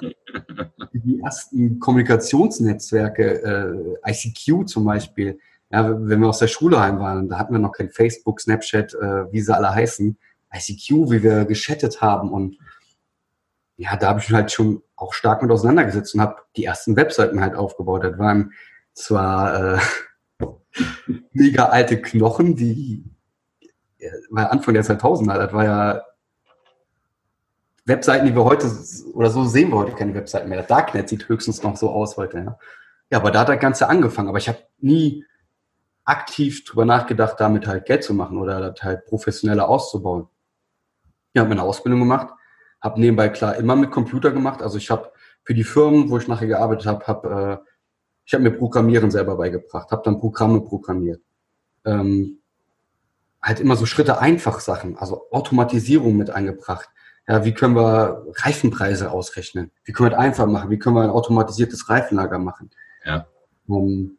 die 0.92 1.20
ersten 1.20 1.81
Kommunikationsnetzwerke, 1.81 3.98
äh, 4.05 4.11
ICQ 4.11 4.68
zum 4.68 4.85
Beispiel, 4.85 5.38
ja, 5.70 5.88
wenn 5.88 6.20
wir 6.20 6.29
aus 6.29 6.38
der 6.38 6.48
Schule 6.48 6.81
heim 6.81 7.00
waren, 7.00 7.29
da 7.29 7.38
hatten 7.38 7.53
wir 7.53 7.59
noch 7.59 7.72
kein 7.72 7.90
Facebook, 7.90 8.40
Snapchat, 8.40 8.94
äh, 8.94 9.33
wie 9.33 9.40
sie 9.40 9.55
alle 9.55 9.74
heißen, 9.74 10.16
ICQ, 10.55 11.11
wie 11.11 11.22
wir 11.22 11.44
geschattet 11.44 12.00
haben 12.00 12.33
und 12.33 12.57
ja, 13.76 13.96
da 13.96 14.09
habe 14.09 14.20
ich 14.20 14.29
mich 14.29 14.37
halt 14.37 14.53
schon 14.53 14.83
auch 14.94 15.14
stark 15.14 15.42
mit 15.42 15.50
auseinandergesetzt 15.50 16.14
und 16.14 16.20
habe 16.20 16.37
die 16.57 16.64
ersten 16.64 16.96
Webseiten 16.96 17.40
halt 17.40 17.55
aufgebaut. 17.55 18.05
Das 18.05 18.18
waren 18.18 18.53
zwar 18.92 19.76
äh, 19.76 19.79
mega 21.33 21.66
alte 21.66 22.00
Knochen, 22.00 22.57
die 22.57 23.05
war 24.30 24.50
Anfang 24.50 24.74
der 24.74 24.84
2000er, 24.84 25.38
das 25.38 25.52
war 25.52 25.64
ja 25.64 26.02
Webseiten, 27.84 28.26
die 28.26 28.34
wir 28.34 28.44
heute, 28.44 28.70
oder 29.14 29.30
so 29.30 29.44
sehen 29.44 29.70
wir 29.70 29.78
heute 29.78 29.92
keine 29.92 30.14
Webseiten 30.14 30.48
mehr. 30.48 30.58
Das 30.58 30.68
Darknet 30.68 31.08
sieht 31.08 31.28
höchstens 31.28 31.62
noch 31.62 31.76
so 31.76 31.90
aus 31.90 32.16
heute. 32.16 32.38
Ja, 32.38 32.58
ja 33.10 33.18
aber 33.18 33.30
da 33.30 33.40
hat 33.40 33.48
das 33.48 33.58
Ganze 33.58 33.88
angefangen. 33.88 34.28
Aber 34.28 34.38
ich 34.38 34.48
habe 34.48 34.58
nie 34.78 35.24
aktiv 36.04 36.64
drüber 36.64 36.84
nachgedacht, 36.84 37.38
damit 37.38 37.66
halt 37.66 37.86
Geld 37.86 38.04
zu 38.04 38.14
machen 38.14 38.38
oder 38.38 38.72
das 38.72 38.82
halt 38.82 39.06
professioneller 39.06 39.68
auszubauen. 39.68 40.28
Ich 41.32 41.38
habe 41.38 41.48
meine 41.48 41.62
Ausbildung 41.62 42.00
gemacht, 42.00 42.28
habe 42.80 43.00
nebenbei 43.00 43.28
klar 43.28 43.56
immer 43.56 43.76
mit 43.76 43.90
Computer 43.90 44.30
gemacht. 44.30 44.62
Also 44.62 44.78
ich 44.78 44.90
habe 44.90 45.12
für 45.44 45.54
die 45.54 45.64
Firmen, 45.64 46.10
wo 46.10 46.18
ich 46.18 46.28
nachher 46.28 46.48
gearbeitet 46.48 46.86
habe, 46.86 47.06
hab, 47.06 47.24
äh, 47.24 47.58
ich 48.24 48.34
habe 48.34 48.42
mir 48.42 48.50
Programmieren 48.50 49.10
selber 49.10 49.36
beigebracht, 49.36 49.90
habe 49.90 50.02
dann 50.04 50.18
Programme 50.18 50.60
programmiert. 50.60 51.22
Ähm, 51.84 52.39
halt 53.42 53.61
immer 53.61 53.76
so 53.76 53.87
Schritte 53.87 54.20
einfach 54.20 54.61
Sachen, 54.61 54.96
also 54.96 55.31
Automatisierung 55.31 56.16
mit 56.16 56.31
eingebracht. 56.31 56.88
Ja, 57.26 57.44
wie 57.44 57.55
können 57.55 57.76
wir 57.76 58.26
Reifenpreise 58.37 59.11
ausrechnen? 59.11 59.70
Wie 59.85 59.92
können 59.92 60.07
wir 60.07 60.11
das 60.11 60.20
einfach 60.20 60.46
machen? 60.46 60.70
Wie 60.70 60.79
können 60.79 60.96
wir 60.96 61.03
ein 61.03 61.11
automatisiertes 61.11 61.88
Reifenlager 61.88 62.38
machen? 62.38 62.70
Ja. 63.05 63.26
Um, 63.66 64.18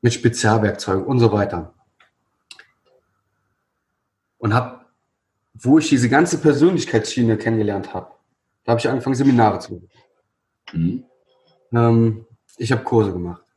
mit 0.00 0.12
Spezialwerkzeugen 0.12 1.04
und 1.04 1.18
so 1.18 1.32
weiter. 1.32 1.74
Und 4.36 4.54
habe, 4.54 4.84
wo 5.54 5.78
ich 5.78 5.88
diese 5.88 6.08
ganze 6.08 6.38
Persönlichkeitsschiene 6.38 7.36
kennengelernt 7.36 7.94
habe, 7.94 8.12
da 8.64 8.72
habe 8.72 8.80
ich 8.80 8.88
angefangen, 8.88 9.16
Seminare 9.16 9.58
zu 9.58 9.74
machen. 9.74 9.88
Mhm. 10.72 11.04
Ähm, 11.72 12.26
ich 12.58 12.70
habe 12.70 12.84
Kurse 12.84 13.12
gemacht 13.12 13.47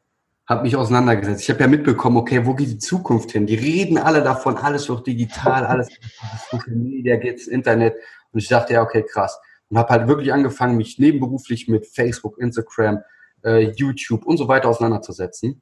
habe 0.47 0.63
mich 0.63 0.75
auseinandergesetzt. 0.75 1.43
Ich 1.43 1.49
habe 1.49 1.61
ja 1.61 1.67
mitbekommen, 1.67 2.17
okay, 2.17 2.45
wo 2.45 2.53
geht 2.53 2.69
die 2.69 2.77
Zukunft 2.77 3.31
hin? 3.31 3.45
Die 3.45 3.55
reden 3.55 3.97
alle 3.97 4.23
davon, 4.23 4.57
alles 4.57 4.89
wird 4.89 5.07
digital, 5.07 5.65
alles 5.65 5.89
Social 6.51 6.75
Media 6.75 7.15
geht's 7.17 7.47
Internet. 7.47 7.95
Und 8.31 8.39
ich 8.39 8.47
dachte, 8.47 8.73
ja, 8.73 8.81
okay, 8.81 9.03
krass. 9.03 9.39
Und 9.69 9.77
habe 9.77 9.89
halt 9.89 10.07
wirklich 10.07 10.33
angefangen, 10.33 10.77
mich 10.77 10.99
nebenberuflich 10.99 11.67
mit 11.67 11.87
Facebook, 11.87 12.37
Instagram, 12.37 12.99
äh, 13.43 13.71
YouTube 13.75 14.25
und 14.25 14.37
so 14.37 14.47
weiter 14.47 14.69
auseinanderzusetzen. 14.69 15.61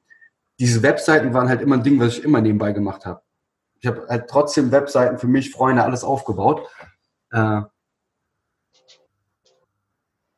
Diese 0.60 0.82
Webseiten 0.82 1.34
waren 1.34 1.48
halt 1.48 1.62
immer 1.62 1.76
ein 1.76 1.84
Ding, 1.84 2.00
was 2.00 2.18
ich 2.18 2.24
immer 2.24 2.42
nebenbei 2.42 2.72
gemacht 2.72 3.06
habe. 3.06 3.22
Ich 3.80 3.88
habe 3.88 4.08
halt 4.10 4.30
trotzdem 4.30 4.72
Webseiten 4.72 5.18
für 5.20 5.28
mich, 5.28 5.52
Freunde, 5.52 5.84
alles 5.84 6.04
aufgebaut. 6.04 6.68
Äh, 7.32 7.62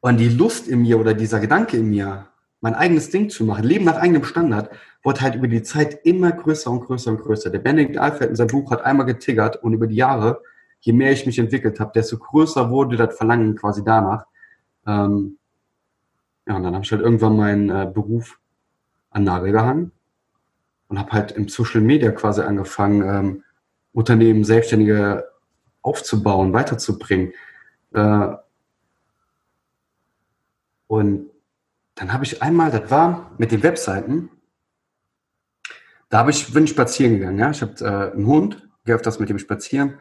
und 0.01 0.17
die 0.17 0.29
Lust 0.29 0.67
in 0.67 0.81
mir 0.81 0.99
oder 0.99 1.13
dieser 1.13 1.39
Gedanke 1.39 1.77
in 1.77 1.89
mir, 1.89 2.27
mein 2.61 2.75
eigenes 2.75 3.09
Ding 3.09 3.29
zu 3.29 3.43
machen, 3.43 3.63
Leben 3.63 3.85
nach 3.85 3.97
eigenem 3.97 4.23
Standard, 4.23 4.69
wurde 5.03 5.21
halt 5.21 5.35
über 5.35 5.47
die 5.47 5.63
Zeit 5.63 6.05
immer 6.05 6.31
größer 6.31 6.69
und 6.69 6.81
größer 6.81 7.11
und 7.11 7.21
größer. 7.21 7.49
Der 7.49 7.59
Benedikt 7.59 7.97
Alfred 7.97 8.29
in 8.29 8.35
seinem 8.35 8.47
Buch 8.47 8.71
hat 8.71 8.83
einmal 8.83 9.07
getiggert 9.07 9.57
und 9.63 9.73
über 9.73 9.87
die 9.87 9.95
Jahre, 9.95 10.41
je 10.79 10.93
mehr 10.93 11.11
ich 11.11 11.25
mich 11.25 11.39
entwickelt 11.39 11.79
habe, 11.79 11.91
desto 11.93 12.17
größer 12.17 12.69
wurde 12.69 12.97
das 12.97 13.17
Verlangen 13.17 13.55
quasi 13.55 13.83
danach. 13.83 14.25
Ähm, 14.85 15.37
ja, 16.47 16.55
und 16.55 16.63
dann 16.63 16.73
habe 16.75 16.85
ich 16.85 16.91
halt 16.91 17.01
irgendwann 17.01 17.35
meinen 17.35 17.69
äh, 17.69 17.91
Beruf 17.91 18.39
an 19.09 19.23
Nagel 19.23 19.51
gehangen 19.51 19.91
und 20.87 20.99
habe 20.99 21.11
halt 21.11 21.31
im 21.31 21.47
Social 21.47 21.81
Media 21.81 22.11
quasi 22.11 22.41
angefangen, 22.41 23.01
ähm, 23.01 23.43
Unternehmen, 23.93 24.43
Selbstständige 24.43 25.25
aufzubauen, 25.81 26.53
weiterzubringen. 26.53 27.33
Äh, 27.93 28.35
und 30.87 31.30
dann 31.95 32.13
habe 32.13 32.23
ich 32.23 32.41
einmal, 32.41 32.71
das 32.71 32.89
war 32.89 33.31
mit 33.37 33.51
den 33.51 33.63
Webseiten, 33.63 34.29
da 36.09 36.19
habe 36.19 36.31
ich, 36.31 36.53
bin 36.53 36.65
ich 36.65 36.71
spazieren 36.71 37.19
gegangen, 37.19 37.39
ja. 37.39 37.51
Ich 37.51 37.61
habe 37.61 37.73
äh, 37.79 38.13
einen 38.13 38.27
Hund, 38.27 38.67
gehe 38.85 38.95
öfters 38.95 39.19
mit 39.19 39.29
dem 39.29 39.39
spazieren, 39.39 39.99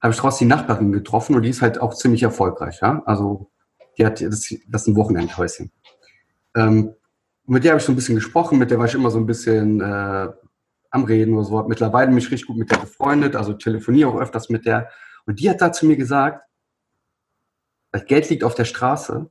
habe 0.00 0.12
ich 0.12 0.20
draußen 0.20 0.46
die 0.46 0.54
Nachbarin 0.54 0.92
getroffen 0.92 1.34
und 1.34 1.42
die 1.42 1.50
ist 1.50 1.62
halt 1.62 1.80
auch 1.80 1.94
ziemlich 1.94 2.22
erfolgreich, 2.22 2.80
ja. 2.80 3.02
Also 3.06 3.50
die 3.96 4.06
hat 4.06 4.20
das, 4.20 4.54
das 4.68 4.82
ist 4.82 4.88
ein 4.88 4.96
Wochenendhäuschen. 4.96 5.72
Ähm, 6.54 6.94
mit 7.46 7.64
der 7.64 7.72
habe 7.72 7.80
ich 7.80 7.86
so 7.86 7.92
ein 7.92 7.96
bisschen 7.96 8.14
gesprochen, 8.14 8.58
mit 8.58 8.70
der 8.70 8.78
war 8.78 8.86
ich 8.86 8.94
immer 8.94 9.10
so 9.10 9.18
ein 9.18 9.26
bisschen 9.26 9.80
äh, 9.80 10.28
am 10.90 11.04
Reden 11.04 11.34
oder 11.34 11.44
so. 11.44 11.58
Hab 11.58 11.68
mittlerweile 11.68 12.10
mich 12.10 12.30
richtig 12.30 12.46
gut 12.46 12.56
mit 12.56 12.70
der 12.70 12.78
befreundet, 12.78 13.36
also 13.36 13.54
telefoniere 13.54 14.10
auch 14.10 14.20
öfters 14.20 14.48
mit 14.48 14.66
der. 14.66 14.90
Und 15.26 15.40
die 15.40 15.50
hat 15.50 15.60
da 15.60 15.72
zu 15.72 15.86
mir 15.86 15.96
gesagt, 15.96 16.44
das 17.90 18.04
Geld 18.06 18.28
liegt 18.28 18.44
auf 18.44 18.54
der 18.54 18.66
Straße, 18.66 19.30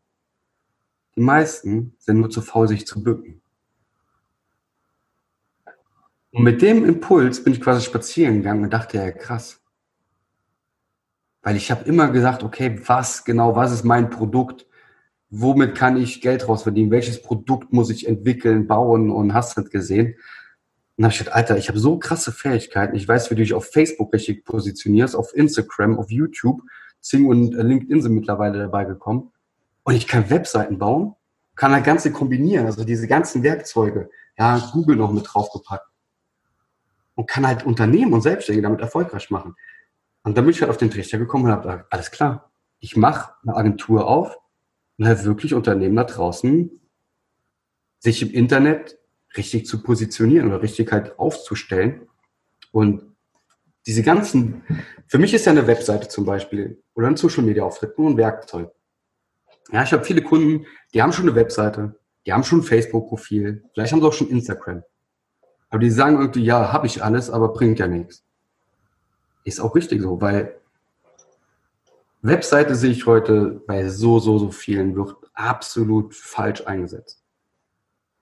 die 1.18 1.22
meisten 1.22 1.96
sind 1.98 2.20
nur 2.20 2.30
zu 2.30 2.42
faul, 2.42 2.68
sich 2.68 2.88
zu 2.88 3.04
bücken. 3.04 3.42
Und 6.32 6.44
mit 6.44 6.62
dem 6.62 6.86
Impuls 6.86 7.44
bin 7.44 7.54
ich 7.54 7.62
quasi 7.62 7.82
spazieren 7.82 8.38
gegangen 8.38 8.64
und 8.64 8.72
dachte, 8.72 8.98
ja 8.98 9.12
krass. 9.12 9.60
Weil 11.42 11.56
ich 11.56 11.72
habe 11.72 11.86
immer 11.86 12.10
gesagt, 12.10 12.44
okay, 12.44 12.80
was 12.86 13.26
genau, 13.26 13.56
was 13.56 13.72
ist 13.72 13.84
mein 13.84 14.10
Produkt? 14.10 14.68
Womit 15.30 15.76
kann 15.76 15.98
ich 15.98 16.22
Geld 16.22 16.48
rausverdienen? 16.48 16.92
Welches 16.92 17.22
Produkt 17.22 17.74
muss 17.74 17.90
ich 17.90 18.08
entwickeln, 18.08 18.68
bauen 18.68 19.10
und 19.10 19.34
hast 19.34 19.58
du 19.58 19.62
das 19.62 19.72
gesehen? 19.72 20.16
Und 20.96 21.04
habe 21.04 21.14
ich 21.14 21.20
gedacht, 21.20 21.36
Alter, 21.36 21.58
ich 21.58 21.68
habe 21.68 21.80
so 21.80 21.98
krasse 21.98 22.32
Fähigkeiten. 22.32 22.96
Ich 22.96 23.08
weiß, 23.08 23.32
wie 23.32 23.36
du 23.36 23.42
dich 23.42 23.54
auf 23.54 23.66
Facebook 23.66 24.14
richtig 24.14 24.46
positionierst, 24.46 25.16
auf 25.16 25.36
Instagram, 25.36 25.98
auf 25.98 26.12
YouTube 26.12 26.62
Sing 27.02 27.28
und 27.28 27.54
LinkedIn 27.54 28.02
sind 28.02 28.14
mittlerweile 28.14 28.60
dabei 28.60 28.86
gekommen. 28.86 29.32
Und 29.88 29.96
ich 29.96 30.06
kann 30.06 30.30
Webseiten 30.30 30.78
bauen, 30.78 31.16
kann 31.56 31.72
das 31.72 31.82
Ganze 31.82 32.12
kombinieren, 32.12 32.66
also 32.66 32.84
diese 32.84 33.08
ganzen 33.08 33.42
Werkzeuge, 33.42 34.10
ja, 34.38 34.58
Google 34.74 34.98
noch 34.98 35.14
mit 35.14 35.26
draufgepackt. 35.26 35.88
Und 37.16 37.30
kann 37.30 37.48
halt 37.48 37.66
Unternehmen 37.66 38.12
und 38.12 38.20
Selbstständige 38.20 38.64
damit 38.64 38.82
erfolgreich 38.82 39.30
machen. 39.30 39.56
Und 40.24 40.38
dann 40.38 40.44
bin 40.44 40.52
ich 40.52 40.60
halt 40.60 40.72
auf 40.72 40.76
den 40.76 40.92
Trichter 40.92 41.18
gekommen 41.18 41.46
und 41.46 41.52
habe 41.52 41.62
gesagt, 41.62 41.94
alles 41.94 42.12
klar, 42.12 42.52
ich 42.80 42.98
mache 42.98 43.32
eine 43.44 43.56
Agentur 43.56 44.10
auf 44.10 44.38
und 44.98 45.08
halt 45.08 45.24
wirklich 45.24 45.54
Unternehmen 45.54 45.96
da 45.96 46.04
draußen 46.04 46.70
sich 48.00 48.22
im 48.22 48.32
Internet 48.32 49.00
richtig 49.38 49.68
zu 49.68 49.82
positionieren 49.84 50.50
oder 50.50 50.62
richtig 50.62 50.92
halt 50.92 51.18
aufzustellen. 51.18 52.10
Und 52.74 53.16
diese 53.86 54.04
ganzen, 54.04 54.64
für 55.08 55.18
mich 55.18 55.34
ist 55.34 55.46
ja 55.46 55.54
eine 55.54 55.66
Webseite 55.66 56.10
zum 56.10 56.26
Beispiel 56.26 56.84
oder 56.94 57.08
ein 57.08 57.16
Social 57.16 57.46
Media 57.46 57.64
Auftritt 57.64 57.98
nur 57.98 58.10
ein 58.10 58.18
Werkzeug. 58.18 58.70
Ja, 59.72 59.84
ich 59.84 59.92
habe 59.92 60.04
viele 60.04 60.22
Kunden, 60.22 60.66
die 60.94 61.02
haben 61.02 61.12
schon 61.12 61.28
eine 61.28 61.36
Webseite, 61.36 62.00
die 62.26 62.34
haben 62.34 62.44
schon 62.44 62.60
ein 62.60 62.64
Facebook-Profil, 62.64 63.64
vielleicht 63.74 63.92
haben 63.92 64.02
sie 64.02 64.08
auch 64.08 64.14
schon 64.14 64.30
Instagram. 64.30 64.84
Aber 65.70 65.80
die 65.80 65.90
sagen 65.90 66.20
irgendwie, 66.20 66.44
ja, 66.44 66.72
habe 66.72 66.88
ich 66.88 67.04
alles, 67.04 67.30
aber 67.30 67.50
bringt 67.50 67.80
ja 67.80 67.88
nichts. 67.88 68.24
Ist 69.44 69.60
auch 69.60 69.76
richtig 69.76 70.02
so, 70.02 70.22
weil 70.22 70.58
Webseite 72.22 72.76
sehe 72.76 72.92
ich 72.92 73.06
heute 73.06 73.62
bei 73.68 73.88
so, 73.90 74.20
so, 74.20 74.38
so 74.38 74.52
vielen, 74.52 74.96
wird 74.96 75.16
absolut 75.34 76.16
falsch 76.16 76.66
eingesetzt. 76.66 77.24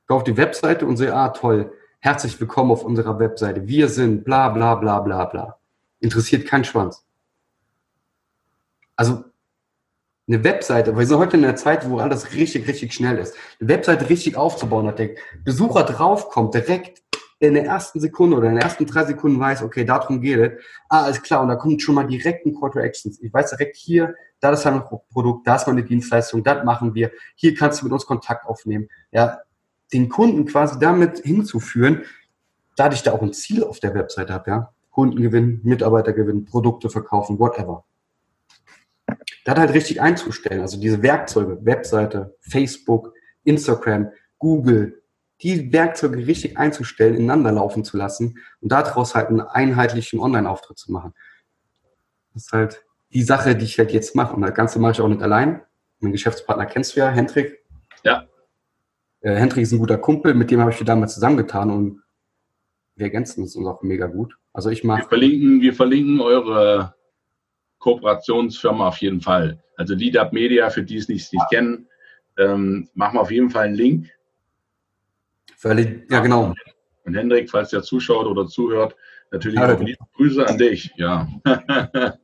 Ich 0.02 0.08
gehe 0.08 0.18
auf 0.18 0.24
die 0.24 0.38
Webseite 0.38 0.86
und 0.86 0.98
sehe, 0.98 1.14
ah, 1.16 1.30
toll, 1.30 1.72
herzlich 2.00 2.40
willkommen 2.40 2.72
auf 2.72 2.84
unserer 2.84 3.20
Webseite. 3.20 3.68
Wir 3.68 3.90
sind 3.90 4.24
bla, 4.24 4.50
bla, 4.50 4.76
bla, 4.76 5.00
bla, 5.00 5.26
bla. 5.26 5.60
Interessiert 6.00 6.48
kein 6.48 6.64
Schwanz. 6.64 7.06
Also, 8.96 9.26
eine 10.28 10.44
Webseite, 10.44 10.98
wir 10.98 11.06
sind 11.06 11.18
heute 11.18 11.38
in 11.38 11.46
einer 11.46 11.56
Zeit, 11.56 11.90
wo 11.90 12.00
alles 12.00 12.34
richtig, 12.34 12.68
richtig 12.68 12.94
schnell 12.94 13.18
ist. 13.20 13.36
Eine 13.60 13.70
Webseite 13.70 14.10
richtig 14.10 14.36
aufzubauen, 14.36 14.88
dass 14.88 14.96
der 14.96 15.12
Besucher 15.44 15.84
draufkommt, 15.84 16.54
direkt 16.56 17.04
in 17.40 17.54
der 17.54 17.66
ersten 17.66 18.00
Sekunde 18.00 18.38
oder 18.38 18.48
in 18.48 18.56
den 18.56 18.64
ersten 18.64 18.86
drei 18.86 19.04
Sekunden 19.06 19.40
weiß, 19.40 19.62
okay, 19.62 19.84
darum 19.84 20.22
geht 20.22 20.40
es. 20.40 20.64
Ah, 20.90 21.04
alles 21.04 21.22
klar. 21.22 21.42
Und 21.42 21.50
da 21.50 21.56
kommt 21.56 21.82
schon 21.82 21.96
mal 21.96 22.08
direkt 22.08 22.46
ein 22.46 22.56
Call 22.60 22.72
to 22.72 22.80
Actions. 22.80 23.22
Ich 23.22 23.32
weiß 23.32 23.52
direkt 23.52 23.76
hier, 23.76 24.16
da 24.40 24.52
ist 24.52 24.66
ein 24.66 24.84
Produkt, 25.12 25.46
da 25.46 25.58
ist 25.58 25.68
meine 25.68 25.84
Dienstleistung, 25.84 26.44
das 26.44 26.64
machen 26.64 26.96
wir. 26.96 27.12
Hier 27.36 27.54
kannst 27.54 27.82
du 27.82 27.86
mit 27.86 27.94
uns 27.94 28.06
Kontakt 28.06 28.46
aufnehmen. 28.46 28.88
Ja, 29.12 29.40
den 29.94 30.10
Kunden 30.10 30.46
quasi 30.46 30.80
damit 30.80 31.20
hinzuführen, 31.20 32.04
da 32.78 32.92
ich 32.92 33.04
da 33.04 33.12
auch 33.12 33.22
ein 33.22 33.34
Ziel 33.34 33.64
auf 33.64 33.80
der 33.80 33.94
Webseite 33.94 34.34
habe, 34.34 34.50
ja. 34.50 34.72
Kundengewinn, 34.90 35.60
Mitarbeitergewinn, 35.64 36.46
Produkte 36.46 36.90
verkaufen, 36.90 37.38
whatever. 37.38 37.84
Da 39.44 39.56
halt 39.56 39.74
richtig 39.74 40.02
einzustellen. 40.02 40.62
Also 40.62 40.80
diese 40.80 41.02
Werkzeuge, 41.02 41.64
Webseite, 41.66 42.36
Facebook, 42.40 43.14
Instagram, 43.44 44.12
Google, 44.38 45.02
die 45.42 45.72
Werkzeuge 45.72 46.26
richtig 46.28 46.58
einzustellen, 46.58 47.16
ineinander 47.16 47.52
laufen 47.52 47.84
zu 47.84 47.98
lassen 47.98 48.40
und 48.62 48.72
daraus 48.72 49.16
halt 49.16 49.28
einen 49.28 49.42
einheitlichen 49.42 50.20
Online-Auftritt 50.20 50.78
zu 50.78 50.92
machen. 50.92 51.14
Das 52.34 52.46
ist 52.46 52.52
halt 52.52 52.86
die 53.14 53.24
Sache, 53.24 53.56
die 53.56 53.66
ich 53.66 53.78
halt 53.78 53.92
jetzt 53.92 54.16
mache. 54.16 54.36
Und 54.36 54.42
das 54.42 54.54
Ganze 54.54 54.80
mache 54.80 54.94
ich 54.94 55.02
auch 55.02 55.08
nicht 55.08 55.22
allein. 55.22 55.62
Mein 56.00 56.12
Geschäftspartner 56.12 56.66
kennst 56.66 56.96
du 56.96 57.00
ja, 57.00 57.10
Hendrik. 57.10 57.64
Ja. 58.04 58.28
Äh, 59.22 59.36
Hendrik 59.36 59.64
ist 59.64 59.72
ein 59.72 59.80
guter 59.80 59.98
Kumpel, 59.98 60.34
mit 60.34 60.52
dem 60.52 60.60
habe 60.60 60.72
ich 60.72 60.78
damals 60.84 61.14
zusammengetan 61.14 61.72
und 61.72 62.02
wir 62.96 63.06
ergänzen 63.06 63.42
uns 63.42 63.58
auch 63.58 63.82
mega 63.82 64.08
gut. 64.08 64.38
Also 64.54 64.70
ich 64.70 64.84
mache. 64.84 65.02
Wir 65.02 65.08
verlinken, 65.08 65.62
wir 65.62 65.74
verlinken 65.74 66.22
eure 66.22 66.96
Kooperationsfirma 67.86 68.88
auf 68.88 68.98
jeden 68.98 69.22
Fall. 69.22 69.62
Also 69.78 69.94
Lead 69.94 70.18
Media, 70.32 70.72
für 70.72 70.82
die 70.82 70.98
es 70.98 71.08
nicht, 71.08 71.32
nicht 71.32 71.50
kennen, 71.50 71.88
ähm, 72.38 72.90
machen 72.96 73.16
wir 73.16 73.22
auf 73.22 73.32
jeden 73.32 73.52
Fall 73.52 73.66
einen 73.66 73.76
Link 73.76 74.10
Völlig, 75.56 76.12
ja, 76.12 76.20
genau. 76.20 76.54
Und 77.04 77.16
Hendrik, 77.16 77.50
falls 77.50 77.70
der 77.70 77.84
zuschaut 77.84 78.26
oder 78.26 78.48
zuhört, 78.48 78.96
natürlich 79.32 79.60
ja, 79.60 79.72
liebe 79.72 79.98
Grüße 80.16 80.48
an 80.48 80.58
dich. 80.58 80.92
Ja. 80.96 81.28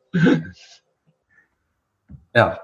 ja. 2.36 2.60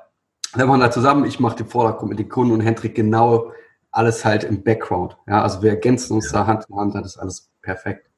Wir 0.56 0.66
machen 0.66 0.82
da 0.82 0.90
zusammen, 0.92 1.26
ich 1.26 1.40
mache 1.40 1.58
die 1.58 1.70
Vordergrund 1.70 2.10
mit 2.10 2.20
den 2.20 2.30
Kunden 2.30 2.54
und 2.54 2.62
Hendrik 2.62 2.96
genau 2.96 3.52
alles 3.92 4.26
halt 4.26 4.44
im 4.44 4.64
Background. 4.64 5.18
Ja, 5.28 5.44
also 5.44 5.62
wir 5.62 5.70
ergänzen 5.72 6.14
uns 6.14 6.32
ja. 6.32 6.40
da 6.40 6.48
Hand 6.48 6.66
in 6.70 6.76
Hand, 6.76 6.96
das 6.96 7.06
ist 7.06 7.18
alles 7.18 7.52
perfekt. 7.62 8.10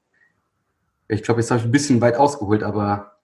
Ich 1.08 1.24
glaube, 1.24 1.42
jetzt 1.42 1.52
habe 1.52 1.60
ich 1.60 1.66
ein 1.66 1.72
bisschen 1.72 2.02
weit 2.02 2.16
ausgeholt, 2.16 2.64
aber. 2.64 3.19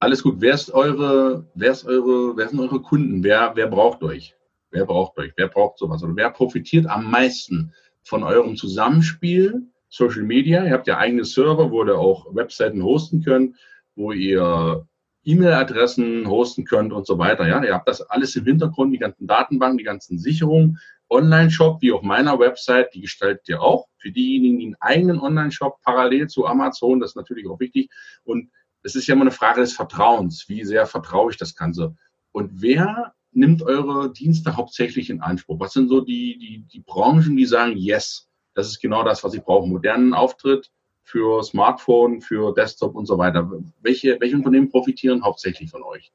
Alles 0.00 0.22
gut. 0.22 0.36
Wer 0.38 0.54
ist 0.54 0.70
eure, 0.70 1.46
wer 1.54 1.72
ist 1.72 1.84
eure, 1.84 2.36
wer 2.36 2.48
sind 2.48 2.60
eure 2.60 2.80
Kunden? 2.80 3.24
Wer, 3.24 3.52
wer 3.54 3.66
braucht 3.66 4.02
euch? 4.02 4.36
Wer 4.70 4.84
braucht 4.84 5.18
euch? 5.18 5.32
Wer 5.36 5.48
braucht 5.48 5.78
sowas? 5.78 6.02
Oder 6.02 6.14
wer 6.14 6.30
profitiert 6.30 6.86
am 6.86 7.10
meisten 7.10 7.72
von 8.04 8.22
eurem 8.22 8.56
Zusammenspiel, 8.56 9.66
Social 9.88 10.22
Media. 10.22 10.64
Ihr 10.64 10.72
habt 10.72 10.86
ja 10.86 10.98
eigene 10.98 11.24
Server, 11.24 11.70
wo 11.70 11.84
ihr 11.84 11.98
auch 11.98 12.34
Webseiten 12.34 12.82
hosten 12.82 13.22
könnt, 13.22 13.56
wo 13.96 14.12
ihr 14.12 14.86
E-Mail-Adressen 15.24 16.28
hosten 16.28 16.64
könnt 16.64 16.92
und 16.92 17.06
so 17.06 17.18
weiter. 17.18 17.46
Ja, 17.46 17.62
ihr 17.62 17.74
habt 17.74 17.88
das 17.88 18.02
alles 18.02 18.36
im 18.36 18.44
Hintergrund, 18.44 18.94
die 18.94 18.98
ganzen 18.98 19.26
Datenbanken, 19.26 19.78
die 19.78 19.84
ganzen 19.84 20.18
Sicherungen. 20.18 20.78
Online-Shop, 21.10 21.80
wie 21.80 21.92
auf 21.92 22.02
meiner 22.02 22.38
Website, 22.38 22.94
die 22.94 23.00
gestaltet 23.00 23.48
ihr 23.48 23.62
auch. 23.62 23.88
Für 23.96 24.10
diejenigen, 24.10 24.58
die 24.58 24.66
einen 24.66 24.76
eigenen 24.80 25.20
Online-Shop 25.20 25.80
parallel 25.82 26.28
zu 26.28 26.46
Amazon, 26.46 27.00
das 27.00 27.10
ist 27.10 27.16
natürlich 27.16 27.48
auch 27.48 27.60
wichtig. 27.60 27.90
Und 28.24 28.50
es 28.88 28.94
ist 28.94 29.06
ja 29.06 29.14
immer 29.14 29.22
eine 29.22 29.30
Frage 29.30 29.60
des 29.60 29.74
Vertrauens. 29.74 30.48
Wie 30.48 30.64
sehr 30.64 30.86
vertraue 30.86 31.30
ich 31.30 31.36
das 31.36 31.54
Ganze? 31.54 31.94
Und 32.32 32.62
wer 32.62 33.12
nimmt 33.32 33.62
eure 33.62 34.10
Dienste 34.10 34.56
hauptsächlich 34.56 35.10
in 35.10 35.20
Anspruch? 35.20 35.60
Was 35.60 35.74
sind 35.74 35.88
so 35.88 36.00
die, 36.00 36.38
die, 36.38 36.64
die 36.72 36.80
Branchen, 36.80 37.36
die 37.36 37.44
sagen, 37.44 37.76
yes, 37.76 38.28
das 38.54 38.68
ist 38.68 38.80
genau 38.80 39.04
das, 39.04 39.22
was 39.22 39.34
ich 39.34 39.42
brauche? 39.42 39.68
Modernen 39.68 40.14
Auftritt 40.14 40.70
für 41.02 41.42
Smartphone, 41.44 42.22
für 42.22 42.54
Desktop 42.54 42.94
und 42.94 43.04
so 43.04 43.18
weiter. 43.18 43.50
Welche, 43.82 44.18
welche 44.20 44.36
Unternehmen 44.36 44.70
profitieren 44.70 45.22
hauptsächlich 45.22 45.70
von 45.70 45.82
euch? 45.82 46.10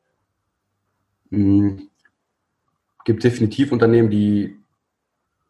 Mhm. 1.30 1.90
Gibt 3.06 3.24
definitiv 3.24 3.72
Unternehmen, 3.72 4.10
die 4.10 4.58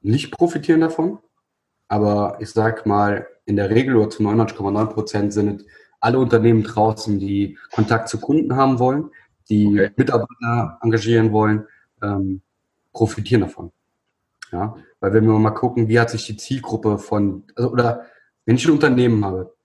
nicht 0.01 0.31
profitieren 0.31 0.81
davon. 0.81 1.19
Aber 1.87 2.37
ich 2.41 2.49
sag 2.49 2.85
mal, 2.85 3.27
in 3.45 3.55
der 3.55 3.69
Regel 3.69 3.95
oder 3.95 4.09
zu 4.09 4.23
99,9 4.23 4.85
Prozent 4.87 5.33
sind 5.33 5.65
alle 6.03 6.19
Unternehmen 6.19 6.63
draußen, 6.63 7.17
die 7.17 7.57
Kontakt 7.71 8.09
zu 8.09 8.19
Kunden 8.19 8.55
haben 8.55 8.77
wollen, 8.77 9.09
die 9.49 9.67
okay. 9.67 9.91
Mitarbeiter 9.95 10.77
engagieren 10.81 11.31
wollen, 11.31 11.65
ähm, 12.01 12.41
profitieren 12.91 13.41
davon. 13.41 13.71
Ja, 14.51 14.75
weil 14.99 15.13
wenn 15.13 15.25
wir 15.25 15.39
mal 15.39 15.51
gucken, 15.51 15.87
wie 15.87 15.99
hat 15.99 16.09
sich 16.09 16.25
die 16.25 16.35
Zielgruppe 16.35 16.97
von, 16.97 17.45
also, 17.55 17.71
oder 17.71 18.05
wenn 18.45 18.57
ich 18.57 18.65
ein 18.65 18.73
Unternehmen 18.73 19.23
habe, 19.23 19.55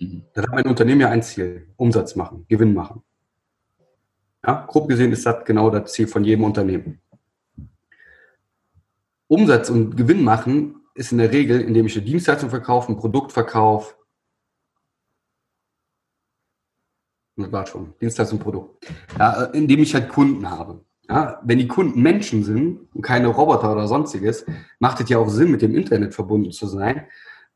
mhm. 0.00 0.24
dann 0.34 0.44
hat 0.44 0.52
mein 0.52 0.66
Unternehmen 0.66 1.00
ja 1.00 1.10
ein 1.10 1.22
Ziel, 1.22 1.68
Umsatz 1.76 2.16
machen, 2.16 2.44
Gewinn 2.48 2.74
machen. 2.74 3.02
Ja, 4.44 4.66
grob 4.66 4.88
gesehen 4.88 5.12
ist 5.12 5.24
das 5.24 5.44
genau 5.44 5.70
das 5.70 5.92
Ziel 5.92 6.08
von 6.08 6.24
jedem 6.24 6.44
Unternehmen. 6.44 7.00
Umsatz 9.28 9.70
und 9.70 9.96
Gewinn 9.96 10.22
machen 10.22 10.82
ist 10.94 11.12
in 11.12 11.18
der 11.18 11.32
Regel, 11.32 11.60
indem 11.60 11.86
ich 11.86 11.96
eine 11.96 12.04
Dienstleistung 12.04 12.50
verkaufe, 12.50 12.92
ein 12.92 12.96
Produkt 12.96 13.32
verkaufe, 13.32 13.94
Das 17.36 17.52
war 17.52 17.66
schon. 17.66 17.92
Dienstleistung, 18.00 18.38
Produkt. 18.38 18.86
Ja, 19.18 19.44
indem 19.44 19.80
ich 19.80 19.94
halt 19.94 20.08
Kunden 20.08 20.50
habe. 20.50 20.84
Ja, 21.08 21.40
wenn 21.44 21.58
die 21.58 21.68
Kunden 21.68 22.02
Menschen 22.02 22.42
sind 22.42 22.88
und 22.92 23.02
keine 23.02 23.28
Roboter 23.28 23.72
oder 23.72 23.86
sonstiges, 23.86 24.44
macht 24.80 25.00
es 25.00 25.08
ja 25.08 25.18
auch 25.18 25.28
Sinn, 25.28 25.52
mit 25.52 25.62
dem 25.62 25.76
Internet 25.76 26.14
verbunden 26.14 26.50
zu 26.50 26.66
sein, 26.66 27.06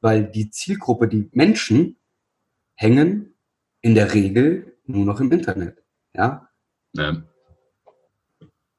weil 0.00 0.24
die 0.24 0.50
Zielgruppe, 0.50 1.08
die 1.08 1.28
Menschen, 1.32 1.96
hängen 2.76 3.34
in 3.82 3.94
der 3.94 4.14
Regel 4.14 4.76
nur 4.86 5.04
noch 5.04 5.20
im 5.20 5.32
Internet. 5.32 5.82
Ja. 6.14 6.48
ja. 6.94 7.22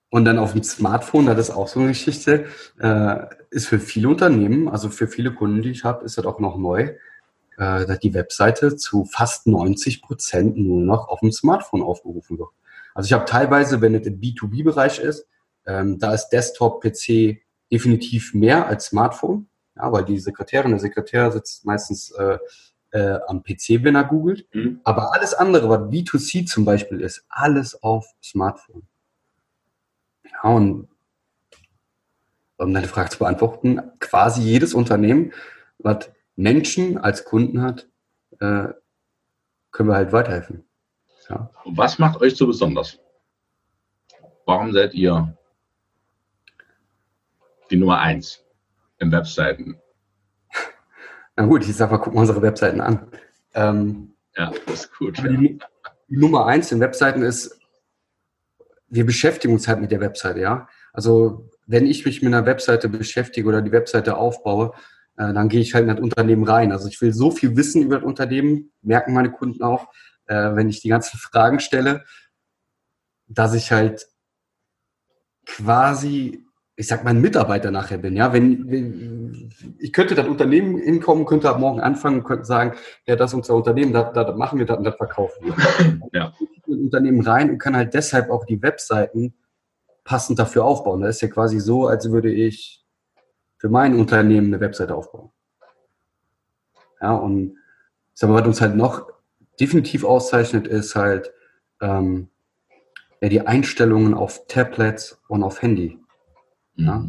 Und 0.09 0.25
dann 0.25 0.39
auf 0.39 0.53
dem 0.53 0.63
Smartphone, 0.63 1.27
das 1.27 1.37
ist 1.37 1.51
auch 1.51 1.67
so 1.67 1.79
eine 1.79 1.89
Geschichte, 1.89 2.45
äh, 2.79 3.25
ist 3.49 3.67
für 3.67 3.79
viele 3.79 4.09
Unternehmen, 4.09 4.69
also 4.69 4.89
für 4.89 5.07
viele 5.07 5.33
Kunden, 5.33 5.61
die 5.61 5.71
ich 5.71 5.83
habe, 5.83 6.03
ist 6.03 6.17
das 6.17 6.25
auch 6.25 6.39
noch 6.39 6.57
neu, 6.57 6.95
äh, 7.61 7.85
dass 7.85 7.99
die 7.99 8.15
Webseite 8.15 8.75
zu 8.75 9.05
fast 9.05 9.45
90 9.45 10.01
Prozent 10.01 10.57
nur 10.57 10.81
noch 10.81 11.09
auf 11.09 11.19
dem 11.19 11.31
Smartphone 11.31 11.83
aufgerufen 11.83 12.39
wird. 12.39 12.49
Also 12.95 13.05
ich 13.05 13.13
habe 13.13 13.25
teilweise, 13.25 13.81
wenn 13.81 13.93
es 13.93 14.07
im 14.07 14.19
B2B-Bereich 14.19 14.97
ist, 14.97 15.27
ähm, 15.67 15.99
da 15.99 16.11
ist 16.11 16.29
Desktop, 16.29 16.81
PC 16.81 17.37
definitiv 17.71 18.33
mehr 18.33 18.65
als 18.65 18.87
Smartphone, 18.87 19.47
ja, 19.75 19.91
weil 19.91 20.03
die 20.05 20.17
Sekretärin, 20.17 20.71
der 20.71 20.79
Sekretär 20.79 21.31
sitzt 21.31 21.63
meistens 21.63 22.09
äh, 22.11 22.39
äh, 22.93 23.19
am 23.27 23.43
PC, 23.43 23.83
wenn 23.83 23.93
er 23.93 24.05
googelt. 24.05 24.47
Mhm. 24.55 24.81
Aber 24.83 25.13
alles 25.13 25.35
andere, 25.35 25.69
was 25.69 25.81
B2C 25.81 26.47
zum 26.47 26.65
Beispiel 26.65 26.99
ist, 26.99 27.25
alles 27.29 27.83
auf 27.83 28.07
Smartphone. 28.23 28.87
Ja, 30.25 30.49
und 30.49 30.87
um 32.57 32.73
deine 32.73 32.87
Frage 32.87 33.11
zu 33.11 33.19
beantworten, 33.19 33.79
quasi 33.99 34.41
jedes 34.41 34.73
Unternehmen, 34.73 35.31
was 35.77 36.09
Menschen 36.41 36.97
als 36.97 37.25
Kunden 37.25 37.61
hat, 37.61 37.87
äh, 38.39 38.69
können 39.71 39.89
wir 39.89 39.95
halt 39.95 40.11
weiterhelfen. 40.11 40.65
Ja. 41.29 41.49
Was 41.65 41.99
macht 41.99 42.19
euch 42.21 42.35
so 42.35 42.47
besonders? 42.47 42.99
warum 44.45 44.73
seid 44.73 44.93
ihr 44.93 45.35
die 47.69 47.77
Nummer 47.77 47.99
eins 47.99 48.43
im 48.99 49.11
Webseiten? 49.11 49.79
Na 51.35 51.45
gut, 51.45 51.63
ich 51.63 51.75
sag 51.75 51.91
mal, 51.91 51.97
gucken 51.97 52.15
wir 52.15 52.21
unsere 52.21 52.41
Webseiten 52.41 52.81
an. 52.81 53.07
Ähm, 53.53 54.13
ja, 54.35 54.51
das 54.65 54.85
ist 54.85 54.97
gut. 54.97 55.17
Ja. 55.19 55.27
Die, 55.27 55.59
die, 56.09 56.17
Nummer 56.17 56.45
eins 56.45 56.71
in 56.71 56.81
Webseiten 56.81 57.21
ist, 57.21 57.57
wir 58.89 59.05
beschäftigen 59.05 59.53
uns 59.53 59.67
halt 59.67 59.79
mit 59.79 59.91
der 59.91 60.01
Webseite, 60.01 60.41
ja. 60.41 60.67
Also 60.91 61.49
wenn 61.67 61.85
ich 61.85 62.05
mich 62.05 62.21
mit 62.21 62.33
einer 62.33 62.45
Webseite 62.45 62.89
beschäftige 62.89 63.47
oder 63.47 63.61
die 63.61 63.71
Webseite 63.71 64.17
aufbaue, 64.17 64.73
äh, 65.21 65.33
dann 65.33 65.49
gehe 65.49 65.61
ich 65.61 65.73
halt 65.73 65.83
in 65.83 65.95
das 65.95 65.99
Unternehmen 65.99 66.43
rein. 66.43 66.71
Also 66.71 66.87
ich 66.87 66.99
will 67.01 67.13
so 67.13 67.31
viel 67.31 67.55
wissen 67.55 67.83
über 67.83 67.97
das 67.97 68.05
Unternehmen, 68.05 68.71
merken 68.81 69.13
meine 69.13 69.31
Kunden 69.31 69.61
auch, 69.61 69.87
äh, 70.25 70.55
wenn 70.55 70.69
ich 70.69 70.81
die 70.81 70.89
ganzen 70.89 71.17
Fragen 71.19 71.59
stelle, 71.59 72.03
dass 73.27 73.53
ich 73.53 73.71
halt 73.71 74.07
quasi, 75.45 76.43
ich 76.75 76.87
sag 76.87 77.03
mal, 77.03 77.11
ein 77.11 77.21
Mitarbeiter 77.21 77.71
nachher 77.71 77.97
bin. 77.97 78.15
Ja, 78.15 78.33
wenn, 78.33 78.69
wenn 78.69 79.53
ich 79.79 79.93
könnte 79.93 80.15
das 80.15 80.27
Unternehmen 80.27 80.77
hinkommen, 80.77 81.25
könnte 81.25 81.49
ab 81.49 81.59
morgen 81.59 81.81
anfangen, 81.81 82.23
könnte 82.23 82.45
sagen, 82.45 82.77
ja, 83.05 83.15
das 83.15 83.31
ist 83.31 83.35
unser 83.35 83.55
Unternehmen, 83.55 83.93
da, 83.93 84.11
da 84.11 84.35
machen 84.35 84.59
wir 84.59 84.65
das 84.65 84.77
und 84.77 84.85
das 84.85 84.95
verkaufen 84.95 85.45
wir. 85.45 85.55
Ja. 86.13 86.33
Ich 86.39 86.67
in 86.67 86.83
Unternehmen 86.85 87.21
rein 87.21 87.49
und 87.51 87.57
kann 87.57 87.75
halt 87.75 87.93
deshalb 87.93 88.29
auch 88.29 88.45
die 88.45 88.61
Webseiten 88.61 89.33
passend 90.03 90.39
dafür 90.39 90.65
aufbauen. 90.65 91.01
Das 91.01 91.15
ist 91.15 91.21
ja 91.21 91.27
quasi 91.29 91.59
so, 91.59 91.87
als 91.87 92.11
würde 92.11 92.31
ich 92.31 92.80
für 93.61 93.69
mein 93.69 93.93
Unternehmen 93.93 94.47
eine 94.47 94.59
Webseite 94.59 94.95
aufbauen. 94.95 95.29
Ja, 96.99 97.13
und 97.13 97.57
sag 98.15 98.31
mal, 98.31 98.41
was 98.41 98.47
uns 98.47 98.59
halt 98.59 98.75
noch 98.75 99.07
definitiv 99.59 100.03
auszeichnet, 100.03 100.65
ist 100.65 100.95
halt 100.95 101.31
ähm, 101.79 102.29
ja, 103.21 103.29
die 103.29 103.41
Einstellungen 103.41 104.15
auf 104.15 104.47
Tablets 104.47 105.21
und 105.27 105.43
auf 105.43 105.61
Handy. 105.61 105.99
Mhm. 106.75 106.85
Ja? 106.85 107.05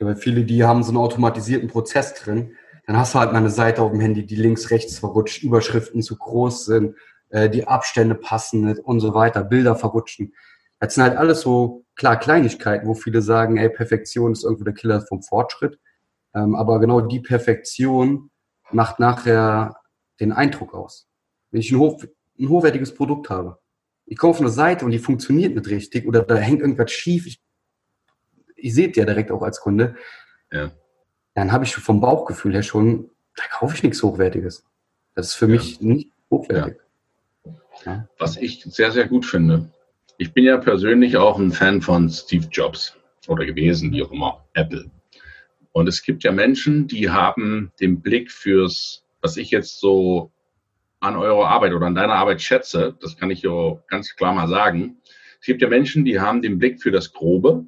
Weil 0.00 0.16
viele, 0.16 0.44
die 0.44 0.64
haben 0.64 0.82
so 0.82 0.92
einen 0.92 0.96
automatisierten 0.96 1.68
Prozess 1.68 2.14
drin. 2.14 2.56
Dann 2.86 2.96
hast 2.96 3.14
du 3.14 3.18
halt 3.18 3.32
mal 3.32 3.40
eine 3.40 3.50
Seite 3.50 3.82
auf 3.82 3.90
dem 3.90 4.00
Handy, 4.00 4.24
die 4.24 4.36
links, 4.36 4.70
rechts 4.70 4.98
verrutscht, 4.98 5.42
Überschriften 5.42 6.00
zu 6.00 6.16
groß 6.16 6.64
sind, 6.64 6.96
äh, 7.28 7.50
die 7.50 7.68
Abstände 7.68 8.14
passen 8.14 8.64
nicht 8.64 8.78
und 8.78 9.00
so 9.00 9.12
weiter, 9.12 9.44
Bilder 9.44 9.76
verrutschen. 9.76 10.32
Das 10.80 10.94
sind 10.94 11.02
halt 11.02 11.18
alles 11.18 11.42
so, 11.42 11.84
klar, 12.02 12.18
Kleinigkeiten, 12.18 12.88
wo 12.88 12.94
viele 12.94 13.22
sagen, 13.22 13.58
ey, 13.58 13.68
Perfektion 13.68 14.32
ist 14.32 14.42
irgendwo 14.42 14.64
der 14.64 14.74
Killer 14.74 15.02
vom 15.02 15.22
Fortschritt. 15.22 15.78
Ähm, 16.34 16.56
aber 16.56 16.80
genau 16.80 17.00
die 17.00 17.20
Perfektion 17.20 18.32
macht 18.72 18.98
nachher 18.98 19.76
den 20.18 20.32
Eindruck 20.32 20.74
aus. 20.74 21.06
Wenn 21.52 21.60
ich 21.60 21.70
ein, 21.70 21.78
hoch, 21.78 22.02
ein 22.40 22.48
hochwertiges 22.48 22.92
Produkt 22.92 23.30
habe, 23.30 23.60
ich 24.04 24.18
komme 24.18 24.32
auf 24.32 24.40
eine 24.40 24.48
Seite 24.48 24.84
und 24.84 24.90
die 24.90 24.98
funktioniert 24.98 25.54
nicht 25.54 25.68
richtig 25.68 26.04
oder 26.04 26.22
da 26.22 26.34
hängt 26.34 26.60
irgendwas 26.60 26.90
schief, 26.90 27.24
ich, 27.28 27.40
ich 28.56 28.74
sehe 28.74 28.90
es 28.90 28.96
ja 28.96 29.04
direkt 29.04 29.30
auch 29.30 29.42
als 29.42 29.60
Kunde, 29.60 29.94
ja. 30.50 30.72
dann 31.34 31.52
habe 31.52 31.62
ich 31.62 31.76
vom 31.76 32.00
Bauchgefühl 32.00 32.54
her 32.54 32.64
schon, 32.64 33.10
da 33.36 33.44
kaufe 33.48 33.76
ich 33.76 33.84
nichts 33.84 34.02
Hochwertiges. 34.02 34.64
Das 35.14 35.28
ist 35.28 35.34
für 35.34 35.46
ja. 35.46 35.52
mich 35.52 35.80
nicht 35.80 36.10
hochwertig. 36.32 36.80
Ja. 37.86 38.08
Was 38.18 38.36
ich 38.38 38.64
sehr, 38.64 38.90
sehr 38.90 39.06
gut 39.06 39.24
finde. 39.24 39.70
Ich 40.18 40.32
bin 40.32 40.44
ja 40.44 40.58
persönlich 40.58 41.16
auch 41.16 41.38
ein 41.38 41.52
Fan 41.52 41.80
von 41.80 42.08
Steve 42.08 42.46
Jobs 42.50 42.96
oder 43.28 43.44
gewesen, 43.44 43.92
wie 43.92 44.02
auch 44.02 44.12
immer, 44.12 44.44
Apple. 44.54 44.90
Und 45.72 45.88
es 45.88 46.02
gibt 46.02 46.22
ja 46.22 46.32
Menschen, 46.32 46.86
die 46.86 47.10
haben 47.10 47.72
den 47.80 48.00
Blick 48.02 48.30
fürs, 48.30 49.04
was 49.20 49.36
ich 49.36 49.50
jetzt 49.50 49.80
so 49.80 50.30
an 51.00 51.16
eurer 51.16 51.48
Arbeit 51.48 51.72
oder 51.72 51.86
an 51.86 51.94
deiner 51.94 52.14
Arbeit 52.14 52.40
schätze, 52.40 52.96
das 53.00 53.16
kann 53.16 53.30
ich 53.30 53.42
ja 53.42 53.78
ganz 53.88 54.14
klar 54.14 54.32
mal 54.32 54.48
sagen. 54.48 54.98
Es 55.40 55.46
gibt 55.46 55.62
ja 55.62 55.68
Menschen, 55.68 56.04
die 56.04 56.20
haben 56.20 56.42
den 56.42 56.58
Blick 56.58 56.80
für 56.80 56.92
das 56.92 57.12
Grobe 57.12 57.66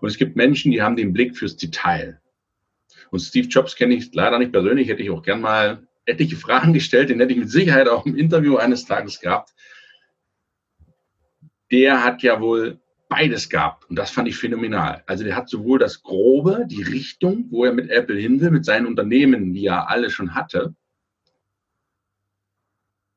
und 0.00 0.08
es 0.08 0.16
gibt 0.16 0.36
Menschen, 0.36 0.70
die 0.72 0.80
haben 0.80 0.96
den 0.96 1.12
Blick 1.12 1.36
fürs 1.36 1.56
Detail. 1.56 2.20
Und 3.10 3.18
Steve 3.18 3.48
Jobs 3.48 3.76
kenne 3.76 3.94
ich 3.94 4.14
leider 4.14 4.38
nicht 4.38 4.52
persönlich, 4.52 4.88
hätte 4.88 5.02
ich 5.02 5.10
auch 5.10 5.22
gern 5.22 5.40
mal 5.40 5.86
etliche 6.06 6.36
Fragen 6.36 6.72
gestellt, 6.72 7.10
den 7.10 7.20
hätte 7.20 7.32
ich 7.32 7.38
mit 7.38 7.50
Sicherheit 7.50 7.88
auch 7.88 8.06
im 8.06 8.16
Interview 8.16 8.56
eines 8.56 8.86
Tages 8.86 9.20
gehabt. 9.20 9.52
Der 11.70 12.04
hat 12.04 12.22
ja 12.22 12.40
wohl 12.40 12.80
beides 13.08 13.48
gehabt 13.48 13.88
und 13.90 13.96
das 13.96 14.10
fand 14.10 14.28
ich 14.28 14.36
phänomenal. 14.36 15.02
Also 15.06 15.24
der 15.24 15.36
hat 15.36 15.48
sowohl 15.48 15.78
das 15.78 16.02
Grobe, 16.02 16.64
die 16.66 16.82
Richtung, 16.82 17.46
wo 17.50 17.64
er 17.64 17.72
mit 17.72 17.90
Apple 17.90 18.16
hin 18.16 18.40
will, 18.40 18.50
mit 18.50 18.64
seinen 18.64 18.86
Unternehmen, 18.86 19.52
die 19.52 19.66
er 19.66 19.88
alle 19.88 20.10
schon 20.10 20.34
hatte, 20.34 20.74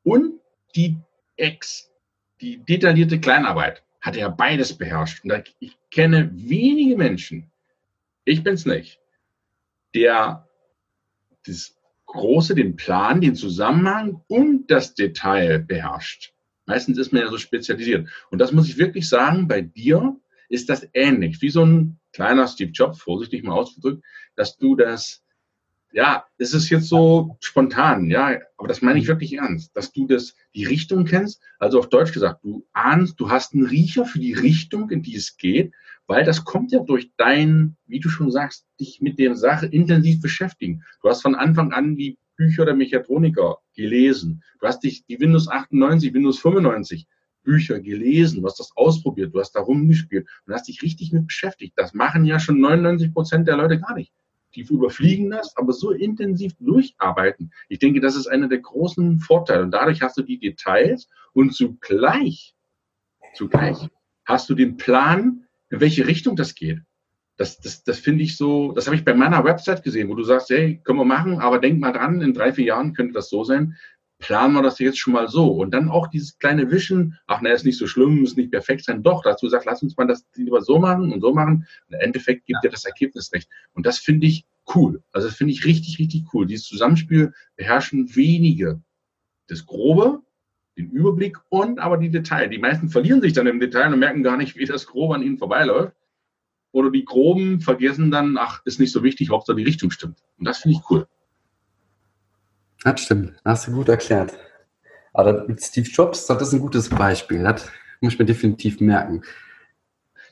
und 0.04 0.42
die 0.76 0.98
Ex, 1.38 1.92
die 2.42 2.58
detaillierte 2.58 3.20
Kleinarbeit 3.20 3.84
hat 4.02 4.18
er 4.18 4.30
beides 4.30 4.78
beherrscht. 4.78 5.24
Und 5.24 5.56
ich 5.60 5.78
kenne 5.90 6.30
wenige 6.34 6.98
Menschen, 6.98 7.52
ich 8.26 8.44
bin 8.44 8.54
es 8.56 8.66
nicht, 8.66 9.00
der 9.96 10.48
das 11.46 11.76
Große, 12.06 12.54
den 12.54 12.76
Plan, 12.76 13.22
den 13.22 13.36
Zusammenhang 13.36 14.24
und 14.28 14.70
das 14.70 14.94
Detail 14.94 15.60
beherrscht. 15.60 16.33
Meistens 16.66 16.98
ist 16.98 17.12
man 17.12 17.22
ja 17.22 17.30
so 17.30 17.38
spezialisiert. 17.38 18.10
Und 18.30 18.40
das 18.40 18.52
muss 18.52 18.70
ich 18.70 18.78
wirklich 18.78 19.10
sagen, 19.10 19.48
bei 19.48 19.62
dir 19.62 20.16
ist 20.50 20.70
das 20.70 20.88
ähnlich, 20.94 21.42
wie 21.42 21.50
so 21.50 21.66
ein 21.66 22.00
kleiner 22.14 22.48
Steve 22.48 22.72
Jobs, 22.72 23.02
vorsichtig 23.02 23.44
mal 23.44 23.54
ausgedrückt, 23.54 24.04
dass 24.36 24.58
du 24.58 24.76
das 24.76 25.24
ja, 25.94 26.26
es 26.40 26.54
ist 26.54 26.70
jetzt 26.70 26.90
so 26.90 27.38
spontan, 27.40 28.10
ja, 28.10 28.40
aber 28.58 28.68
das 28.68 28.82
meine 28.82 28.98
ich 28.98 29.06
mhm. 29.06 29.10
wirklich 29.10 29.34
ernst, 29.34 29.76
dass 29.78 29.94
du 29.94 30.08
das, 30.08 30.36
die 30.56 30.66
Richtung 30.66 31.06
kennst, 31.06 31.42
also 31.60 31.80
auf 31.80 31.88
Deutsch 31.88 32.12
gesagt, 32.12 32.44
du 32.44 32.66
ahnst, 32.74 33.20
du 33.20 33.30
hast 33.30 33.54
einen 33.54 33.66
Riecher 33.66 34.06
für 34.06 34.20
die 34.20 34.34
Richtung, 34.34 34.90
in 34.90 35.04
die 35.04 35.16
es 35.16 35.38
geht, 35.38 35.72
weil 36.08 36.26
das 36.26 36.44
kommt 36.44 36.72
ja 36.72 36.80
durch 36.80 37.12
dein, 37.16 37.78
wie 37.86 38.00
du 38.00 38.10
schon 38.10 38.32
sagst, 38.32 38.66
dich 38.80 39.02
mit 39.02 39.20
der 39.20 39.36
Sache 39.36 39.68
intensiv 39.68 40.20
beschäftigen. 40.20 40.84
Du 41.02 41.10
hast 41.10 41.22
von 41.22 41.36
Anfang 41.36 41.72
an 41.72 41.96
die 41.96 42.18
Bücher 42.36 42.66
der 42.66 42.76
Mechatroniker 42.76 43.60
gelesen. 43.76 44.44
Du 44.60 44.68
hast 44.68 44.84
dich 44.84 45.06
die 45.06 45.20
Windows 45.20 45.48
98, 45.48 46.14
Windows 46.14 46.40
95 46.40 47.08
Bücher 47.44 47.80
gelesen, 47.80 48.42
du 48.42 48.48
hast 48.48 48.60
das 48.60 48.72
ausprobiert, 48.76 49.34
du 49.34 49.40
hast 49.40 49.52
da 49.52 49.60
rumgespielt 49.60 50.28
und 50.46 50.54
hast 50.54 50.68
dich 50.68 50.82
richtig 50.82 51.12
mit 51.12 51.28
beschäftigt. 51.28 51.74
Das 51.76 51.94
machen 51.94 52.26
ja 52.26 52.40
schon 52.40 52.60
99 52.60 53.14
Prozent 53.14 53.48
der 53.48 53.58
Leute 53.58 53.80
gar 53.80 53.96
nicht 53.96 54.14
die 54.56 54.62
überfliegen 54.62 55.30
das, 55.30 55.56
aber 55.58 55.74
so 55.74 55.92
intensiv 55.92 56.54
durcharbeiten. 56.60 57.52
Ich 57.70 57.80
denke, 57.80 58.00
das 58.00 58.16
ist 58.16 58.28
einer 58.28 58.48
der 58.48 58.60
großen 58.60 59.20
Vorteile. 59.20 59.64
Und 59.64 59.72
dadurch 59.72 60.02
hast 60.02 60.18
du 60.18 60.22
die 60.22 60.40
Details 60.40 61.10
und 61.34 61.54
zugleich, 61.54 62.56
zugleich 63.36 63.78
hast 64.26 64.50
du 64.50 64.56
den 64.56 64.78
Plan, 64.78 65.46
in 65.70 65.80
welche 65.80 66.08
Richtung 66.08 66.36
das 66.36 66.56
geht. 66.56 66.80
Das, 67.38 67.60
das, 67.60 67.84
das 67.84 68.00
finde 68.00 68.24
ich 68.24 68.38
so, 68.38 68.74
das 68.74 68.86
habe 68.86 68.96
ich 68.96 69.04
bei 69.04 69.16
meiner 69.16 69.44
Website 69.44 69.84
gesehen, 69.84 70.10
wo 70.10 70.16
du 70.16 70.24
sagst, 70.24 70.50
hey, 70.50 70.80
können 70.84 71.00
wir 71.00 71.06
machen, 71.06 71.40
aber 71.40 71.60
denk 71.60 71.80
mal 71.80 71.92
dran, 71.92 72.22
in 72.22 72.34
drei, 72.34 72.54
vier 72.54 72.66
Jahren 72.66 72.94
könnte 72.94 73.14
das 73.14 73.30
so 73.30 73.44
sein. 73.44 73.76
Planen 74.20 74.54
wir 74.54 74.62
das 74.62 74.80
jetzt 74.80 75.00
schon 75.00 75.14
mal 75.14 75.28
so. 75.28 75.52
Und 75.52 75.74
dann 75.74 75.90
auch 75.90 76.08
dieses 76.08 76.38
kleine 76.38 76.72
Wischen, 76.72 77.18
ach, 77.28 77.42
na, 77.42 77.50
ist 77.50 77.66
nicht 77.66 77.78
so 77.78 77.88
schlimm, 77.88 78.22
muss 78.22 78.38
nicht 78.38 78.52
perfekt 78.52 78.86
sein. 78.86 79.04
Doch, 79.04 79.22
dazu 79.24 79.50
sagt, 79.50 79.66
lass 79.66 79.84
uns 79.84 79.98
mal 79.98 80.06
das 80.06 80.26
lieber 80.36 80.62
so 80.62 80.80
machen 80.80 81.12
und 81.12 81.22
so 81.22 81.34
machen. 81.34 81.68
Und 81.88 81.96
im 81.96 82.00
Endeffekt 82.00 82.46
gibt 82.46 82.60
ja. 82.64 82.70
dir 82.70 82.72
das 82.72 82.86
Ergebnis 82.86 83.34
recht. 83.34 83.50
Und 83.74 83.86
das 83.86 83.98
finde 83.98 84.28
ich 84.28 84.46
cool. 84.76 85.04
Also 85.12 85.28
das 85.28 85.36
finde 85.36 85.54
ich 85.54 85.66
richtig, 85.66 86.00
richtig 86.00 86.26
cool. 86.34 86.46
Dieses 86.46 86.68
Zusammenspiel 86.68 87.34
beherrschen 87.58 88.16
wenige. 88.16 88.82
Das 89.48 89.66
Grobe, 89.66 90.22
den 90.78 90.90
Überblick 90.90 91.38
und 91.50 91.80
aber 91.80 91.98
die 91.98 92.10
Details. 92.10 92.50
Die 92.50 92.60
meisten 92.60 92.90
verlieren 92.90 93.22
sich 93.22 93.34
dann 93.34 93.48
im 93.48 93.60
Detail 93.60 93.92
und 93.92 94.00
merken 94.00 94.24
gar 94.24 94.38
nicht, 94.38 94.56
wie 94.56 94.66
das 94.66 94.88
Grobe 94.88 95.16
an 95.16 95.24
ihnen 95.24 95.38
vorbeiläuft. 95.38 95.96
Oder 96.74 96.92
die 96.92 97.06
Groben 97.06 97.62
vergessen 97.62 98.12
dann, 98.12 98.38
ach, 98.38 98.62
ist 98.66 98.82
nicht 98.82 98.92
so 98.92 99.02
wichtig, 99.02 99.30
Hauptsache 99.30 99.56
die 99.56 99.64
Richtung 99.64 99.92
stimmt. 99.92 100.22
Und 100.38 100.46
das 100.46 100.58
finde 100.58 100.78
ich 100.78 100.90
cool. 100.90 101.08
Das 102.84 103.00
stimmt. 103.00 103.34
hast 103.46 103.68
du 103.68 103.72
gut 103.72 103.88
erklärt. 103.88 104.34
Aber 105.14 105.48
mit 105.48 105.64
Steve 105.64 105.88
Jobs, 105.88 106.26
das 106.26 106.42
ist 106.42 106.54
ein 106.54 106.60
gutes 106.60 106.90
Beispiel. 106.90 107.44
Das 107.44 107.72
muss 108.02 108.20
mir 108.20 108.26
definitiv 108.26 108.82
merken. 108.82 109.22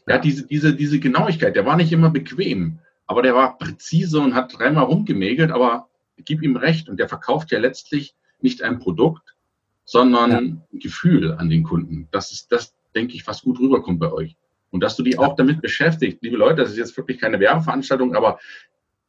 Ja, 0.08 0.18
diese, 0.18 0.46
diese, 0.46 0.76
diese 0.76 1.00
Genauigkeit, 1.00 1.56
der 1.56 1.66
war 1.66 1.78
nicht 1.78 1.94
immer 1.94 2.10
bequem 2.10 2.82
aber 3.12 3.24
der 3.24 3.36
war 3.36 3.58
präzise 3.58 4.22
und 4.22 4.36
hat 4.36 4.58
dreimal 4.58 4.86
rumgemägelt, 4.86 5.52
aber 5.52 5.90
gib 6.16 6.42
ihm 6.42 6.56
recht 6.56 6.88
und 6.88 6.98
der 6.98 7.10
verkauft 7.10 7.52
ja 7.52 7.60
letztlich 7.60 8.16
nicht 8.40 8.62
ein 8.62 8.80
Produkt, 8.80 9.36
sondern 9.84 10.32
ja. 10.32 10.38
ein 10.38 10.64
Gefühl 10.72 11.34
an 11.34 11.50
den 11.50 11.64
Kunden. 11.64 12.08
Das 12.12 12.32
ist 12.32 12.54
das, 12.54 12.74
denke 12.96 13.16
ich, 13.16 13.28
was 13.28 13.42
gut 13.42 13.60
rüberkommt 13.60 14.00
bei 14.00 14.14
euch. 14.14 14.38
Und 14.72 14.82
dass 14.82 14.96
du 14.96 15.04
dich 15.04 15.20
auch 15.20 15.36
damit 15.36 15.62
beschäftigt. 15.62 16.24
Liebe 16.24 16.38
Leute, 16.38 16.62
das 16.62 16.72
ist 16.72 16.78
jetzt 16.78 16.98
wirklich 16.98 17.20
keine 17.20 17.40
Werbeveranstaltung, 17.40 18.16
aber 18.16 18.40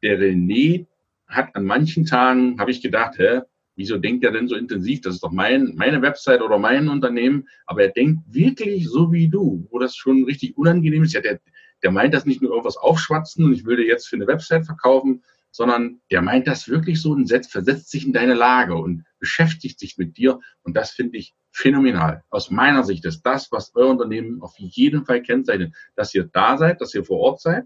der 0.01 0.19
René 0.19 0.85
hat 1.27 1.55
an 1.55 1.63
manchen 1.65 2.05
Tagen, 2.05 2.59
habe 2.59 2.71
ich 2.71 2.81
gedacht, 2.81 3.17
hä, 3.17 3.41
wieso 3.75 3.97
denkt 3.97 4.23
er 4.23 4.31
denn 4.31 4.47
so 4.47 4.55
intensiv? 4.55 5.01
Das 5.01 5.15
ist 5.15 5.23
doch 5.23 5.31
mein, 5.31 5.73
meine 5.75 6.01
Website 6.01 6.41
oder 6.41 6.59
mein 6.59 6.89
Unternehmen. 6.89 7.47
Aber 7.65 7.83
er 7.83 7.89
denkt 7.89 8.21
wirklich 8.27 8.87
so 8.87 9.11
wie 9.11 9.29
du, 9.29 9.67
wo 9.71 9.79
das 9.79 9.95
schon 9.95 10.25
richtig 10.25 10.57
unangenehm 10.57 11.03
ist. 11.03 11.13
Ja, 11.13 11.21
der, 11.21 11.39
der 11.81 11.91
meint 11.91 12.13
das 12.13 12.25
nicht 12.25 12.41
nur 12.41 12.51
irgendwas 12.51 12.77
aufschwatzen 12.77 13.45
und 13.45 13.53
ich 13.53 13.63
dir 13.63 13.85
jetzt 13.85 14.07
für 14.07 14.15
eine 14.15 14.27
Website 14.27 14.65
verkaufen, 14.65 15.23
sondern 15.51 16.01
der 16.11 16.21
meint 16.21 16.47
das 16.47 16.67
wirklich 16.67 17.01
so 17.01 17.11
und 17.11 17.27
setzt, 17.27 17.51
versetzt 17.51 17.91
sich 17.91 18.05
in 18.05 18.13
deine 18.13 18.33
Lage 18.33 18.75
und 18.75 19.05
beschäftigt 19.19 19.79
sich 19.79 19.97
mit 19.97 20.17
dir. 20.17 20.39
Und 20.63 20.75
das 20.75 20.91
finde 20.91 21.17
ich 21.17 21.33
phänomenal. 21.53 22.23
Aus 22.29 22.49
meiner 22.49 22.83
Sicht 22.83 23.05
ist 23.05 23.21
das, 23.21 23.51
was 23.51 23.71
euer 23.75 23.89
Unternehmen 23.89 24.41
auf 24.41 24.55
jeden 24.57 25.05
Fall 25.05 25.21
kennzeichnet, 25.21 25.73
dass 25.95 26.13
ihr 26.13 26.25
da 26.25 26.57
seid, 26.57 26.81
dass 26.81 26.93
ihr 26.93 27.05
vor 27.05 27.19
Ort 27.19 27.41
seid. 27.41 27.65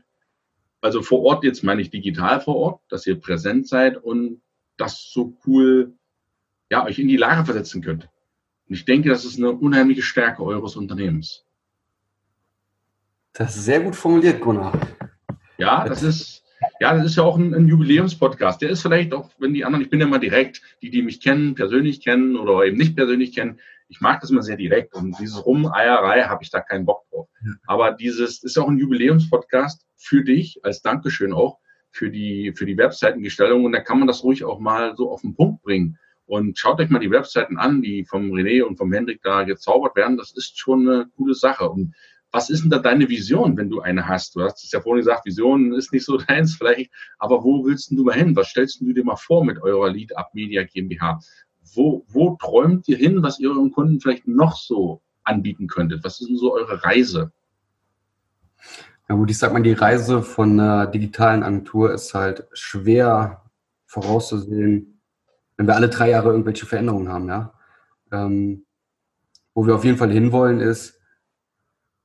Also 0.81 1.01
vor 1.01 1.23
Ort, 1.23 1.43
jetzt 1.43 1.63
meine 1.63 1.81
ich 1.81 1.89
digital 1.89 2.41
vor 2.41 2.57
Ort, 2.57 2.81
dass 2.89 3.07
ihr 3.07 3.19
präsent 3.19 3.67
seid 3.67 3.97
und 3.97 4.41
das 4.75 5.09
so 5.11 5.37
cool, 5.47 5.93
ja, 6.69 6.85
euch 6.85 6.99
in 6.99 7.07
die 7.07 7.17
Lage 7.17 7.45
versetzen 7.45 7.81
könnt. 7.81 8.09
Und 8.67 8.75
ich 8.75 8.85
denke, 8.85 9.09
das 9.09 9.25
ist 9.25 9.37
eine 9.37 9.51
unheimliche 9.51 10.01
Stärke 10.01 10.43
eures 10.43 10.75
Unternehmens. 10.75 11.45
Das 13.33 13.55
ist 13.55 13.65
sehr 13.65 13.79
gut 13.79 13.95
formuliert, 13.95 14.41
Gunnar. 14.41 14.79
Ja, 15.57 15.87
das 15.87 16.03
ist, 16.03 16.43
ja, 16.79 16.93
das 16.93 17.05
ist 17.05 17.15
ja 17.15 17.23
auch 17.23 17.37
ein, 17.37 17.53
ein 17.53 17.67
Jubiläumspodcast. 17.67 18.61
Der 18.61 18.69
ist 18.69 18.81
vielleicht 18.81 19.13
auch, 19.13 19.29
wenn 19.39 19.53
die 19.53 19.63
anderen, 19.63 19.83
ich 19.83 19.89
bin 19.89 19.99
ja 19.99 20.07
mal 20.07 20.19
direkt, 20.19 20.61
die, 20.81 20.89
die 20.89 21.01
mich 21.01 21.21
kennen, 21.21 21.55
persönlich 21.55 22.01
kennen 22.01 22.35
oder 22.35 22.65
eben 22.65 22.77
nicht 22.77 22.95
persönlich 22.95 23.33
kennen, 23.33 23.59
ich 23.89 24.01
mag 24.01 24.19
das 24.21 24.29
immer 24.29 24.43
sehr 24.43 24.57
direkt 24.57 24.93
und 24.95 25.17
dieses 25.19 25.45
Rumeierei 25.45 26.23
habe 26.23 26.43
ich 26.43 26.49
da 26.49 26.59
keinen 26.61 26.85
Bock 26.85 27.03
drauf. 27.09 27.29
Aber 27.65 27.91
dieses 27.91 28.43
ist 28.43 28.57
auch 28.57 28.67
ein 28.67 28.77
Jubiläumspodcast 28.77 29.85
für 29.95 30.23
dich 30.23 30.59
als 30.63 30.81
Dankeschön 30.81 31.33
auch 31.33 31.59
für 31.91 32.09
die, 32.09 32.53
für 32.55 32.65
die 32.65 32.77
Webseitengestaltung 32.77 33.65
und 33.65 33.71
da 33.71 33.79
kann 33.79 33.99
man 33.99 34.07
das 34.07 34.23
ruhig 34.23 34.43
auch 34.43 34.59
mal 34.59 34.95
so 34.95 35.11
auf 35.11 35.21
den 35.21 35.35
Punkt 35.35 35.63
bringen. 35.63 35.97
Und 36.25 36.59
schaut 36.59 36.79
euch 36.81 36.89
mal 36.89 36.99
die 36.99 37.09
Webseiten 37.09 37.57
an, 37.57 37.81
die 37.81 38.03
vom 38.03 38.31
René 38.31 38.61
und 38.61 38.77
vom 38.77 38.91
Hendrik 38.91 39.21
da 39.23 39.43
gezaubert 39.43 39.95
werden. 39.95 40.17
Das 40.17 40.33
ist 40.35 40.59
schon 40.59 40.87
eine 40.87 41.05
coole 41.15 41.33
Sache. 41.33 41.69
Und 41.69 41.95
was 42.31 42.49
ist 42.49 42.63
denn 42.63 42.69
da 42.69 42.79
deine 42.79 43.07
Vision, 43.07 43.55
wenn 43.55 43.69
du 43.69 43.79
eine 43.79 44.09
hast? 44.09 44.35
Du 44.35 44.41
hast 44.41 44.61
es 44.61 44.71
ja 44.73 44.81
vorhin 44.81 45.05
gesagt, 45.05 45.25
Vision 45.25 45.73
ist 45.73 45.93
nicht 45.93 46.03
so 46.03 46.17
deins 46.27 46.55
vielleicht, 46.55 46.91
aber 47.17 47.43
wo 47.45 47.65
willst 47.65 47.91
du 47.91 48.03
mal 48.03 48.15
hin? 48.15 48.35
Was 48.35 48.49
stellst 48.49 48.81
du 48.81 48.91
dir 48.91 49.05
mal 49.05 49.15
vor 49.15 49.45
mit 49.45 49.61
eurer 49.61 49.89
Lead 49.89 50.17
Up 50.17 50.33
Media 50.33 50.63
GmbH? 50.63 51.19
Wo, 51.77 52.03
wo 52.07 52.35
träumt 52.35 52.87
ihr 52.87 52.97
hin, 52.97 53.21
was 53.21 53.39
ihr 53.39 53.51
euren 53.51 53.71
Kunden 53.71 54.01
vielleicht 54.01 54.27
noch 54.27 54.57
so 54.57 55.01
anbieten 55.23 55.67
könntet? 55.67 56.03
Was 56.03 56.19
ist 56.19 56.29
denn 56.29 56.37
so 56.37 56.53
eure 56.53 56.83
Reise? 56.83 57.31
Ja 59.07 59.15
gut, 59.15 59.29
ich 59.29 59.37
sag 59.37 59.53
mal, 59.53 59.61
die 59.61 59.73
Reise 59.73 60.23
von 60.23 60.59
einer 60.59 60.87
digitalen 60.87 61.43
Agentur 61.43 61.93
ist 61.93 62.13
halt 62.13 62.45
schwer 62.51 63.43
vorauszusehen, 63.85 64.99
wenn 65.55 65.67
wir 65.67 65.75
alle 65.75 65.89
drei 65.89 66.09
Jahre 66.09 66.31
irgendwelche 66.31 66.65
Veränderungen 66.65 67.09
haben, 67.09 67.29
ja. 67.29 67.53
Ähm, 68.11 68.65
wo 69.53 69.65
wir 69.65 69.75
auf 69.75 69.85
jeden 69.85 69.97
Fall 69.97 70.11
hinwollen, 70.11 70.59
ist, 70.59 70.99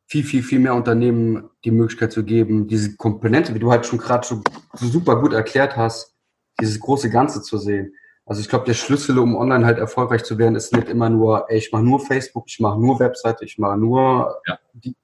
viel, 0.07 0.25
viel, 0.25 0.43
viel 0.43 0.59
mehr 0.59 0.75
Unternehmen 0.75 1.49
die 1.65 1.71
Möglichkeit 1.71 2.13
zu 2.13 2.23
geben, 2.23 2.67
diese 2.69 2.97
Komponente, 2.97 3.55
wie 3.55 3.59
du 3.59 3.71
halt 3.71 3.87
schon 3.87 3.99
gerade 3.99 4.27
schon 4.27 4.45
super 4.75 5.21
gut 5.21 5.33
erklärt 5.33 5.77
hast, 5.77 6.15
dieses 6.61 6.79
große 6.79 7.09
Ganze 7.09 7.41
zu 7.41 7.57
sehen. 7.57 7.95
Also 8.25 8.41
ich 8.41 8.49
glaube, 8.49 8.65
der 8.67 8.75
Schlüssel, 8.75 9.19
um 9.19 9.37
online 9.37 9.67
halt 9.67 9.79
erfolgreich 9.79 10.23
zu 10.23 10.39
werden, 10.39 10.55
ist 10.55 10.75
nicht 10.75 10.89
immer 10.89 11.11
nur, 11.11 11.51
ey, 11.51 11.59
ich 11.59 11.73
mache 11.73 11.83
nur 11.83 12.01
Facebook, 12.01 12.45
ich 12.47 12.61
mache 12.61 12.81
nur 12.81 13.01
Webseite, 13.01 13.45
ich 13.45 13.59
mache 13.59 13.77
nur 13.77 14.41
ja. 14.47 14.59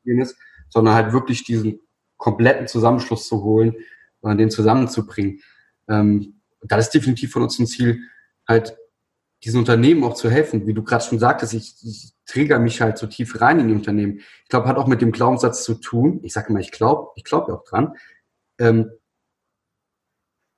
jenes, 0.05 0.37
sondern 0.69 0.95
halt 0.95 1.13
wirklich 1.13 1.45
diesen 1.45 1.81
kompletten 2.17 2.69
Zusammenschluss 2.69 3.27
zu 3.27 3.43
holen 3.43 3.75
und 4.21 4.39
den 4.39 4.51
zusammenzubringen. 4.51 5.41
Ähm, 5.89 6.41
das 6.63 6.87
ist 6.87 6.95
definitiv 6.95 7.33
von 7.33 7.43
uns 7.43 7.59
ein 7.59 7.67
Ziel, 7.67 8.01
halt 8.47 8.77
diesen 9.45 9.61
Unternehmen 9.61 10.05
auch 10.05 10.15
zu 10.15 10.31
helfen. 10.31 10.67
Wie 10.67 10.75
du 10.75 10.83
gerade 10.83 11.05
schon 11.05 11.19
sagtest, 11.19 11.55
ich, 11.55 11.75
ich 11.85 12.13
träger 12.27 12.59
mich 12.59 12.81
halt 12.81 12.99
so 12.99 13.07
tief 13.07 13.41
rein 13.41 13.61
in 13.61 13.69
die 13.69 13.75
Unternehmen. 13.75 14.19
Ich 14.43 14.49
glaube, 14.49 14.69
hat 14.69 14.77
auch 14.77 14.87
mit 14.87 15.01
dem 15.01 15.13
Glaubenssatz 15.13 15.65
zu 15.65 15.75
tun. 15.75 16.21
Ich 16.23 16.33
sage 16.33 16.49
immer, 16.51 16.61
ich 16.61 16.73
glaube, 16.73 17.11
ich 17.17 17.25
glaube 17.25 17.55
auch 17.55 17.65
dran. 17.65 17.95
Ähm, 18.59 18.91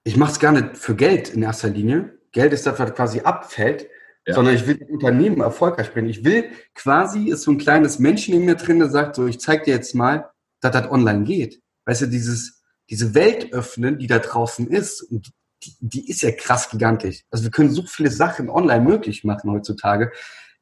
ich 0.05 0.17
mache 0.17 0.33
es 0.33 0.41
gar 0.41 0.53
nicht 0.53 0.79
für 0.79 0.97
Geld 0.97 1.29
in 1.29 1.43
erster 1.43 1.69
Linie. 1.69 2.19
Geld 2.33 2.53
ist 2.53 2.67
das, 2.67 2.79
was 2.79 2.95
quasi 2.95 3.21
abfällt, 3.21 3.89
ja. 4.27 4.35
sondern 4.35 4.55
ich 4.55 4.67
will 4.67 4.77
das 4.77 4.89
Unternehmen 4.89 5.41
erfolgreich 5.41 5.93
bringen. 5.93 6.09
Ich 6.09 6.25
will 6.25 6.45
quasi, 6.75 7.29
ist 7.29 7.43
so 7.43 7.51
ein 7.51 7.59
kleines 7.59 7.99
Männchen 7.99 8.35
in 8.35 8.45
mir 8.45 8.57
drin, 8.57 8.79
der 8.79 8.91
sagt 8.91 9.17
so, 9.17 9.27
ich 9.27 9.41
zeig 9.41 9.65
dir 9.65 9.75
jetzt 9.75 9.95
mal, 9.95 10.31
dass 10.61 10.73
das 10.73 10.91
online 10.91 11.25
geht. 11.25 11.61
Weißt 11.87 12.03
du, 12.03 12.07
dieses, 12.07 12.63
diese 12.89 13.15
Welt 13.15 13.53
öffnen, 13.53 13.99
die 13.99 14.07
da 14.07 14.19
draußen 14.19 14.67
ist, 14.69 15.03
und 15.03 15.33
die, 15.63 15.75
die 15.81 16.09
ist 16.09 16.23
ja 16.23 16.31
krass 16.33 16.71
gigantisch. 16.71 17.25
Also 17.31 17.45
wir 17.45 17.51
können 17.51 17.71
so 17.71 17.83
viele 17.83 18.11
Sachen 18.11 18.49
online 18.49 18.85
möglich 18.85 19.25
machen 19.25 19.51
heutzutage. 19.51 20.13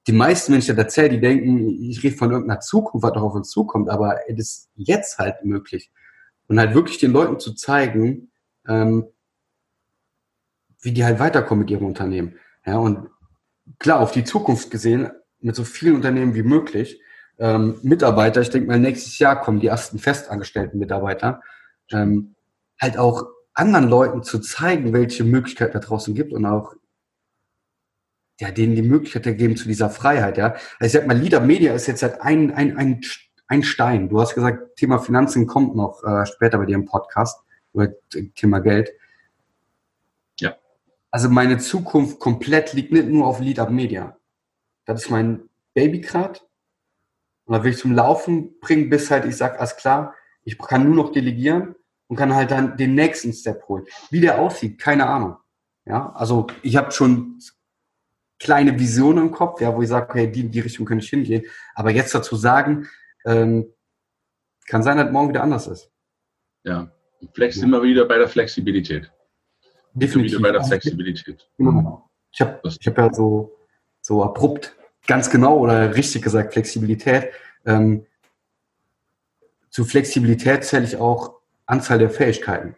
Die 0.06 0.12
meisten, 0.12 0.52
wenn 0.52 0.60
ich 0.60 0.66
das 0.66 0.76
erzähle, 0.76 1.10
die 1.10 1.20
denken, 1.20 1.68
ich 1.68 2.02
rede 2.02 2.16
von 2.16 2.30
irgendeiner 2.30 2.60
Zukunft, 2.60 3.04
was 3.04 3.12
doch 3.12 3.22
auf 3.22 3.34
uns 3.34 3.50
zukommt, 3.50 3.90
aber 3.90 4.28
es 4.28 4.38
ist 4.38 4.70
jetzt 4.74 5.18
halt 5.18 5.44
möglich. 5.44 5.90
Und 6.46 6.58
halt 6.58 6.74
wirklich 6.74 6.98
den 6.98 7.12
Leuten 7.12 7.38
zu 7.38 7.54
zeigen, 7.54 8.30
ähm, 8.66 9.06
wie 10.80 10.92
die 10.92 11.04
halt 11.04 11.18
weiterkommen 11.18 11.64
mit 11.64 11.70
ihrem 11.70 11.86
Unternehmen. 11.86 12.36
Ja, 12.64 12.78
und 12.78 13.08
klar, 13.78 14.00
auf 14.00 14.12
die 14.12 14.24
Zukunft 14.24 14.70
gesehen, 14.70 15.10
mit 15.40 15.56
so 15.56 15.64
vielen 15.64 15.96
Unternehmen 15.96 16.34
wie 16.34 16.42
möglich, 16.42 17.00
ähm, 17.38 17.78
Mitarbeiter, 17.82 18.40
ich 18.40 18.50
denke 18.50 18.68
mal, 18.68 18.78
nächstes 18.78 19.18
Jahr 19.18 19.40
kommen 19.40 19.60
die 19.60 19.68
ersten 19.68 19.98
festangestellten 19.98 20.78
Mitarbeiter, 20.78 21.42
ähm, 21.92 22.34
halt 22.80 22.98
auch 22.98 23.26
anderen 23.54 23.88
Leuten 23.88 24.22
zu 24.22 24.38
zeigen, 24.40 24.92
welche 24.92 25.24
Möglichkeiten 25.24 25.72
da 25.72 25.80
draußen 25.80 26.14
gibt 26.14 26.32
und 26.32 26.46
auch 26.46 26.74
ja, 28.40 28.52
denen 28.52 28.76
die 28.76 28.82
Möglichkeit 28.82 29.36
geben 29.36 29.56
zu 29.56 29.66
dieser 29.66 29.90
Freiheit, 29.90 30.38
ja. 30.38 30.54
Also 30.78 30.86
ich 30.86 30.92
sag 30.92 31.06
mal, 31.06 31.18
Leader 31.18 31.40
Media 31.40 31.74
ist 31.74 31.88
jetzt 31.88 32.02
halt 32.02 32.20
ein, 32.22 32.52
ein, 32.52 32.76
ein, 32.76 33.00
ein 33.48 33.62
Stein. 33.64 34.08
Du 34.08 34.20
hast 34.20 34.34
gesagt, 34.34 34.76
Thema 34.76 35.00
Finanzen 35.00 35.46
kommt 35.48 35.74
noch 35.74 36.04
äh, 36.04 36.24
später 36.24 36.58
bei 36.58 36.66
dir 36.66 36.76
im 36.76 36.84
Podcast 36.84 37.40
oder 37.72 37.92
Thema 38.36 38.60
Geld. 38.60 38.90
Ja. 41.08 41.12
Also 41.12 41.28
meine 41.30 41.58
Zukunft 41.58 42.18
komplett 42.18 42.72
liegt 42.72 42.92
nicht 42.92 43.08
nur 43.08 43.26
auf 43.26 43.40
Lead 43.40 43.58
Up 43.58 43.70
Media. 43.70 44.18
Das 44.84 45.04
ist 45.04 45.10
mein 45.10 45.48
Baby. 45.74 46.06
Und 47.44 47.54
da 47.54 47.64
will 47.64 47.72
ich 47.72 47.78
zum 47.78 47.92
Laufen 47.92 48.58
bringen, 48.60 48.90
bis 48.90 49.10
halt 49.10 49.24
ich 49.24 49.36
sag, 49.36 49.58
alles 49.58 49.76
klar, 49.76 50.14
ich 50.44 50.58
kann 50.58 50.84
nur 50.84 50.94
noch 50.94 51.12
delegieren 51.12 51.74
und 52.08 52.16
kann 52.16 52.34
halt 52.34 52.50
dann 52.50 52.76
den 52.76 52.94
nächsten 52.94 53.32
Step 53.32 53.68
holen. 53.68 53.84
Wie 54.10 54.20
der 54.20 54.38
aussieht, 54.40 54.78
keine 54.78 55.06
Ahnung. 55.06 55.36
Ja, 55.84 56.12
also 56.14 56.46
ich 56.62 56.76
habe 56.76 56.90
schon 56.92 57.38
kleine 58.38 58.78
Visionen 58.78 59.28
im 59.28 59.30
Kopf, 59.30 59.60
ja, 59.60 59.74
wo 59.74 59.82
ich 59.82 59.88
sage, 59.88 60.08
okay, 60.10 60.30
die 60.30 60.40
in 60.40 60.50
die 60.50 60.60
Richtung 60.60 60.86
könnte 60.86 61.04
ich 61.04 61.10
hingehen. 61.10 61.44
Aber 61.74 61.90
jetzt 61.90 62.14
dazu 62.14 62.36
sagen, 62.36 62.88
ähm, 63.24 63.72
kann 64.66 64.82
sein, 64.82 64.98
dass 64.98 65.10
morgen 65.10 65.30
wieder 65.30 65.42
anders 65.42 65.66
ist. 65.66 65.90
Ja, 66.64 66.90
vielleicht 67.32 67.58
sind 67.58 67.70
wir 67.70 67.82
wieder 67.82 68.04
bei 68.04 68.18
der 68.18 68.28
Flexibilität. 68.28 69.10
Definitiv. 69.98 70.38
Wieder 70.38 70.42
bei 70.42 70.52
der 70.52 70.64
Flexibilität. 70.64 71.48
Genau. 71.56 72.08
Ich 72.30 72.40
habe 72.40 72.60
ich 72.64 72.86
hab 72.86 72.98
ja 72.98 73.12
so, 73.12 73.56
so 74.00 74.22
abrupt, 74.22 74.76
ganz 75.06 75.30
genau 75.30 75.58
oder 75.58 75.94
richtig 75.94 76.22
gesagt, 76.22 76.52
Flexibilität. 76.52 77.30
Ähm, 77.64 78.06
zu 79.70 79.84
Flexibilität 79.84 80.64
zähle 80.64 80.84
ich 80.84 80.96
auch 80.96 81.40
Anzahl 81.66 81.98
der 81.98 82.10
Fähigkeiten. 82.10 82.76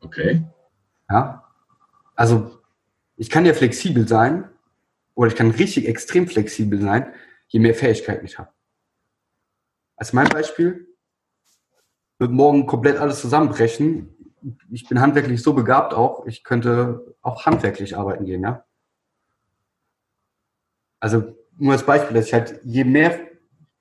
Okay. 0.00 0.42
Ja. 1.08 1.44
Also 2.14 2.58
ich 3.16 3.30
kann 3.30 3.46
ja 3.46 3.54
flexibel 3.54 4.06
sein 4.06 4.48
oder 5.14 5.28
ich 5.28 5.36
kann 5.36 5.50
richtig 5.50 5.88
extrem 5.88 6.26
flexibel 6.26 6.80
sein, 6.80 7.12
je 7.48 7.60
mehr 7.60 7.74
Fähigkeiten 7.74 8.24
ich 8.26 8.38
habe. 8.38 8.50
Als 9.96 10.12
mein 10.12 10.28
Beispiel 10.28 10.88
wird 12.18 12.30
morgen 12.30 12.66
komplett 12.66 12.98
alles 12.98 13.20
zusammenbrechen. 13.20 14.13
Ich 14.70 14.88
bin 14.88 15.00
handwerklich 15.00 15.42
so 15.42 15.54
begabt 15.54 15.94
auch, 15.94 16.26
ich 16.26 16.44
könnte 16.44 17.14
auch 17.22 17.46
handwerklich 17.46 17.96
arbeiten 17.96 18.24
gehen, 18.24 18.42
ja. 18.42 18.64
Also 21.00 21.36
nur 21.58 21.72
als 21.72 21.84
Beispiel, 21.84 22.16
dass 22.16 22.26
ich 22.26 22.34
halt 22.34 22.60
je 22.64 22.84
mehr 22.84 23.18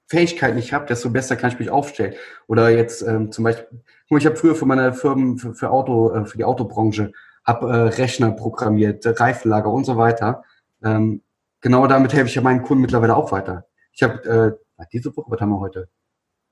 Fähigkeiten 0.08 0.58
ich 0.58 0.74
habe, 0.74 0.86
desto 0.86 1.10
besser 1.10 1.36
kann 1.36 1.52
ich 1.52 1.60
mich 1.60 1.70
aufstellen. 1.70 2.14
Oder 2.48 2.70
jetzt 2.70 3.02
ähm, 3.02 3.32
zum 3.32 3.46
Beispiel, 3.46 3.82
ich 4.10 4.26
habe 4.26 4.36
früher 4.36 4.56
für 4.56 4.66
meine 4.66 4.94
Firmen, 4.94 5.38
für, 5.38 5.54
für 5.54 5.72
Auto, 5.72 6.12
äh, 6.12 6.26
für 6.26 6.38
die 6.38 6.44
Autobranche, 6.44 7.12
habe 7.46 7.70
äh, 7.70 7.76
Rechner 7.96 8.32
programmiert, 8.32 9.06
Reifenlager 9.20 9.70
und 9.72 9.86
so 9.86 9.98
weiter. 9.98 10.44
Ähm, 10.84 11.22
genau 11.62 11.88
damit 11.88 12.14
helfe 12.14 12.28
ich 12.28 12.36
ja 12.36 12.42
meinen 12.42 12.62
Kunden 12.62 12.82
mittlerweile 12.82 13.16
auch 13.16 13.32
weiter. 13.32 13.66
Ich 13.92 14.04
habe 14.04 14.58
äh, 14.80 14.86
diese 14.92 15.16
Woche, 15.16 15.32
was 15.32 15.42
haben 15.42 15.50
wir 15.50 15.60
heute? 15.60 15.90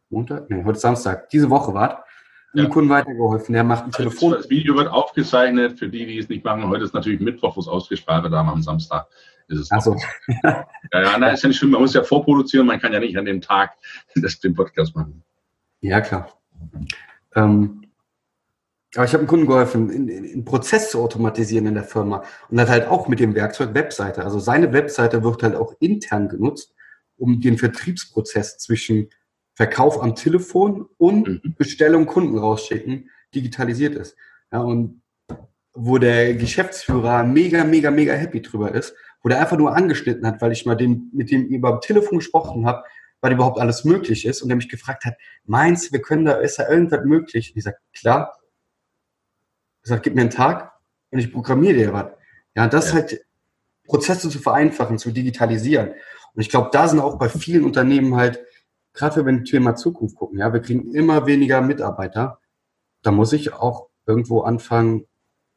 Montag? 0.10 0.50
Nee, 0.50 0.64
heute 0.64 0.80
Samstag. 0.80 1.30
Diese 1.30 1.50
Woche 1.50 1.74
war 1.74 2.06
ja. 2.54 2.64
dem 2.64 2.70
Kunden 2.70 2.90
weitergeholfen. 2.90 3.54
Der 3.54 3.64
macht 3.64 3.86
ein 3.86 3.92
Telefon. 3.92 4.32
Das 4.32 4.50
Video 4.50 4.76
wird 4.76 4.88
aufgezeichnet. 4.88 5.80
Für 5.80 5.88
die, 5.88 6.06
die 6.06 6.18
es 6.18 6.30
nicht 6.30 6.44
machen, 6.44 6.68
heute 6.68 6.84
ist 6.84 6.94
natürlich 6.94 7.20
Mittwoch, 7.20 7.56
wo 7.56 7.62
es 7.62 7.68
ausgestrahlt 7.68 8.24
wird, 8.24 8.34
am 8.34 8.62
Samstag 8.62 9.08
ist 9.48 9.60
es. 9.60 9.72
Ach 9.72 9.82
so. 9.82 9.96
ja, 10.44 10.66
ja, 10.94 11.18
nein, 11.18 11.34
ist 11.34 11.44
ja 11.44 11.48
nicht 11.48 11.58
schlimm. 11.58 11.72
Man 11.72 11.82
muss 11.82 11.94
ja 11.94 12.04
vorproduzieren. 12.04 12.68
Man 12.68 12.80
kann 12.80 12.94
ja 12.94 13.00
nicht 13.00 13.18
an 13.18 13.26
dem 13.26 13.42
Tag 13.42 13.74
das, 14.16 14.40
den 14.40 14.54
Podcast 14.54 14.96
machen. 14.96 15.24
Ja, 15.82 16.02
klar. 16.02 16.30
Ähm, 17.36 17.82
aber 18.96 19.06
ich 19.06 19.14
habe 19.14 19.20
einem 19.20 19.28
Kunden 19.28 19.48
geholfen, 19.48 19.90
einen 19.90 20.44
Prozess 20.44 20.92
zu 20.92 21.02
automatisieren 21.02 21.66
in 21.66 21.76
der 21.76 21.86
Firma 21.86 22.24
und 22.50 22.60
hat 22.60 22.70
halt 22.70 22.88
auch 22.88 23.08
mit 23.08 23.22
dem 23.22 23.36
Werkzeug 23.36 23.74
Webseite. 23.74 24.24
Also 24.24 24.40
seine 24.40 24.74
Webseite 24.74 25.24
wird 25.24 25.44
halt 25.44 25.56
auch 25.56 25.74
intern 25.80 26.28
genutzt, 26.28 26.74
um 27.18 27.40
den 27.40 27.58
Vertriebsprozess 27.58 28.58
zwischen 28.58 29.10
Verkauf 29.62 30.02
am 30.02 30.16
Telefon 30.16 30.90
und 30.98 31.28
mhm. 31.28 31.56
Bestellung 31.56 32.08
Kunden 32.08 32.40
rausschicken 32.40 33.12
digitalisiert 33.36 33.94
ist. 33.94 34.18
Ja, 34.52 34.62
und 34.62 35.04
wo 35.76 36.00
der 36.00 36.34
Geschäftsführer 36.34 37.24
mega, 37.24 37.64
mega, 37.64 37.92
mega 37.92 38.14
happy 38.14 38.42
drüber 38.42 38.74
ist, 38.74 38.96
wo 39.22 39.30
der 39.30 39.40
einfach 39.40 39.60
nur 39.60 39.76
angeschnitten 39.76 40.26
hat, 40.26 40.42
weil 40.42 40.52
ich 40.52 40.66
mal 40.66 40.74
dem, 40.74 41.12
mit 41.14 41.30
dem 41.30 41.46
über 41.46 41.74
dem 41.74 41.82
Telefon 41.82 42.18
gesprochen 42.18 42.66
habe, 42.66 42.84
was 43.22 43.32
überhaupt 43.32 43.60
alles 43.60 43.86
möglich 43.86 44.26
ist 44.26 44.42
und 44.42 44.50
der 44.50 44.56
mich 44.56 44.68
gefragt 44.68 45.06
hat, 45.06 45.14
meinst 45.46 45.90
du, 45.90 45.92
wir 45.92 46.02
können 46.02 46.26
da, 46.26 46.32
ist 46.32 46.58
da 46.58 46.68
irgendwas 46.68 47.06
möglich? 47.06 47.52
Und 47.52 47.58
ich 47.58 47.64
sage, 47.64 47.78
klar. 47.94 48.36
Ich 49.84 49.90
sage, 49.90 50.02
gib 50.02 50.16
mir 50.16 50.22
einen 50.22 50.32
Tag 50.32 50.72
und 51.12 51.20
ich 51.20 51.32
programmiere 51.32 51.76
dir 51.76 51.94
was. 51.94 52.08
Ja, 52.56 52.68
das 52.68 52.88
ja. 52.88 52.94
halt 52.96 53.24
Prozesse 53.86 54.28
zu 54.28 54.40
vereinfachen, 54.40 54.98
zu 54.98 55.12
digitalisieren. 55.12 55.90
Und 56.34 56.42
ich 56.42 56.50
glaube, 56.50 56.70
da 56.74 56.88
sind 56.88 57.00
auch 57.00 57.20
bei 57.20 57.30
vielen 57.30 57.64
Unternehmen 57.64 58.16
halt, 58.16 58.44
gerade 58.94 59.18
wenn 59.18 59.26
wir 59.26 59.40
in 59.40 59.46
Thema 59.46 59.76
Zukunft 59.76 60.16
gucken, 60.16 60.40
ja, 60.40 60.52
wir 60.54 60.62
kriegen 60.62 60.94
immer 60.94 61.26
weniger 61.26 61.62
Mitarbeiter. 61.62 62.40
Da 63.02 63.12
muss 63.12 63.34
ich 63.34 63.54
auch 63.54 63.90
irgendwo 64.06 64.42
anfangen 64.42 65.08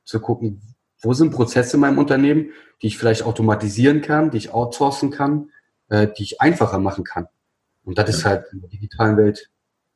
zu 0.04 0.20
gucken, 0.20 0.60
wo 1.00 1.12
sind 1.12 1.32
Prozesse 1.32 1.76
in 1.76 1.80
meinem 1.80 1.98
Unternehmen, 1.98 2.52
die 2.82 2.88
ich 2.88 2.98
vielleicht 2.98 3.22
automatisieren 3.22 4.00
kann, 4.00 4.30
die 4.30 4.38
ich 4.38 4.52
outsourcen 4.52 5.10
kann, 5.10 5.50
äh, 5.88 6.08
die 6.08 6.22
ich 6.22 6.40
einfacher 6.40 6.78
machen 6.78 7.04
kann. 7.04 7.28
Und 7.84 7.98
das 7.98 8.08
ist 8.08 8.24
halt 8.24 8.46
in 8.52 8.60
der 8.60 8.70
digitalen 8.70 9.16
Welt 9.16 9.50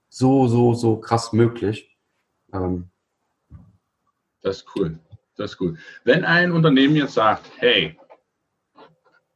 so, 0.09 0.47
so, 0.49 0.75
so 0.75 0.99
krass 0.99 1.33
möglich. 1.33 1.97
Ähm, 2.53 2.91
das 4.43 4.59
ist 4.59 4.67
cool. 4.77 4.99
Das 5.37 5.53
ist 5.53 5.61
cool. 5.61 5.79
Wenn 6.05 6.25
ein 6.25 6.53
Unternehmen 6.53 6.97
jetzt 6.97 7.15
sagt, 7.15 7.51
hey, 7.59 7.99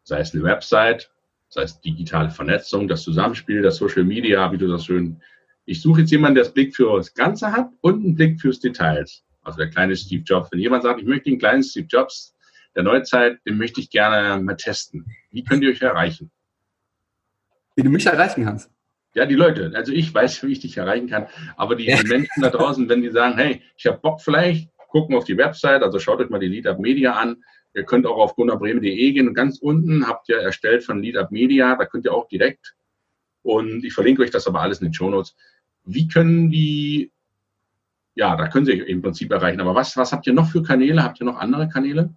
sei 0.02 0.20
es 0.20 0.34
eine 0.34 0.42
Website, 0.42 1.10
sei 1.52 1.64
es 1.64 1.80
digitale 1.80 2.30
Vernetzung, 2.30 2.88
das 2.88 3.02
Zusammenspiel, 3.02 3.60
das 3.60 3.76
Social 3.76 4.04
Media, 4.04 4.50
wie 4.52 4.56
du 4.56 4.66
das 4.68 4.86
schön, 4.86 5.20
ich 5.66 5.82
suche 5.82 6.00
jetzt 6.00 6.10
jemanden, 6.10 6.36
der 6.36 6.44
das 6.44 6.54
Blick 6.54 6.74
für 6.74 6.96
das 6.96 7.12
Ganze 7.12 7.52
hat 7.52 7.70
und 7.82 8.02
einen 8.02 8.14
Blick 8.14 8.40
fürs 8.40 8.58
Details. 8.58 9.22
Also 9.42 9.58
der 9.58 9.68
kleine 9.68 9.94
Steve 9.94 10.22
Jobs. 10.22 10.50
Wenn 10.50 10.60
jemand 10.60 10.82
sagt, 10.82 11.00
ich 11.00 11.06
möchte 11.06 11.28
den 11.28 11.38
kleinen 11.38 11.62
Steve 11.62 11.86
Jobs 11.86 12.34
der 12.74 12.84
Neuzeit, 12.84 13.38
den 13.46 13.58
möchte 13.58 13.80
ich 13.80 13.90
gerne 13.90 14.42
mal 14.42 14.56
testen. 14.56 15.04
Wie 15.30 15.44
könnt 15.44 15.62
ihr 15.62 15.70
euch 15.70 15.82
erreichen? 15.82 16.30
Wie 17.76 17.82
du 17.82 17.90
mich 17.90 18.06
erreichen 18.06 18.44
kannst. 18.44 18.70
Ja, 19.14 19.26
die 19.26 19.34
Leute. 19.34 19.72
Also 19.74 19.92
ich 19.92 20.12
weiß, 20.12 20.42
wie 20.44 20.52
ich 20.52 20.60
dich 20.60 20.78
erreichen 20.78 21.08
kann. 21.08 21.26
Aber 21.56 21.76
die, 21.76 21.84
ja. 21.84 22.02
Menschen 22.06 22.40
da 22.40 22.48
draußen, 22.48 22.88
wenn 22.88 23.02
die 23.02 23.10
sagen, 23.10 23.36
hey, 23.36 23.60
ich 23.76 23.86
habe 23.86 23.98
Bock 23.98 24.22
vielleicht, 24.22 24.70
gucken 24.88 25.14
auf 25.14 25.24
die 25.24 25.36
Website, 25.36 25.82
also 25.82 25.98
schaut 25.98 26.20
euch 26.20 26.30
mal 26.30 26.38
die 26.38 26.48
Lead 26.48 26.66
Up 26.66 26.78
Media 26.78 27.12
an. 27.12 27.44
Ihr 27.74 27.84
könnt 27.84 28.06
auch 28.06 28.18
auf 28.18 28.36
gunnerbreme.de 28.36 29.12
gehen 29.12 29.28
und 29.28 29.34
ganz 29.34 29.58
unten 29.58 30.06
habt 30.06 30.28
ihr 30.28 30.36
erstellt 30.36 30.84
von 30.84 31.02
Lead 31.02 31.30
Media, 31.30 31.74
da 31.76 31.86
könnt 31.86 32.04
ihr 32.04 32.12
auch 32.12 32.28
direkt 32.28 32.74
und 33.42 33.84
ich 33.84 33.92
verlinke 33.92 34.22
euch 34.22 34.30
das 34.30 34.46
aber 34.46 34.60
alles 34.60 34.80
in 34.80 34.88
den 34.88 34.94
Show 34.94 35.10
Notes. 35.10 35.34
Wie 35.84 36.08
können 36.08 36.50
die, 36.50 37.12
ja, 38.14 38.36
da 38.36 38.48
können 38.48 38.66
sie 38.66 38.72
im 38.72 39.02
Prinzip 39.02 39.32
erreichen. 39.32 39.60
Aber 39.60 39.74
was, 39.74 39.96
was 39.96 40.12
habt 40.12 40.26
ihr 40.26 40.32
noch 40.32 40.48
für 40.48 40.62
Kanäle? 40.62 41.02
Habt 41.02 41.20
ihr 41.20 41.26
noch 41.26 41.38
andere 41.38 41.68
Kanäle? 41.68 42.14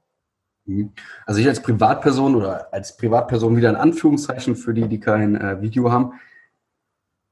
Mhm. 0.65 0.91
Also 1.25 1.41
ich 1.41 1.47
als 1.47 1.61
Privatperson 1.61 2.35
oder 2.35 2.71
als 2.73 2.95
Privatperson 2.95 3.57
wieder 3.57 3.69
in 3.69 3.75
Anführungszeichen 3.75 4.55
für 4.55 4.73
die, 4.73 4.87
die 4.87 4.99
kein 4.99 5.35
äh, 5.35 5.61
Video 5.61 5.91
haben. 5.91 6.13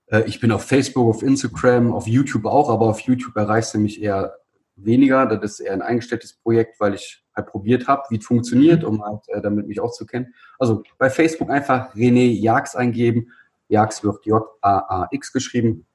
Äh, 0.08 0.24
ich 0.26 0.40
bin 0.40 0.52
auf 0.52 0.66
Facebook, 0.66 1.16
auf 1.16 1.24
Instagram, 1.24 1.94
auf 1.94 2.08
YouTube 2.08 2.46
auch, 2.46 2.70
aber 2.70 2.88
auf 2.88 3.02
YouTube 3.02 3.36
erreichst 3.36 3.76
du 3.76 3.80
mich 3.80 4.02
eher 4.02 4.36
weniger. 4.76 5.26
Das 5.26 5.54
ist 5.54 5.60
eher 5.60 5.74
ein 5.74 5.82
eingestelltes 5.82 6.34
Projekt, 6.34 6.80
weil 6.80 6.94
ich 6.94 7.24
halt 7.36 7.48
probiert 7.48 7.88
habe, 7.88 8.04
wie 8.10 8.18
es 8.18 8.26
funktioniert, 8.26 8.84
um 8.84 9.04
halt 9.04 9.22
äh, 9.28 9.42
damit 9.42 9.68
mich 9.68 9.80
auch 9.80 9.92
zu 9.92 10.06
kennen. 10.06 10.34
Also 10.60 10.84
bei 10.98 11.10
Facebook 11.10 11.50
einfach 11.50 11.96
René 11.96 12.40
Jax 12.40 12.76
eingeben. 12.76 13.32
Jax 13.70 14.04
wird 14.04 14.26
J-A-A-X 14.26 15.34
geschrieben. 15.34 15.86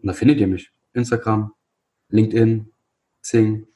Und 0.00 0.06
da 0.06 0.12
findet 0.12 0.38
ihr 0.38 0.46
mich. 0.46 0.72
Instagram, 0.92 1.52
LinkedIn, 2.10 2.72
Zing. 3.22 3.66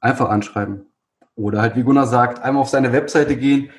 Einfach 0.00 0.28
anschreiben. 0.28 0.86
Oder 1.34 1.62
halt, 1.62 1.76
wie 1.76 1.82
Gunnar 1.82 2.06
sagt, 2.06 2.42
einmal 2.42 2.62
auf 2.62 2.68
seine 2.68 2.92
Webseite 2.92 3.36
gehen, 3.36 3.70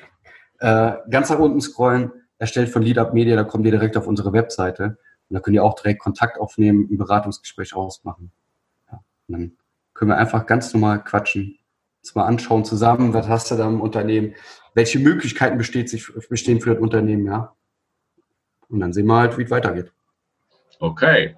äh, 0.58 0.94
ganz 1.10 1.30
nach 1.30 1.38
unten 1.38 1.60
scrollen, 1.60 2.10
erstellt 2.38 2.70
von 2.70 2.82
Lead 2.82 2.98
Up 2.98 3.14
Media, 3.14 3.36
da 3.36 3.44
kommt 3.44 3.64
ihr 3.66 3.70
direkt 3.70 3.96
auf 3.96 4.06
unsere 4.06 4.32
Webseite. 4.32 4.98
Und 5.28 5.34
da 5.34 5.40
könnt 5.40 5.54
ihr 5.54 5.64
auch 5.64 5.74
direkt 5.74 6.00
Kontakt 6.00 6.38
aufnehmen, 6.40 6.88
ein 6.90 6.98
Beratungsgespräch 6.98 7.74
ausmachen. 7.74 8.32
Ja, 8.90 9.04
und 9.28 9.32
dann 9.32 9.56
können 9.94 10.10
wir 10.10 10.18
einfach 10.18 10.46
ganz 10.46 10.74
normal 10.74 11.02
quatschen, 11.02 11.58
uns 12.02 12.14
mal 12.14 12.26
anschauen 12.26 12.64
zusammen, 12.64 13.14
was 13.14 13.28
hast 13.28 13.50
du 13.50 13.56
da 13.56 13.66
im 13.66 13.80
Unternehmen, 13.80 14.34
welche 14.74 14.98
Möglichkeiten 14.98 15.56
besteht 15.56 15.88
sich, 15.88 16.06
bestehen 16.28 16.60
für 16.60 16.74
das 16.74 16.82
Unternehmen, 16.82 17.26
ja. 17.26 17.54
Und 18.68 18.80
dann 18.80 18.92
sehen 18.92 19.06
wir 19.06 19.16
halt, 19.16 19.38
wie 19.38 19.44
es 19.44 19.50
weitergeht. 19.50 19.92
Okay. 20.80 21.36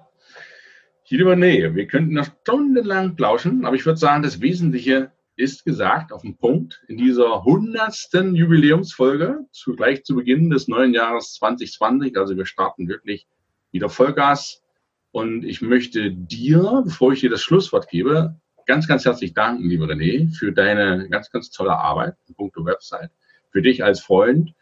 Hier 1.03 1.21
über 1.21 1.35
Nähe. 1.35 1.75
Wir 1.75 1.87
könnten 1.87 2.15
noch 2.15 2.27
stundenlang 2.41 3.15
plauschen, 3.15 3.65
aber 3.65 3.75
ich 3.75 3.85
würde 3.85 3.99
sagen, 3.99 4.23
das 4.23 4.41
Wesentliche 4.41 5.11
ist 5.37 5.63
gesagt 5.63 6.11
auf 6.11 6.23
den 6.23 6.35
Punkt 6.35 6.83
in 6.87 6.97
dieser 6.97 7.43
hundertsten 7.43 8.35
Jubiläumsfolge, 8.35 9.45
zugleich 9.51 10.03
zu 10.03 10.15
Beginn 10.15 10.49
des 10.49 10.67
neuen 10.67 10.93
Jahres 10.93 11.33
2020. 11.35 12.17
Also 12.17 12.35
wir 12.35 12.47
starten 12.47 12.87
wirklich 12.87 13.27
wieder 13.71 13.87
Vollgas. 13.87 14.63
Und 15.11 15.45
ich 15.45 15.61
möchte 15.61 16.11
dir, 16.11 16.81
bevor 16.83 17.13
ich 17.13 17.21
dir 17.21 17.29
das 17.29 17.43
Schlusswort 17.43 17.87
gebe, 17.87 18.39
ganz, 18.67 18.87
ganz 18.87 19.05
herzlich 19.05 19.33
danken, 19.33 19.67
liebe 19.67 19.85
René, 19.85 20.31
für 20.37 20.51
deine 20.51 21.09
ganz, 21.09 21.31
ganz 21.31 21.49
tolle 21.49 21.75
Arbeit 21.75 22.15
in 22.27 22.35
puncto 22.35 22.63
Website, 22.65 23.09
für 23.49 23.61
dich 23.61 23.83
als 23.83 24.01
Freund 24.01 24.53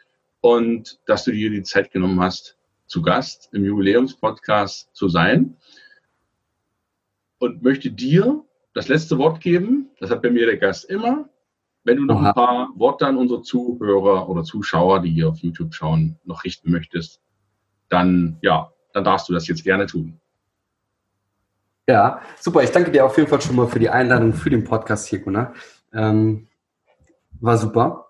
und 0.41 0.99
dass 1.08 1.26
du 1.26 1.32
dir 1.32 1.49
die 1.49 1.64
Zeit 1.64 1.91
genommen 1.91 2.22
hast, 2.22 2.58
zu 2.86 3.01
Gast 3.01 3.49
im 3.51 3.66
Jubiläumspodcast 3.66 4.95
zu 4.95 5.10
sein. 5.10 5.58
Und 7.39 7.64
möchte 7.64 7.91
dir 7.91 8.45
das 8.74 8.88
letzte 8.88 9.18
Wort 9.18 9.41
geben. 9.41 9.89
Das 9.99 10.10
hat 10.12 10.22
bei 10.22 10.30
mir 10.30 10.45
der 10.45 10.58
Gast 10.58 10.86
immer. 10.86 11.28
Wenn 11.84 11.97
du 11.97 12.06
noch 12.06 12.22
ein 12.22 12.34
paar 12.34 12.70
Worte 12.76 13.06
an 13.06 13.18
unsere 13.18 13.41
Zuhörer 13.41 14.30
oder 14.30 14.43
Zuschauer, 14.43 15.01
die 15.01 15.10
hier 15.10 15.30
auf 15.30 15.39
YouTube 15.39 15.74
schauen, 15.74 16.18
noch 16.24 16.43
richten 16.43 16.72
möchtest, 16.72 17.22
dann 17.89 18.38
ja, 18.41 18.72
dann 18.93 19.03
darfst 19.03 19.30
du 19.30 19.34
das 19.34 19.47
jetzt 19.47 19.64
gerne 19.64 19.86
tun. 19.86 20.20
Ja, 21.88 22.22
super. 22.40 22.64
Ich 22.64 22.72
danke 22.72 22.92
dir 22.92 23.06
auf 23.06 23.16
jeden 23.18 23.30
Fall 23.30 23.42
schon 23.42 23.56
mal 23.56 23.68
für 23.68 23.80
die 23.80 23.90
Einladung 23.90 24.34
für 24.34 24.50
den 24.50 24.64
Podcast 24.64 25.08
hier, 25.08 25.20
Gunnar. 25.20 25.54
Ähm, 25.94 26.48
war 27.40 27.58
super. 27.58 28.08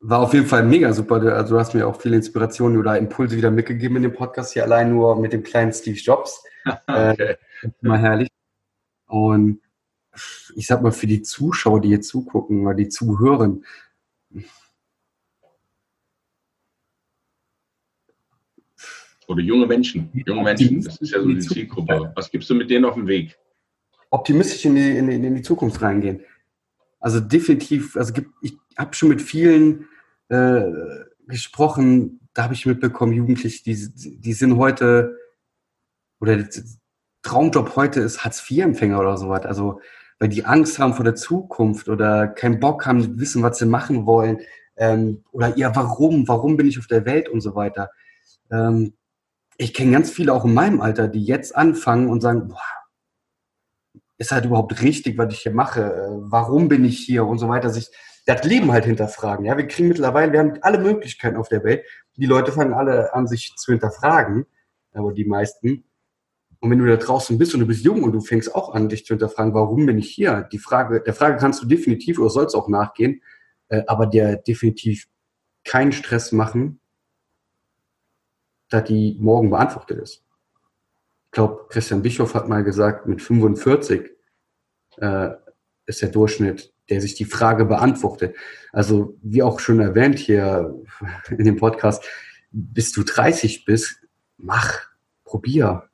War 0.00 0.20
auf 0.20 0.34
jeden 0.34 0.46
Fall 0.46 0.62
mega 0.62 0.92
super. 0.92 1.22
Also 1.34 1.54
du 1.54 1.60
hast 1.60 1.74
mir 1.74 1.86
auch 1.86 2.00
viele 2.00 2.16
Inspirationen 2.16 2.78
oder 2.78 2.98
Impulse 2.98 3.36
wieder 3.36 3.50
mitgegeben 3.50 3.96
in 3.96 4.02
dem 4.02 4.14
Podcast 4.14 4.52
hier, 4.52 4.64
allein 4.64 4.90
nur 4.90 5.16
mit 5.16 5.32
dem 5.32 5.42
kleinen 5.42 5.72
Steve 5.72 5.98
Jobs. 5.98 6.44
okay. 6.86 7.36
Äh, 7.62 7.68
mal 7.80 7.98
herrlich. 7.98 8.28
Und 9.06 9.62
ich 10.54 10.66
sag 10.66 10.82
mal, 10.82 10.92
für 10.92 11.06
die 11.06 11.22
Zuschauer, 11.22 11.80
die 11.80 11.88
hier 11.88 12.00
zugucken 12.00 12.66
oder 12.66 12.74
die 12.74 12.88
zuhören, 12.88 13.64
Oder 19.28 19.42
junge 19.42 19.66
Menschen. 19.66 20.10
Junge 20.26 20.42
Menschen, 20.42 20.82
das 20.82 20.96
ist 20.96 21.12
ja 21.12 21.20
so 21.20 21.28
die 21.28 21.38
Zielgruppe. 21.38 22.12
Was 22.14 22.30
gibst 22.30 22.48
du 22.48 22.54
mit 22.54 22.70
denen 22.70 22.86
auf 22.86 22.94
den 22.94 23.06
Weg? 23.06 23.38
Optimistisch 24.10 24.64
in 24.64 24.74
die, 24.74 24.96
in 24.96 25.06
die, 25.06 25.14
in 25.14 25.34
die 25.34 25.42
Zukunft 25.42 25.80
reingehen. 25.82 26.24
Also 26.98 27.20
definitiv, 27.20 27.94
also 27.96 28.12
ich 28.40 28.56
habe 28.76 28.94
schon 28.94 29.10
mit 29.10 29.20
vielen 29.20 29.86
äh, 30.30 30.62
gesprochen, 31.26 32.20
da 32.32 32.44
habe 32.44 32.54
ich 32.54 32.64
mitbekommen, 32.64 33.12
Jugendliche, 33.12 33.62
die, 33.62 34.18
die 34.18 34.32
sind 34.32 34.56
heute, 34.56 35.16
oder 36.20 36.42
Traumjob 37.22 37.76
heute 37.76 38.00
ist 38.00 38.24
Hartz-IV-Empfänger 38.24 38.98
oder 38.98 39.18
sowas. 39.18 39.44
Also, 39.44 39.80
weil 40.18 40.30
die 40.30 40.46
Angst 40.46 40.78
haben 40.78 40.94
vor 40.94 41.04
der 41.04 41.14
Zukunft 41.14 41.88
oder 41.88 42.28
keinen 42.28 42.60
Bock 42.60 42.86
haben, 42.86 43.20
wissen, 43.20 43.42
was 43.42 43.58
sie 43.58 43.66
machen 43.66 44.06
wollen. 44.06 44.40
Ähm, 44.76 45.22
oder 45.32 45.56
ja, 45.58 45.74
warum? 45.76 46.26
Warum 46.26 46.56
bin 46.56 46.66
ich 46.66 46.78
auf 46.78 46.86
der 46.86 47.04
Welt 47.04 47.28
und 47.28 47.40
so 47.42 47.54
weiter. 47.54 47.90
Ähm, 48.50 48.94
ich 49.58 49.74
kenne 49.74 49.92
ganz 49.92 50.10
viele 50.10 50.32
auch 50.32 50.44
in 50.44 50.54
meinem 50.54 50.80
Alter, 50.80 51.08
die 51.08 51.24
jetzt 51.24 51.54
anfangen 51.54 52.08
und 52.08 52.20
sagen, 52.20 52.48
boah, 52.48 52.62
ist 54.16 54.30
halt 54.30 54.44
überhaupt 54.44 54.80
richtig, 54.82 55.18
was 55.18 55.34
ich 55.34 55.40
hier 55.40 55.52
mache? 55.52 56.16
Warum 56.20 56.68
bin 56.68 56.84
ich 56.84 56.98
hier 56.98 57.26
und 57.26 57.38
so 57.38 57.48
weiter? 57.48 57.70
Sich 57.70 57.90
das 58.24 58.44
Leben 58.44 58.72
halt 58.72 58.84
hinterfragen. 58.84 59.44
Ja, 59.46 59.56
wir 59.56 59.66
kriegen 59.66 59.88
mittlerweile, 59.88 60.32
wir 60.32 60.40
haben 60.40 60.58
alle 60.62 60.78
Möglichkeiten 60.78 61.36
auf 61.36 61.48
der 61.48 61.64
Welt. 61.64 61.84
Die 62.16 62.26
Leute 62.26 62.52
fangen 62.52 62.72
alle 62.72 63.14
an, 63.14 63.26
sich 63.26 63.54
zu 63.56 63.72
hinterfragen, 63.72 64.46
aber 64.92 65.12
die 65.12 65.24
meisten. 65.24 65.84
Und 66.60 66.70
wenn 66.70 66.78
du 66.78 66.86
da 66.86 66.96
draußen 66.96 67.38
bist 67.38 67.54
und 67.54 67.60
du 67.60 67.66
bist 67.66 67.84
jung 67.84 68.02
und 68.02 68.12
du 68.12 68.20
fängst 68.20 68.54
auch 68.54 68.74
an, 68.74 68.88
dich 68.88 69.06
zu 69.06 69.14
hinterfragen, 69.14 69.54
warum 69.54 69.86
bin 69.86 69.98
ich 69.98 70.10
hier? 70.10 70.48
Die 70.52 70.58
Frage, 70.58 71.00
der 71.00 71.14
Frage 71.14 71.36
kannst 71.36 71.62
du 71.62 71.66
definitiv 71.66 72.18
oder 72.18 72.30
sollst 72.30 72.54
auch 72.54 72.68
nachgehen, 72.68 73.22
äh, 73.68 73.82
aber 73.86 74.06
der 74.06 74.36
definitiv 74.36 75.06
keinen 75.64 75.92
Stress 75.92 76.32
machen, 76.32 76.80
da 78.68 78.80
die 78.80 79.16
morgen 79.20 79.50
beantwortet 79.50 79.98
ist. 79.98 80.24
Ich 81.26 81.32
glaube, 81.32 81.66
Christian 81.68 82.02
Bischof 82.02 82.34
hat 82.34 82.48
mal 82.48 82.64
gesagt, 82.64 83.06
mit 83.06 83.20
45 83.20 84.10
äh, 84.98 85.30
ist 85.86 86.02
der 86.02 86.08
Durchschnitt, 86.08 86.72
der 86.88 87.00
sich 87.00 87.14
die 87.14 87.24
Frage 87.24 87.64
beantwortet. 87.64 88.36
Also 88.72 89.16
wie 89.22 89.42
auch 89.42 89.60
schon 89.60 89.80
erwähnt 89.80 90.18
hier 90.18 90.74
in 91.30 91.44
dem 91.44 91.56
Podcast, 91.56 92.04
bis 92.50 92.92
du 92.92 93.02
30 93.02 93.64
bist, 93.64 94.06
mach, 94.36 94.88
probier. 95.24 95.88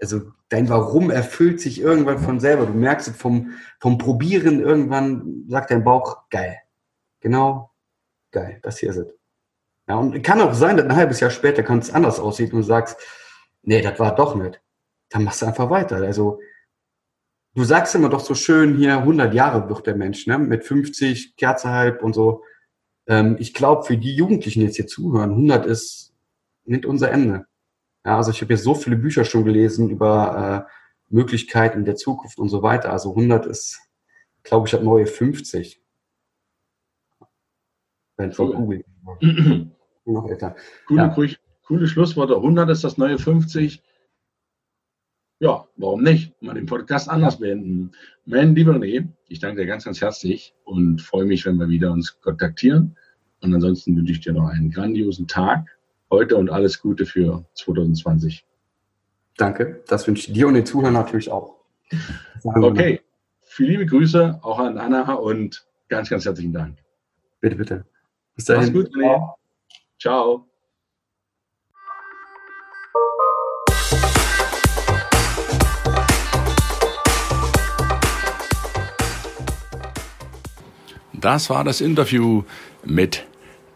Also 0.00 0.32
dein 0.48 0.68
Warum 0.68 1.10
erfüllt 1.10 1.60
sich 1.60 1.80
irgendwann 1.80 2.18
von 2.18 2.40
selber. 2.40 2.66
Du 2.66 2.72
merkst 2.72 3.08
es 3.08 3.16
vom, 3.16 3.52
vom 3.80 3.98
Probieren 3.98 4.60
irgendwann, 4.60 5.44
sagt 5.48 5.70
dein 5.70 5.84
Bauch, 5.84 6.28
geil. 6.30 6.58
Genau, 7.20 7.70
geil, 8.30 8.58
das 8.62 8.78
hier 8.78 8.90
ist 8.90 8.96
es. 8.96 9.19
Ja, 9.90 9.96
und 9.96 10.22
kann 10.22 10.40
auch 10.40 10.54
sein, 10.54 10.76
dass 10.76 10.86
ein 10.86 10.94
halbes 10.94 11.18
Jahr 11.18 11.32
später 11.32 11.64
kann 11.64 11.80
es 11.80 11.90
anders 11.92 12.20
aussehen 12.20 12.52
und 12.52 12.58
du 12.58 12.62
sagst, 12.62 12.96
nee, 13.62 13.82
das 13.82 13.98
war 13.98 14.14
doch 14.14 14.36
nicht. 14.36 14.62
Dann 15.08 15.24
machst 15.24 15.42
du 15.42 15.46
einfach 15.46 15.68
weiter. 15.68 15.96
Also, 15.96 16.38
du 17.56 17.64
sagst 17.64 17.96
immer 17.96 18.08
doch 18.08 18.20
so 18.20 18.36
schön 18.36 18.76
hier, 18.76 18.98
100 18.98 19.34
Jahre 19.34 19.68
wird 19.68 19.88
der 19.88 19.96
Mensch, 19.96 20.28
ne? 20.28 20.38
mit 20.38 20.62
50, 20.62 21.34
Kerze 21.34 21.70
halb 21.70 22.04
und 22.04 22.12
so. 22.12 22.44
Ähm, 23.08 23.34
ich 23.40 23.52
glaube, 23.52 23.82
für 23.82 23.96
die 23.96 24.14
Jugendlichen, 24.14 24.60
die 24.60 24.66
jetzt 24.66 24.76
hier 24.76 24.86
zuhören, 24.86 25.30
100 25.30 25.66
ist 25.66 26.14
nicht 26.64 26.86
unser 26.86 27.10
Ende. 27.10 27.46
Ja, 28.06 28.16
also 28.16 28.30
ich 28.30 28.40
habe 28.42 28.52
jetzt 28.52 28.62
so 28.62 28.76
viele 28.76 28.94
Bücher 28.94 29.24
schon 29.24 29.44
gelesen 29.44 29.90
über 29.90 30.68
äh, 30.68 30.72
Möglichkeiten 31.08 31.84
der 31.84 31.96
Zukunft 31.96 32.38
und 32.38 32.48
so 32.48 32.62
weiter. 32.62 32.92
Also 32.92 33.10
100 33.10 33.44
ist, 33.46 33.80
glaube 34.44 34.68
ich, 34.68 34.70
das 34.70 34.82
neue 34.82 35.06
50. 35.06 35.82
Wenn 38.16 38.30
von 38.30 38.52
Google. 38.54 38.84
Noch 40.12 40.28
älter. 40.28 40.56
Coole, 40.86 41.02
ja. 41.02 41.36
coole 41.62 41.86
Schlussworte. 41.86 42.36
100 42.36 42.70
ist 42.70 42.84
das 42.84 42.98
neue 42.98 43.18
50. 43.18 43.82
Ja, 45.38 45.66
warum 45.76 46.02
nicht? 46.02 46.40
Mal 46.42 46.54
den 46.54 46.66
Podcast 46.66 47.08
anders 47.08 47.38
beenden. 47.38 47.92
Mein 48.26 48.54
lieber 48.54 48.74
René, 48.74 49.08
ich 49.28 49.38
danke 49.38 49.62
dir 49.62 49.66
ganz, 49.66 49.84
ganz 49.84 50.00
herzlich 50.00 50.54
und 50.64 51.00
freue 51.00 51.24
mich, 51.24 51.46
wenn 51.46 51.56
wir 51.56 51.68
wieder 51.68 51.92
uns 51.92 52.20
kontaktieren. 52.20 52.96
Und 53.40 53.54
ansonsten 53.54 53.96
wünsche 53.96 54.12
ich 54.12 54.20
dir 54.20 54.34
noch 54.34 54.48
einen 54.48 54.70
grandiosen 54.70 55.26
Tag 55.26 55.66
heute 56.10 56.36
und 56.36 56.50
alles 56.50 56.80
Gute 56.80 57.06
für 57.06 57.46
2020. 57.54 58.44
Danke, 59.38 59.82
das 59.86 60.06
wünsche 60.06 60.28
ich 60.28 60.34
dir 60.34 60.46
und 60.46 60.54
den 60.54 60.66
Zuhörern 60.66 60.92
natürlich 60.92 61.30
auch. 61.30 61.56
Okay, 62.44 63.00
viele 63.40 63.70
liebe 63.70 63.86
Grüße 63.86 64.40
auch 64.42 64.58
an 64.58 64.76
Anna 64.76 65.14
und 65.14 65.66
ganz, 65.88 66.10
ganz 66.10 66.26
herzlichen 66.26 66.52
Dank. 66.52 66.78
Bitte, 67.40 67.56
bitte. 67.56 67.86
Bis 68.36 68.44
dahin. 68.44 68.64
Mach's 68.64 68.72
gut, 68.72 68.92
Ciao. 68.92 69.39
Ciao. 70.00 70.46
Das 81.12 81.50
war 81.50 81.64
das 81.64 81.82
Interview 81.82 82.44
mit 82.82 83.26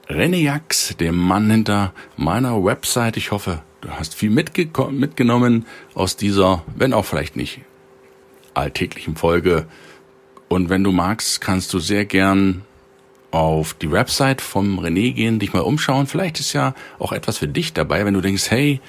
René 0.08 0.36
Jax, 0.36 0.96
dem 0.96 1.14
Mann 1.18 1.50
hinter 1.50 1.92
meiner 2.16 2.64
Website. 2.64 3.18
Ich 3.18 3.30
hoffe, 3.30 3.62
du 3.82 3.90
hast 3.90 4.14
viel 4.14 4.30
mitgenommen 4.30 5.66
aus 5.92 6.16
dieser, 6.16 6.64
wenn 6.74 6.94
auch 6.94 7.04
vielleicht 7.04 7.36
nicht 7.36 7.60
alltäglichen 8.54 9.16
Folge. 9.16 9.66
Und 10.48 10.70
wenn 10.70 10.84
du 10.84 10.90
magst, 10.90 11.42
kannst 11.42 11.74
du 11.74 11.80
sehr 11.80 12.06
gern 12.06 12.64
auf 13.35 13.74
die 13.74 13.91
Website 13.91 14.41
vom 14.41 14.78
René 14.78 15.12
gehen, 15.12 15.39
dich 15.39 15.53
mal 15.53 15.61
umschauen. 15.61 16.07
Vielleicht 16.07 16.41
ist 16.41 16.53
ja 16.53 16.74
auch 16.99 17.12
etwas 17.12 17.39
für 17.39 17.49
dich 17.49 17.72
dabei, 17.72 18.05
wenn 18.05 18.14
du 18.14 18.20
denkst, 18.20 18.51
hey, 18.51 18.80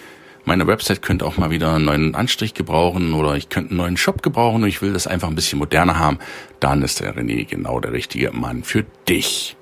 meine 0.46 0.68
Website 0.68 1.02
könnte 1.02 1.26
auch 1.26 1.38
mal 1.38 1.50
wieder 1.50 1.74
einen 1.74 1.86
neuen 1.86 2.16
Anstrich 2.16 2.54
gebrauchen 2.54 3.14
oder 3.14 3.36
ich 3.36 3.50
könnte 3.50 3.72
einen 3.72 3.78
neuen 3.78 3.98
Shop 3.98 4.22
gebrauchen 4.22 4.62
und 4.64 4.70
ich 4.70 4.82
will 4.82 4.94
das 4.94 5.08
einfach 5.08 5.28
ein 5.28 5.36
bisschen 5.36 5.60
moderner 5.60 5.98
haben, 5.98 6.20
dann 6.60 6.84
ist 6.84 7.00
der 7.00 7.16
René 7.16 7.46
genau 7.46 7.80
der 7.80 7.94
richtige 7.94 8.32
Mann 8.32 8.64
für 8.64 8.86
dich. 9.08 9.58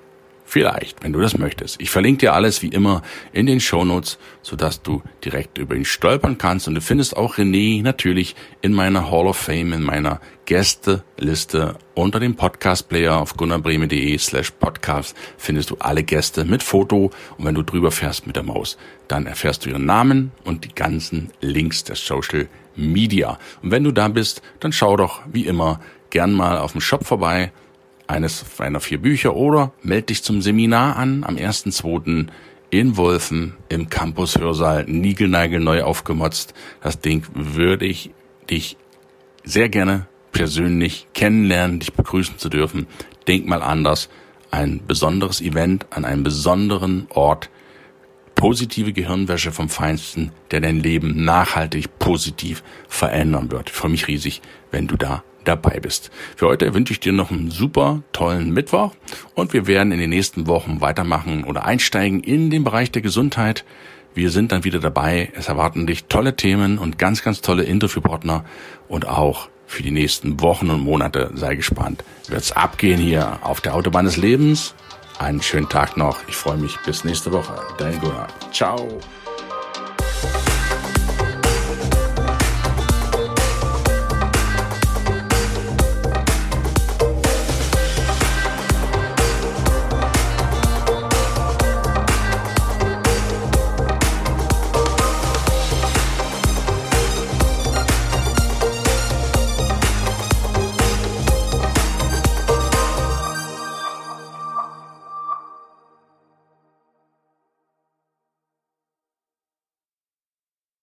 Vielleicht, 0.53 1.03
wenn 1.03 1.13
du 1.13 1.19
das 1.19 1.35
möchtest. 1.35 1.81
Ich 1.81 1.89
verlinke 1.89 2.19
dir 2.19 2.33
alles 2.35 2.61
wie 2.61 2.67
immer 2.67 3.01
in 3.31 3.47
den 3.47 3.59
Shownotes, 3.59 4.19
sodass 4.43 4.83
du 4.83 5.01
direkt 5.25 5.57
über 5.57 5.73
ihn 5.73 5.83
stolpern 5.83 6.37
kannst. 6.37 6.67
Und 6.67 6.75
du 6.75 6.81
findest 6.81 7.17
auch 7.17 7.37
René 7.37 7.81
natürlich 7.81 8.35
in 8.61 8.71
meiner 8.71 9.09
Hall 9.09 9.25
of 9.25 9.35
Fame, 9.35 9.73
in 9.73 9.81
meiner 9.81 10.21
Gästeliste 10.45 11.79
unter 11.95 12.19
dem 12.19 12.35
Podcast-Player 12.35 13.19
auf 13.19 13.35
gunnarbreme.de 13.35 14.15
slash 14.19 14.51
podcast 14.51 15.17
findest 15.39 15.71
du 15.71 15.77
alle 15.79 16.03
Gäste 16.03 16.45
mit 16.45 16.61
Foto. 16.61 17.09
Und 17.39 17.45
wenn 17.45 17.55
du 17.55 17.63
drüber 17.63 17.89
fährst 17.89 18.27
mit 18.27 18.35
der 18.35 18.43
Maus, 18.43 18.77
dann 19.07 19.25
erfährst 19.25 19.65
du 19.65 19.71
ihren 19.71 19.87
Namen 19.87 20.33
und 20.43 20.65
die 20.65 20.75
ganzen 20.75 21.31
Links 21.41 21.83
der 21.83 21.95
Social 21.95 22.47
Media. 22.75 23.39
Und 23.63 23.71
wenn 23.71 23.83
du 23.83 23.91
da 23.91 24.07
bist, 24.07 24.43
dann 24.59 24.71
schau 24.71 24.97
doch 24.97 25.21
wie 25.31 25.47
immer 25.47 25.79
gern 26.11 26.31
mal 26.31 26.59
auf 26.59 26.73
dem 26.73 26.81
Shop 26.81 27.03
vorbei 27.07 27.51
eines 28.07 28.45
einer 28.59 28.79
vier 28.79 28.99
Bücher 28.99 29.35
oder 29.35 29.73
melde 29.81 30.07
dich 30.07 30.23
zum 30.23 30.41
Seminar 30.41 30.95
an 30.95 31.23
am 31.23 31.35
1.2. 31.35 32.27
in 32.69 32.97
Wolfen 32.97 33.55
im 33.69 33.89
Campus 33.89 34.37
Hörsaal 34.37 34.85
Nigelnagel 34.85 35.59
neu 35.59 35.83
aufgemotzt. 35.83 36.53
Das 36.81 36.99
Ding 36.99 37.25
würde 37.33 37.85
ich 37.85 38.11
dich 38.49 38.77
sehr 39.43 39.69
gerne 39.69 40.07
persönlich 40.31 41.07
kennenlernen, 41.13 41.79
dich 41.79 41.93
begrüßen 41.93 42.37
zu 42.37 42.49
dürfen. 42.49 42.87
Denk 43.27 43.47
mal 43.47 43.61
anders. 43.61 44.09
Ein 44.51 44.81
besonderes 44.85 45.41
Event 45.41 45.87
an 45.91 46.05
einem 46.05 46.23
besonderen 46.23 47.07
Ort. 47.09 47.49
Positive 48.35 48.93
Gehirnwäsche 48.93 49.51
vom 49.51 49.69
Feinsten, 49.69 50.31
der 50.51 50.59
dein 50.59 50.79
Leben 50.79 51.23
nachhaltig 51.23 51.97
positiv 51.99 52.63
verändern 52.87 53.51
wird. 53.51 53.69
Ich 53.69 53.75
freue 53.75 53.91
mich 53.91 54.07
riesig, 54.07 54.41
wenn 54.71 54.87
du 54.87 54.97
da 54.97 55.23
dabei 55.43 55.79
bist. 55.79 56.11
Für 56.35 56.47
heute 56.47 56.73
wünsche 56.73 56.93
ich 56.93 56.99
dir 56.99 57.13
noch 57.13 57.31
einen 57.31 57.51
super 57.51 58.01
tollen 58.11 58.51
Mittwoch 58.51 58.93
und 59.35 59.53
wir 59.53 59.67
werden 59.67 59.91
in 59.91 59.99
den 59.99 60.09
nächsten 60.09 60.47
Wochen 60.47 60.81
weitermachen 60.81 61.43
oder 61.43 61.65
einsteigen 61.65 62.21
in 62.21 62.49
den 62.49 62.63
Bereich 62.63 62.91
der 62.91 63.01
Gesundheit. 63.01 63.65
Wir 64.13 64.29
sind 64.29 64.51
dann 64.51 64.63
wieder 64.63 64.79
dabei. 64.79 65.31
Es 65.35 65.47
erwarten 65.47 65.87
dich 65.87 66.05
tolle 66.05 66.35
Themen 66.35 66.77
und 66.77 66.99
ganz, 66.99 67.23
ganz 67.23 67.41
tolle 67.41 67.63
Interviewpartner 67.63 68.45
und 68.87 69.07
auch 69.07 69.49
für 69.65 69.81
die 69.81 69.91
nächsten 69.91 70.39
Wochen 70.41 70.69
und 70.69 70.81
Monate. 70.81 71.31
Sei 71.33 71.55
gespannt. 71.55 72.03
Wird's 72.27 72.51
abgehen 72.51 72.99
hier 72.99 73.39
auf 73.41 73.61
der 73.61 73.73
Autobahn 73.73 74.05
des 74.05 74.17
Lebens. 74.17 74.75
Einen 75.17 75.41
schönen 75.41 75.69
Tag 75.69 75.97
noch. 75.97 76.19
Ich 76.27 76.35
freue 76.35 76.57
mich. 76.57 76.77
Bis 76.85 77.03
nächste 77.03 77.31
Woche. 77.31 77.55
Dein 77.77 77.99
Gunnar. 77.99 78.27
Ciao. 78.51 78.99